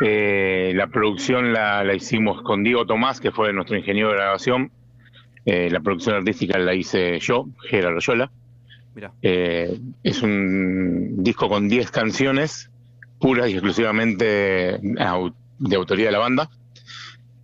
Eh, 0.03 0.73
la 0.75 0.87
producción 0.87 1.53
la, 1.53 1.85
la 1.85 1.95
hicimos 1.95 2.43
con 2.43 2.63
Diego 2.65 2.87
Tomás, 2.87 3.21
que 3.21 3.31
fue 3.33 3.53
nuestro 3.53 3.77
ingeniero 3.77 4.09
de 4.09 4.15
grabación. 4.17 4.71
Eh, 5.45 5.69
la 5.71 5.81
producción 5.81 6.17
artística 6.17 6.59
la 6.59 6.75
hice 6.75 7.19
yo, 7.21 7.47
Gera 7.69 7.91
Loyola. 7.91 8.31
Eh, 9.23 9.79
es 10.03 10.23
un 10.23 11.23
disco 11.23 11.49
con 11.49 11.69
10 11.69 11.91
canciones, 11.91 12.71
puras 13.19 13.49
y 13.49 13.53
exclusivamente 13.53 14.25
de 14.81 15.77
autoría 15.77 16.07
de 16.07 16.13
la 16.13 16.19
banda. 16.19 16.51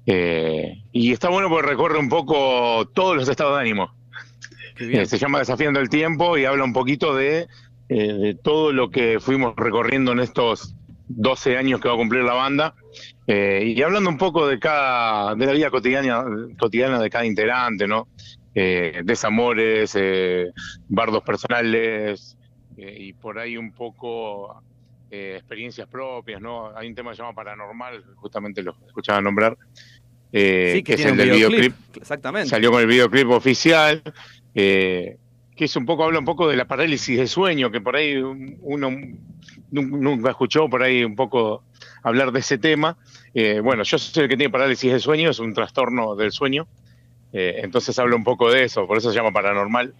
Eh, 0.06 0.84
y 0.92 1.12
está 1.12 1.28
bueno 1.28 1.48
porque 1.48 1.68
recorre 1.68 1.98
un 1.98 2.08
poco 2.08 2.86
todos 2.94 3.16
los 3.16 3.28
estados 3.28 3.56
de 3.56 3.60
ánimo. 3.60 3.92
Eh, 4.78 5.06
se 5.06 5.18
llama 5.18 5.40
Desafiando 5.40 5.80
el 5.80 5.88
Tiempo 5.88 6.38
y 6.38 6.44
habla 6.44 6.64
un 6.64 6.72
poquito 6.72 7.14
de, 7.14 7.48
eh, 7.88 8.12
de 8.12 8.34
todo 8.34 8.72
lo 8.72 8.90
que 8.90 9.20
fuimos 9.20 9.54
recorriendo 9.56 10.12
en 10.12 10.20
estos 10.20 10.74
12 11.08 11.56
años 11.56 11.80
que 11.80 11.88
va 11.88 11.94
a 11.94 11.98
cumplir 11.98 12.24
la 12.24 12.34
banda. 12.34 12.74
Eh, 13.26 13.74
y 13.76 13.82
hablando 13.82 14.10
un 14.10 14.18
poco 14.18 14.46
de 14.46 14.58
cada, 14.58 15.34
de 15.34 15.46
la 15.46 15.52
vida 15.52 15.70
cotidiana, 15.70 16.24
cotidiana 16.58 17.00
de 17.00 17.10
cada 17.10 17.26
integrante, 17.26 17.86
¿no? 17.86 18.08
Eh, 18.54 19.02
desamores, 19.04 19.94
eh, 19.98 20.50
bardos 20.88 21.22
personales, 21.22 22.36
y 22.76 23.12
por 23.14 23.38
ahí 23.38 23.56
un 23.56 23.72
poco 23.72 24.62
eh, 25.10 25.34
experiencias 25.36 25.88
propias, 25.88 26.40
¿no? 26.40 26.76
Hay 26.76 26.88
un 26.88 26.94
tema 26.94 27.10
que 27.10 27.16
se 27.16 27.22
llama 27.22 27.34
Paranormal, 27.34 28.04
justamente 28.16 28.62
lo 28.62 28.76
escuchaba 28.86 29.20
nombrar, 29.20 29.56
eh, 30.32 30.72
Sí, 30.76 30.82
que 30.82 30.96
que, 30.96 31.02
es 31.02 31.06
el 31.06 31.16
del 31.16 31.30
videoclip. 31.30 31.58
videoclip. 31.60 31.96
Exactamente. 31.96 32.48
Salió 32.48 32.70
con 32.72 32.80
el 32.80 32.86
videoclip 32.86 33.28
oficial, 33.30 34.02
eh, 34.54 35.16
que 35.54 35.64
es 35.64 35.76
un 35.76 35.86
poco, 35.86 36.04
habla 36.04 36.18
un 36.18 36.24
poco 36.24 36.48
de 36.48 36.56
la 36.56 36.66
parálisis 36.66 37.16
de 37.18 37.26
sueño, 37.26 37.70
que 37.70 37.80
por 37.80 37.96
ahí 37.96 38.16
uno 38.16 38.90
nun- 38.90 39.18
nunca 39.70 40.30
escuchó 40.30 40.68
por 40.68 40.82
ahí 40.82 41.02
un 41.04 41.14
poco 41.16 41.62
hablar 42.02 42.30
de 42.32 42.40
ese 42.40 42.58
tema. 42.58 42.96
Eh, 43.32 43.60
bueno, 43.60 43.82
yo 43.84 43.98
soy 43.98 44.24
el 44.24 44.28
que 44.28 44.36
tiene 44.36 44.50
parálisis 44.50 44.92
de 44.92 44.98
sueño, 45.00 45.30
es 45.30 45.38
un 45.38 45.54
trastorno 45.54 46.14
del 46.16 46.30
sueño, 46.32 46.66
eh, 47.32 47.60
entonces 47.62 47.98
habla 47.98 48.16
un 48.16 48.24
poco 48.24 48.50
de 48.50 48.64
eso, 48.64 48.86
por 48.86 48.98
eso 48.98 49.10
se 49.10 49.16
llama 49.16 49.30
paranormal. 49.32 49.94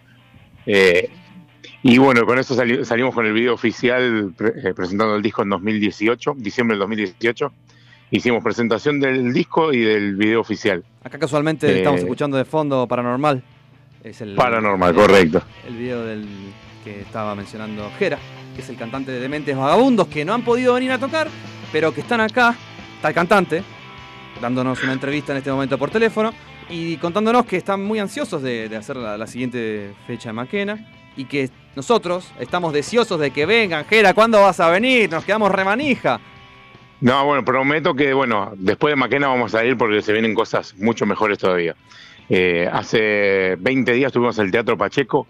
Y 1.83 1.97
bueno, 1.99 2.25
con 2.25 2.39
eso 2.39 2.55
sali- 2.55 2.83
salimos 2.85 3.13
con 3.13 3.25
el 3.25 3.33
video 3.33 3.53
oficial 3.53 4.33
pre- 4.35 4.53
eh, 4.69 4.73
presentando 4.73 5.15
el 5.15 5.21
disco 5.21 5.43
en 5.43 5.49
2018, 5.49 6.35
diciembre 6.37 6.73
del 6.75 6.79
2018. 6.81 7.51
Hicimos 8.09 8.43
presentación 8.43 8.99
del 8.99 9.33
disco 9.33 9.73
y 9.73 9.81
del 9.81 10.15
video 10.15 10.39
oficial. 10.41 10.83
Acá 11.03 11.19
casualmente 11.19 11.67
Eh, 11.69 11.77
estamos 11.77 11.99
escuchando 12.01 12.37
de 12.37 12.45
fondo 12.45 12.87
Paranormal. 12.87 13.43
Es 14.03 14.21
el, 14.21 14.35
Paranormal, 14.35 14.89
el- 14.91 14.95
correcto. 14.95 15.41
El 15.67 15.75
video 15.75 16.03
del 16.05 16.25
que 16.83 17.01
estaba 17.01 17.35
mencionando 17.35 17.89
Jera, 17.99 18.17
que 18.55 18.61
es 18.61 18.69
el 18.69 18.77
cantante 18.77 19.11
de 19.11 19.19
Dementes 19.19 19.55
Vagabundos, 19.55 20.07
que 20.07 20.23
no 20.23 20.33
han 20.33 20.43
podido 20.43 20.73
venir 20.73 20.91
a 20.91 20.97
tocar, 20.99 21.27
pero 21.71 21.93
que 21.93 22.01
están 22.01 22.21
acá. 22.21 22.55
Está 22.95 23.09
el 23.09 23.13
cantante, 23.13 23.63
dándonos 24.41 24.81
una 24.83 24.93
entrevista 24.93 25.33
en 25.33 25.39
este 25.39 25.51
momento 25.51 25.77
por 25.77 25.91
teléfono 25.91 26.31
y 26.69 26.95
contándonos 26.97 27.45
que 27.45 27.57
están 27.57 27.83
muy 27.83 27.99
ansiosos 27.99 28.41
de, 28.41 28.67
de 28.69 28.75
hacer 28.77 28.95
la, 28.95 29.17
la 29.17 29.27
siguiente 29.27 29.91
fecha 30.07 30.29
de 30.29 30.33
Maquena 30.33 30.87
y 31.17 31.25
que 31.25 31.49
nosotros 31.77 32.33
estamos 32.39 32.73
deseosos 32.73 33.19
de 33.19 33.29
que 33.29 33.45
vengan. 33.45 33.85
Jera, 33.85 34.15
¿cuándo 34.15 34.41
vas 34.41 34.59
a 34.59 34.67
venir? 34.71 35.11
Nos 35.11 35.23
quedamos 35.23 35.51
remanija. 35.51 36.19
No, 37.01 37.23
bueno, 37.23 37.45
prometo 37.45 37.93
que, 37.93 38.13
bueno, 38.13 38.51
después 38.55 38.93
de 38.93 38.95
Maquena 38.95 39.27
vamos 39.27 39.53
a 39.53 39.63
ir 39.63 39.77
porque 39.77 40.01
se 40.01 40.11
vienen 40.11 40.33
cosas 40.33 40.75
mucho 40.79 41.05
mejores 41.05 41.37
todavía. 41.37 41.75
Eh, 42.29 42.67
hace 42.73 43.57
20 43.59 43.93
días 43.93 44.11
tuvimos 44.11 44.39
el 44.39 44.49
Teatro 44.49 44.75
Pacheco, 44.75 45.27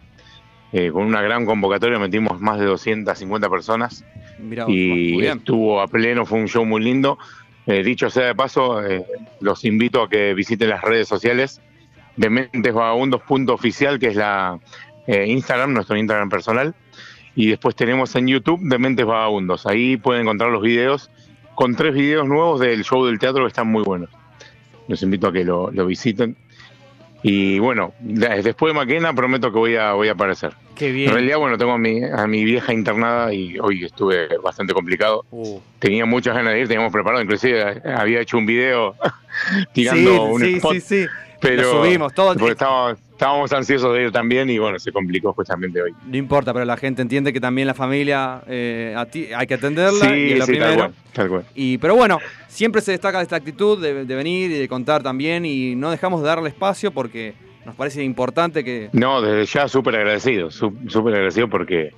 eh, 0.72 0.90
con 0.90 1.04
una 1.04 1.22
gran 1.22 1.46
convocatoria, 1.46 2.00
metimos 2.00 2.40
más 2.40 2.62
de 2.62 2.66
250 2.66 3.50
personas 3.50 4.06
Mirá, 4.40 4.64
y 4.70 5.26
estuvo 5.26 5.82
a 5.82 5.88
pleno, 5.88 6.26
fue 6.26 6.40
un 6.40 6.48
show 6.48 6.66
muy 6.66 6.82
lindo. 6.82 7.20
Eh, 7.66 7.84
dicho 7.84 8.10
sea 8.10 8.28
de 8.28 8.36
paso, 8.36 8.82
los 9.42 9.66
invito 9.66 10.02
a 10.02 10.08
que 10.08 10.34
visiten 10.34 10.70
las 10.70 10.82
redes 10.82 11.10
sociales 11.10 11.60
de 12.16 12.30
mentesvagabundos.oficial, 12.30 14.00
que 14.00 14.08
es 14.08 14.16
la 14.16 14.60
eh, 15.08 15.26
Instagram, 15.28 15.74
nuestro 15.74 15.98
Instagram 15.98 16.30
personal. 16.30 16.76
Y 17.36 17.48
después 17.50 17.76
tenemos 17.76 18.16
en 18.16 18.28
YouTube 18.28 18.60
de 18.64 18.78
Mentes 18.80 19.06
Vagabundos. 19.06 19.66
Ahí 19.66 19.98
pueden 19.98 20.24
encontrar 20.24 20.52
los 20.52 20.62
videos 20.62 21.10
con 21.56 21.76
tres 21.76 21.94
videos 21.94 22.28
nuevos 22.28 22.60
del 22.60 22.84
show 22.84 23.06
del 23.06 23.20
teatro 23.20 23.44
que 23.44 23.48
están 23.50 23.68
muy 23.68 23.84
buenos. 23.84 24.10
Los 24.88 25.02
invito 25.04 25.28
a 25.28 25.34
que 25.34 25.44
lo, 25.44 25.70
lo 25.72 25.86
visiten. 25.86 26.36
Y 27.24 27.60
bueno, 27.60 27.94
de- 28.00 28.42
después 28.44 28.74
de 28.74 28.80
Maquena 28.80 29.14
prometo 29.14 29.52
que 29.52 29.58
voy 29.58 29.76
a, 29.76 29.94
voy 29.94 30.08
a 30.08 30.12
aparecer. 30.14 30.54
Qué 30.76 30.90
En 30.90 30.96
bien. 30.96 31.12
realidad, 31.12 31.38
bueno, 31.40 31.58
tengo 31.58 31.74
a 31.74 31.78
mi, 31.78 32.04
a 32.04 32.26
mi 32.28 32.44
vieja 32.46 32.74
internada 32.74 33.34
y 33.34 33.58
hoy 33.60 33.84
estuve 33.86 34.30
bastante 34.44 34.74
complicado. 34.74 35.26
Uh. 35.32 35.60
Tenía 35.80 36.06
muchas 36.06 36.36
ganas 36.36 36.54
de 36.54 36.62
ir, 36.62 36.68
teníamos 36.68 36.94
preparado, 36.94 37.22
inclusive 37.22 37.82
había 37.86 38.22
hecho 38.22 38.38
un 38.38 38.46
video 38.46 38.96
tirando 39.74 40.24
un 40.26 40.42
sí, 40.42 40.54
spot, 40.56 40.74
sí, 40.76 40.82
sí. 40.82 41.06
pero 41.42 41.64
Lo 41.64 41.84
subimos 41.84 42.14
todo. 42.14 42.34
porque 42.36 42.52
estaba- 42.52 42.96
estábamos 43.18 43.52
ansiosos 43.52 43.96
de 43.96 44.04
ir 44.04 44.12
también 44.12 44.48
y 44.48 44.60
bueno, 44.60 44.78
se 44.78 44.92
complicó 44.92 45.34
justamente 45.34 45.82
hoy. 45.82 45.92
No 46.06 46.18
importa, 46.18 46.54
pero 46.54 46.66
la 46.66 46.78
gente 46.78 47.02
entiende 47.02 47.34
que 47.34 47.42
también 47.42 47.66
la 47.68 47.74
familia 47.74 48.42
eh, 48.48 48.94
a 48.96 49.06
ti- 49.08 49.30
hay 49.36 49.48
que 49.48 49.56
atenderla 49.56 50.16
y 50.16 50.34
es 50.34 50.40
lo 50.40 50.46
sí, 50.46 50.52
tal 50.52 50.60
primero. 50.60 50.76
cual, 50.78 50.94
tal 51.14 51.30
cual. 51.30 51.46
Y, 51.56 51.80
pero 51.80 51.96
bueno, 51.96 52.20
siempre 52.48 52.80
se 52.82 52.92
destaca 52.92 53.20
esta 53.24 53.36
actitud 53.36 53.82
de, 53.82 54.06
de 54.06 54.16
venir 54.16 54.52
y 54.52 54.60
de 54.60 54.68
contar 54.68 55.02
también 55.02 55.46
y 55.46 55.76
no 55.76 55.90
dejamos 55.90 56.22
de 56.22 56.28
darle 56.28 56.50
espacio 56.50 56.92
porque 56.92 57.34
nos 57.66 57.74
parece 57.74 58.04
importante 58.04 58.64
que... 58.64 58.90
No, 58.94 59.20
desde 59.20 59.46
ya 59.52 59.68
súper 59.68 59.96
agradecido, 59.96 60.52
sú- 60.52 60.78
súper 60.88 61.16
agradecido 61.16 61.50
porque 61.50 61.90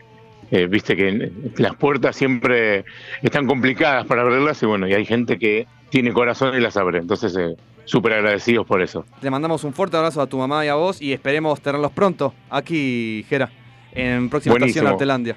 eh, 0.51 0.67
viste 0.67 0.95
que 0.95 1.31
las 1.57 1.75
puertas 1.75 2.15
siempre 2.15 2.85
están 3.21 3.45
complicadas 3.45 4.05
para 4.05 4.21
abrirlas 4.21 4.63
y 4.63 4.65
bueno, 4.67 4.87
y 4.87 4.93
hay 4.93 5.05
gente 5.05 5.37
que 5.37 5.67
tiene 5.89 6.13
corazón 6.13 6.55
y 6.55 6.61
las 6.61 6.77
abre. 6.77 6.99
Entonces, 6.99 7.35
eh, 7.37 7.55
súper 7.89 8.13
agradecidos 8.13 8.65
por 8.67 8.81
eso. 8.81 9.05
Le 9.21 9.31
mandamos 9.31 9.63
un 9.63 9.73
fuerte 9.73 9.97
abrazo 9.97 10.21
a 10.21 10.27
tu 10.27 10.37
mamá 10.37 10.63
y 10.65 10.67
a 10.67 10.75
vos 10.75 11.01
y 11.01 11.11
esperemos 11.11 11.59
tenerlos 11.61 11.91
pronto 11.91 12.33
aquí, 12.49 13.25
Jera, 13.27 13.49
en 13.91 14.29
próxima 14.29 14.53
estación 14.53 14.59
Buenísimo. 14.85 14.87
Artelandia. 14.89 15.35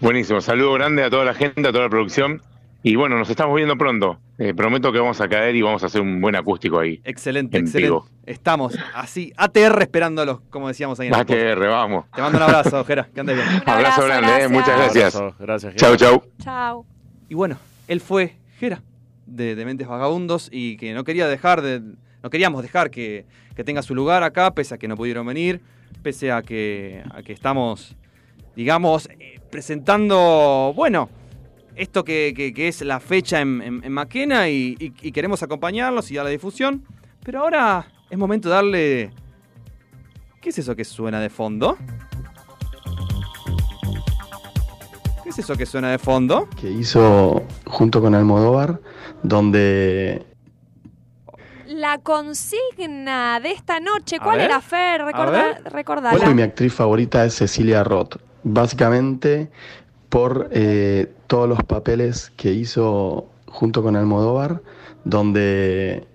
Buenísimo, 0.00 0.40
saludo 0.40 0.74
grande 0.74 1.02
a 1.02 1.10
toda 1.10 1.24
la 1.24 1.34
gente, 1.34 1.60
a 1.66 1.72
toda 1.72 1.84
la 1.84 1.90
producción. 1.90 2.40
Y 2.82 2.94
bueno, 2.94 3.18
nos 3.18 3.28
estamos 3.30 3.56
viendo 3.56 3.76
pronto. 3.76 4.18
Eh, 4.38 4.54
prometo 4.54 4.92
que 4.92 5.00
vamos 5.00 5.20
a 5.20 5.28
caer 5.28 5.56
y 5.56 5.62
vamos 5.62 5.82
a 5.82 5.86
hacer 5.86 6.00
un 6.02 6.20
buen 6.20 6.36
acústico 6.36 6.78
ahí. 6.78 7.00
Excelente, 7.02 7.56
En 7.58 7.64
excelente. 7.64 7.88
vivo. 7.88 8.06
Estamos 8.26 8.78
así, 8.94 9.32
ATR 9.36 9.82
esperándolos, 9.82 10.40
como 10.50 10.68
decíamos 10.68 11.00
ahí 11.00 11.08
en 11.08 11.14
el. 11.14 11.20
ATR, 11.20 11.66
vamos. 11.68 12.04
Te 12.14 12.20
mando 12.22 12.38
un 12.38 12.44
abrazo, 12.44 12.84
Jera, 12.84 13.08
que 13.12 13.18
andes 13.20 13.36
bien. 13.36 13.48
Un 13.64 13.68
Abrazo 13.68 14.04
grande, 14.04 14.42
eh, 14.44 14.48
muchas 14.48 14.76
gracias. 14.78 15.16
Abrazo, 15.16 15.36
gracias. 15.40 15.74
Chau, 15.76 15.96
chau. 15.96 16.22
Chao. 16.40 16.86
Y 17.28 17.34
bueno, 17.34 17.56
él 17.88 18.00
fue 18.00 18.36
Jera 18.60 18.82
de 19.26 19.54
Dementes 19.54 19.86
Vagabundos 19.88 20.48
y 20.52 20.76
que 20.76 20.94
no 20.94 21.04
quería 21.04 21.26
dejar 21.28 21.62
de. 21.62 21.82
No 22.22 22.30
queríamos 22.30 22.62
dejar 22.62 22.90
que, 22.90 23.24
que 23.54 23.62
tenga 23.64 23.82
su 23.82 23.94
lugar 23.94 24.22
acá, 24.22 24.52
pese 24.54 24.74
a 24.74 24.78
que 24.78 24.88
no 24.88 24.96
pudieron 24.96 25.26
venir, 25.26 25.60
pese 26.02 26.32
a 26.32 26.42
que, 26.42 27.02
a 27.12 27.22
que 27.22 27.32
estamos, 27.32 27.94
digamos, 28.56 29.08
eh, 29.20 29.38
presentando, 29.50 30.72
bueno, 30.74 31.08
esto 31.76 32.02
que, 32.04 32.32
que- 32.54 32.68
es 32.68 32.80
la 32.82 32.98
fecha 33.00 33.40
en, 33.40 33.62
en- 33.62 33.84
en 33.84 33.92
Maquena 33.92 34.48
y, 34.48 34.76
y- 34.80 34.92
y 35.02 35.12
queremos 35.12 35.42
acompañarlos 35.42 36.10
y 36.10 36.14
dar 36.16 36.24
la 36.24 36.30
difusión. 36.30 36.84
Pero 37.22 37.40
ahora 37.40 37.86
es 38.10 38.18
momento 38.18 38.48
de 38.48 38.54
darle. 38.54 39.10
¿Qué 40.40 40.48
es 40.50 40.58
eso 40.58 40.74
que 40.74 40.84
suena 40.84 41.20
de 41.20 41.28
fondo? 41.30 41.76
¿Qué 45.26 45.30
es 45.30 45.40
eso 45.40 45.56
que 45.56 45.66
suena 45.66 45.90
de 45.90 45.98
fondo? 45.98 46.48
que 46.50 46.70
hizo 46.70 47.42
junto 47.66 48.00
con 48.00 48.14
Almodóvar, 48.14 48.78
donde 49.24 50.24
La 51.66 51.98
consigna 51.98 53.40
de 53.40 53.50
esta 53.50 53.80
noche, 53.80 54.20
¿cuál 54.20 54.38
ver, 54.38 54.50
era, 54.50 54.60
Fer? 54.60 55.02
Recorda, 55.02 55.58
recordala. 55.64 56.28
Hoy 56.28 56.32
mi 56.32 56.42
actriz 56.42 56.72
favorita 56.72 57.24
es 57.24 57.34
Cecilia 57.34 57.82
Roth, 57.82 58.18
básicamente 58.44 59.50
por 60.10 60.48
eh, 60.52 61.12
todos 61.26 61.48
los 61.48 61.60
papeles 61.64 62.30
que 62.36 62.52
hizo 62.52 63.28
junto 63.48 63.82
con 63.82 63.96
Almodóvar, 63.96 64.62
donde 65.02 66.06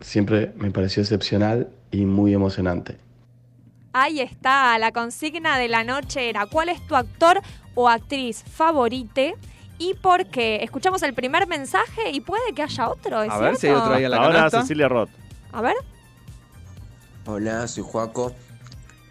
siempre 0.00 0.52
me 0.56 0.72
pareció 0.72 1.04
excepcional 1.04 1.68
y 1.92 2.04
muy 2.04 2.34
emocionante. 2.34 2.98
Ahí 3.92 4.20
está, 4.20 4.76
la 4.80 4.90
consigna 4.90 5.56
de 5.56 5.68
la 5.68 5.84
noche 5.84 6.28
era 6.28 6.46
¿cuál 6.46 6.68
es 6.68 6.84
tu 6.86 6.96
actor 6.96 7.40
o 7.76 7.88
actriz 7.88 8.42
favorite? 8.42 9.36
¿Y 9.78 9.94
por 9.94 10.26
qué? 10.26 10.64
Escuchamos 10.64 11.02
el 11.04 11.14
primer 11.14 11.46
mensaje 11.46 12.10
y 12.10 12.20
puede 12.20 12.52
que 12.54 12.62
haya 12.62 12.88
otro, 12.88 13.22
¿es 13.22 13.30
A 13.30 13.38
ver 13.38 13.56
si 13.56 13.68
hay 13.68 13.72
cierto? 13.72 13.84
otro 13.84 13.94
ahí 13.94 14.04
a 14.04 14.08
la 14.08 14.16
Ahora 14.16 14.34
canasta. 14.34 14.62
Cecilia 14.62 14.88
Roth. 14.88 15.10
A 15.52 15.60
ver. 15.60 15.76
Hola, 17.26 17.68
soy 17.68 17.84
Juaco. 17.86 18.32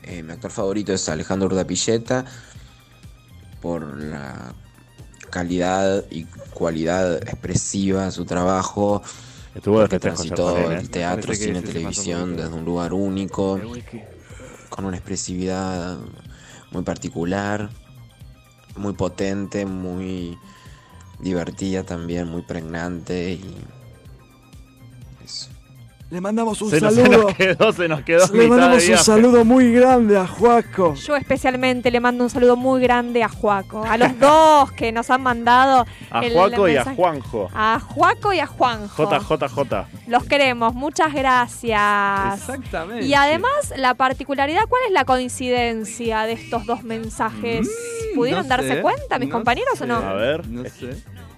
Eh, 0.04 0.22
mi 0.24 0.32
actor 0.34 0.52
favorito 0.52 0.92
es 0.92 1.08
Alejandro 1.08 1.48
Urdapilleta 1.48 2.26
por 3.62 3.98
la 3.98 4.54
calidad 5.30 6.06
y 6.12 6.26
cualidad 6.54 7.16
expresiva 7.18 8.06
de 8.06 8.12
su 8.12 8.26
trabajo. 8.26 9.02
Estuvo 9.54 9.88
de 9.88 10.00
transitó 10.00 10.56
Jefferín, 10.56 10.72
¿eh? 10.72 10.80
el 10.82 10.90
teatro, 10.90 11.28
Parece 11.28 11.46
cine, 11.46 11.62
televisión 11.62 12.36
desde 12.36 12.54
un 12.54 12.66
lugar 12.66 12.94
único, 12.94 13.60
con 14.70 14.86
una 14.86 14.98
expresividad 14.98 15.98
muy 16.72 16.84
particular, 16.84 17.70
muy 18.76 18.94
potente, 18.94 19.66
muy 19.66 20.44
divertida 21.20 21.86
también, 21.86 22.28
muy 22.28 22.44
pregnante 22.44 23.32
y. 23.34 23.75
Le 26.16 26.22
mandamos 26.22 26.62
un 26.62 26.70
Se 26.70 26.80
nos, 26.80 26.94
se 26.94 27.02
saludo. 27.02 27.24
nos 27.24 27.36
quedó, 27.36 27.74
se 27.74 27.88
nos 27.90 28.02
quedó. 28.04 28.26
Le 28.32 28.48
mandamos 28.48 28.88
un 28.88 28.98
saludo 29.00 29.44
muy 29.44 29.74
grande 29.74 30.16
a 30.16 30.26
Juaco. 30.26 30.94
Yo 30.94 31.18
especialmente 31.18 31.92
le 31.92 32.00
mando 32.00 32.24
un 32.24 32.30
saludo 32.30 32.56
muy 32.56 32.82
grande 32.82 33.22
a 33.22 33.28
Juaco. 33.28 33.84
A 33.84 33.98
los 33.98 34.18
dos 34.18 34.72
que 34.72 34.94
nos 34.94 35.10
han 35.10 35.24
mandado. 35.24 35.86
A 36.10 36.26
el 36.26 36.32
Juaco 36.32 36.70
y 36.70 36.78
a. 36.78 36.86
Juanjo. 36.86 37.50
A 37.54 37.82
Juaco 37.82 38.32
y 38.32 38.40
a 38.40 38.48
Juanjo. 38.48 39.12
JJJ. 39.12 40.08
Los 40.08 40.24
queremos, 40.24 40.74
muchas 40.74 41.14
gracias. 41.14 42.40
Exactamente. 42.40 43.06
Y 43.06 43.14
además, 43.14 43.74
la 43.76 43.94
particularidad, 43.96 44.70
¿cuál 44.70 44.84
es 44.88 44.94
la 44.94 45.04
coincidencia 45.04 46.22
de 46.22 46.32
estos 46.32 46.66
dos 46.66 46.84
mensajes? 46.84 47.70
¿Pudieron 48.16 48.44
no 48.44 48.50
darse 48.50 48.76
sé, 48.76 48.82
cuenta, 48.82 49.20
mis 49.20 49.28
no 49.28 49.36
compañeros, 49.36 49.82
o 49.82 49.86
no? 49.86 49.98
A 49.98 50.14
ver. 50.14 50.48
No 50.48 50.64
sé. 50.64 50.96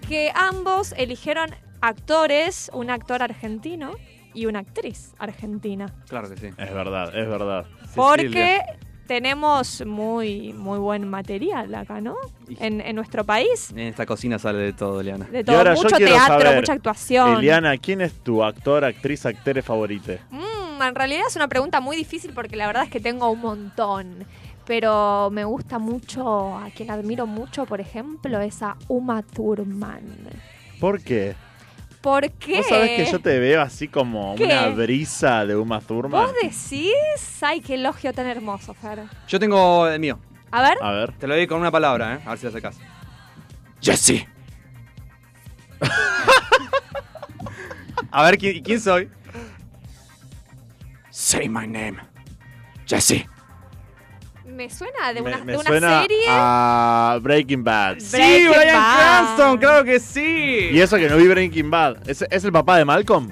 Que 0.08 0.32
ambos 0.36 0.94
eligieron 0.96 1.50
actores, 1.82 2.70
un 2.76 2.92
actor 2.92 3.24
argentino 3.24 3.96
y 4.34 4.46
una 4.46 4.60
actriz 4.60 5.14
argentina. 5.18 5.94
Claro 6.08 6.30
que 6.30 6.38
sí. 6.38 6.48
Es 6.48 6.74
verdad, 6.74 7.16
es 7.16 7.28
verdad. 7.28 7.66
Porque 7.96 8.62
tenemos 9.08 9.84
muy, 9.86 10.54
muy 10.54 10.78
buen 10.78 11.08
material 11.08 11.74
acá, 11.74 12.02
¿no? 12.02 12.16
En, 12.60 12.82
en 12.82 12.96
nuestro 12.96 13.24
país. 13.24 13.72
En 13.72 13.80
esta 13.80 14.06
cocina 14.06 14.38
sale 14.38 14.60
de 14.60 14.74
todo, 14.74 15.02
Eliana. 15.02 15.26
De 15.26 15.40
Y 15.40 15.44
todo, 15.44 15.58
ahora 15.58 15.74
mucho 15.74 15.96
teatro, 15.96 16.42
saber, 16.42 16.56
mucha 16.58 16.74
actuación. 16.74 17.38
Eliana, 17.38 17.78
¿quién 17.78 18.02
es 18.02 18.14
tu 18.14 18.44
actor, 18.44 18.86
actriz, 18.86 19.26
actriz 19.26 19.64
favorito? 19.66 20.14
Mm, 20.30 20.82
en 20.82 20.96
realidad 20.96 21.24
es 21.28 21.36
una 21.36 21.48
pregunta 21.48 21.80
muy 21.80 21.96
difícil 21.96 22.32
porque 22.34 22.56
la 22.56 22.68
verdad 22.68 22.84
es 22.84 22.92
que 22.92 23.00
tengo 23.00 23.30
un 23.30 23.42
montón. 23.42 24.26
Pero 24.66 25.30
me 25.32 25.46
gusta 25.46 25.80
mucho, 25.80 26.58
a 26.58 26.70
quien 26.76 26.92
admiro 26.92 27.26
mucho, 27.26 27.66
por 27.66 27.80
ejemplo, 27.80 28.42
es 28.42 28.62
a 28.62 28.76
Uma 28.90 29.24
Thurman. 29.24 30.04
¿Por 30.82 31.02
qué? 31.02 31.36
¿Por 32.08 32.32
qué? 32.32 32.60
Vos 32.60 32.68
sabés 32.68 32.92
que 32.92 33.12
yo 33.12 33.20
te 33.20 33.38
veo 33.38 33.62
así 33.62 33.90
como 33.90 34.34
¿Qué? 34.36 34.46
una 34.46 34.70
brisa 34.70 35.46
de 35.46 35.58
Uma 35.58 35.82
Thurman. 35.82 36.22
¿Vos 36.22 36.34
decís? 36.42 36.94
Ay, 37.42 37.60
qué 37.60 37.74
elogio 37.74 38.14
tan 38.14 38.28
hermoso, 38.28 38.74
Fer. 38.74 39.04
Yo 39.28 39.38
tengo 39.38 39.86
el 39.90 40.00
mío. 40.00 40.18
A 40.50 40.62
ver. 40.62 40.78
A 40.80 40.92
ver. 40.92 41.12
Te 41.18 41.28
lo 41.28 41.36
doy 41.36 41.46
con 41.48 41.60
una 41.60 41.70
palabra, 41.70 42.16
¿eh? 42.16 42.20
A 42.26 42.30
ver 42.30 42.38
si 42.38 42.46
le 42.46 42.50
hace 42.52 42.62
caso. 42.62 42.80
Jesse. 43.82 44.26
A 48.12 48.24
ver, 48.24 48.38
¿quién, 48.38 48.64
quién 48.64 48.80
soy? 48.80 49.10
Say 51.10 51.50
my 51.50 51.68
name. 51.68 51.98
Jesse. 52.86 53.28
Me 54.58 54.72
suena 54.72 55.14
de 55.14 55.22
una, 55.22 55.38
me 55.44 55.52
de 55.52 55.58
una 55.60 55.70
suena 55.70 56.02
serie. 56.02 56.26
a 56.28 57.20
Breaking 57.22 57.64
Bad. 57.64 58.00
Sí, 58.00 58.18
Breaking 58.18 58.50
Brian 58.50 58.74
Bad. 58.76 58.98
Cranston, 58.98 59.58
claro 59.60 59.84
que 59.86 60.00
sí. 60.00 60.70
Y 60.72 60.80
eso 60.80 60.98
que 60.98 61.08
no 61.08 61.16
vi 61.16 61.28
Breaking 61.28 61.70
Bad. 61.70 62.10
¿Es, 62.10 62.26
es 62.28 62.44
el 62.44 62.52
papá 62.52 62.80
de 62.80 62.84
Malcolm? 62.86 63.30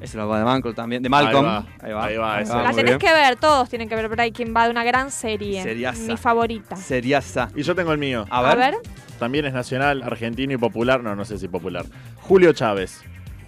Es 0.00 0.14
el 0.14 0.22
papá 0.22 0.38
de 0.38 0.44
Malcolm 0.44 0.74
también. 0.74 1.02
De 1.02 1.10
Malcolm. 1.10 1.66
Ahí 1.82 1.92
va, 1.92 2.04
ahí 2.06 2.16
va. 2.16 2.40
La 2.40 2.70
tenés 2.70 2.84
bien. 2.84 2.98
que 2.98 3.12
ver, 3.12 3.36
todos 3.36 3.68
tienen 3.68 3.90
que 3.90 3.94
ver 3.94 4.08
Breaking 4.08 4.54
Bad, 4.54 4.70
una 4.70 4.84
gran 4.84 5.10
serie. 5.10 5.62
Seriaza. 5.62 6.02
Mi 6.02 6.16
favorita. 6.16 6.76
Seriasa. 6.76 7.50
Y 7.54 7.62
yo 7.62 7.74
tengo 7.74 7.92
el 7.92 7.98
mío. 7.98 8.24
A 8.30 8.40
ver. 8.40 8.52
A 8.52 8.54
ver, 8.54 8.74
También 9.18 9.44
es 9.44 9.52
nacional, 9.52 10.02
argentino 10.02 10.54
y 10.54 10.56
popular. 10.56 11.02
No, 11.02 11.14
no 11.14 11.26
sé 11.26 11.38
si 11.38 11.46
popular. 11.46 11.84
Julio 12.22 12.54
Chávez. 12.54 13.02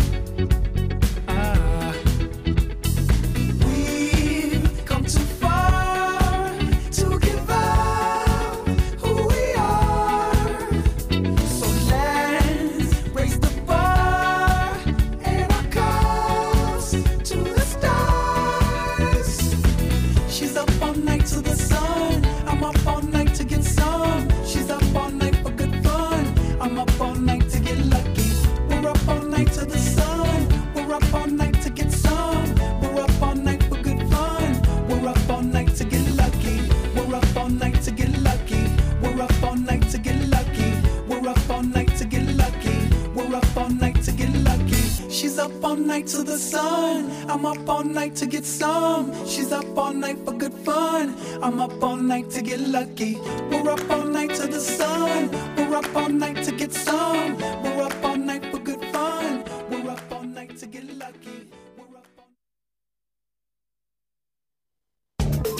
To 48.21 48.27
get 48.27 48.45
some. 48.45 49.11
She's 49.25 49.51
up 49.51 49.65
all 49.75 49.93
night 49.93 50.19
for 50.23 50.33
good 50.33 50.53
fun. 50.53 51.15
I'm 51.41 51.59
up 51.59 51.83
all 51.83 51.95
night 51.95 52.29
to 52.31 52.41
get 52.43 52.59
lucky. 52.59 53.17
We're 53.49 53.67
up 53.71 53.89
all 53.89 54.05
night 54.05 54.35
to 54.35 54.45
the 54.45 54.59
sun. 54.59 55.31
We're 55.57 55.75
up 55.75 55.95
all 55.95 56.09
night 56.09 56.43
to 56.45 56.51
get 56.51 56.71
some. 56.71 57.35
We're 57.63 57.81
up 57.81 58.03
all 58.03 58.17
night 58.17 58.45
for 58.51 58.59
good 58.59 58.83
fun. 58.93 59.43
We're 59.71 59.89
up 59.89 60.11
all 60.11 60.23
night 60.23 60.55
to 60.59 60.67
get 60.67 60.85
lucky. 60.99 61.49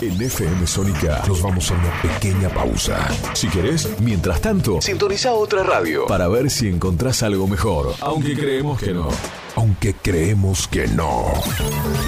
En 0.01 0.21
FM 0.21 0.67
Sónica 0.67 1.23
nos 1.27 1.41
vamos 1.41 1.71
a 1.71 1.73
una 1.73 2.01
pequeña 2.01 2.49
pausa. 2.49 3.07
Si 3.33 3.47
querés, 3.47 3.87
mientras 4.01 4.39
tanto, 4.39 4.81
sintoniza 4.81 5.33
otra 5.33 5.63
radio 5.63 6.05
para 6.05 6.27
ver 6.27 6.49
si 6.51 6.67
encontrás 6.67 7.23
algo 7.23 7.47
mejor. 7.47 7.95
Aunque 8.01 8.35
creemos 8.35 8.79
que 8.79 8.93
no. 8.93 9.09
Aunque 9.55 9.93
creemos 9.93 10.67
que 10.67 10.87
no. 10.87 11.33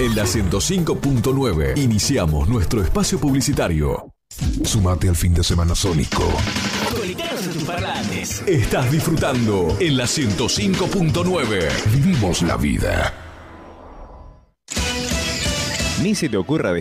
En 0.00 0.16
la 0.16 0.24
105.9 0.24 1.76
iniciamos 1.78 2.48
nuestro 2.48 2.82
espacio 2.82 3.18
publicitario. 3.18 4.14
Sumate 4.64 5.08
al 5.08 5.16
fin 5.16 5.34
de 5.34 5.44
semana 5.44 5.74
sónico. 5.74 6.24
Tus 7.52 7.64
parlantes. 7.64 8.42
Estás 8.46 8.90
disfrutando 8.90 9.76
en 9.78 9.96
la 9.96 10.04
105.9. 10.04 11.68
Vivimos 11.92 12.42
la 12.42 12.56
vida. 12.56 13.12
Ni 16.02 16.14
se 16.14 16.28
te 16.28 16.36
ocurra 16.36 16.72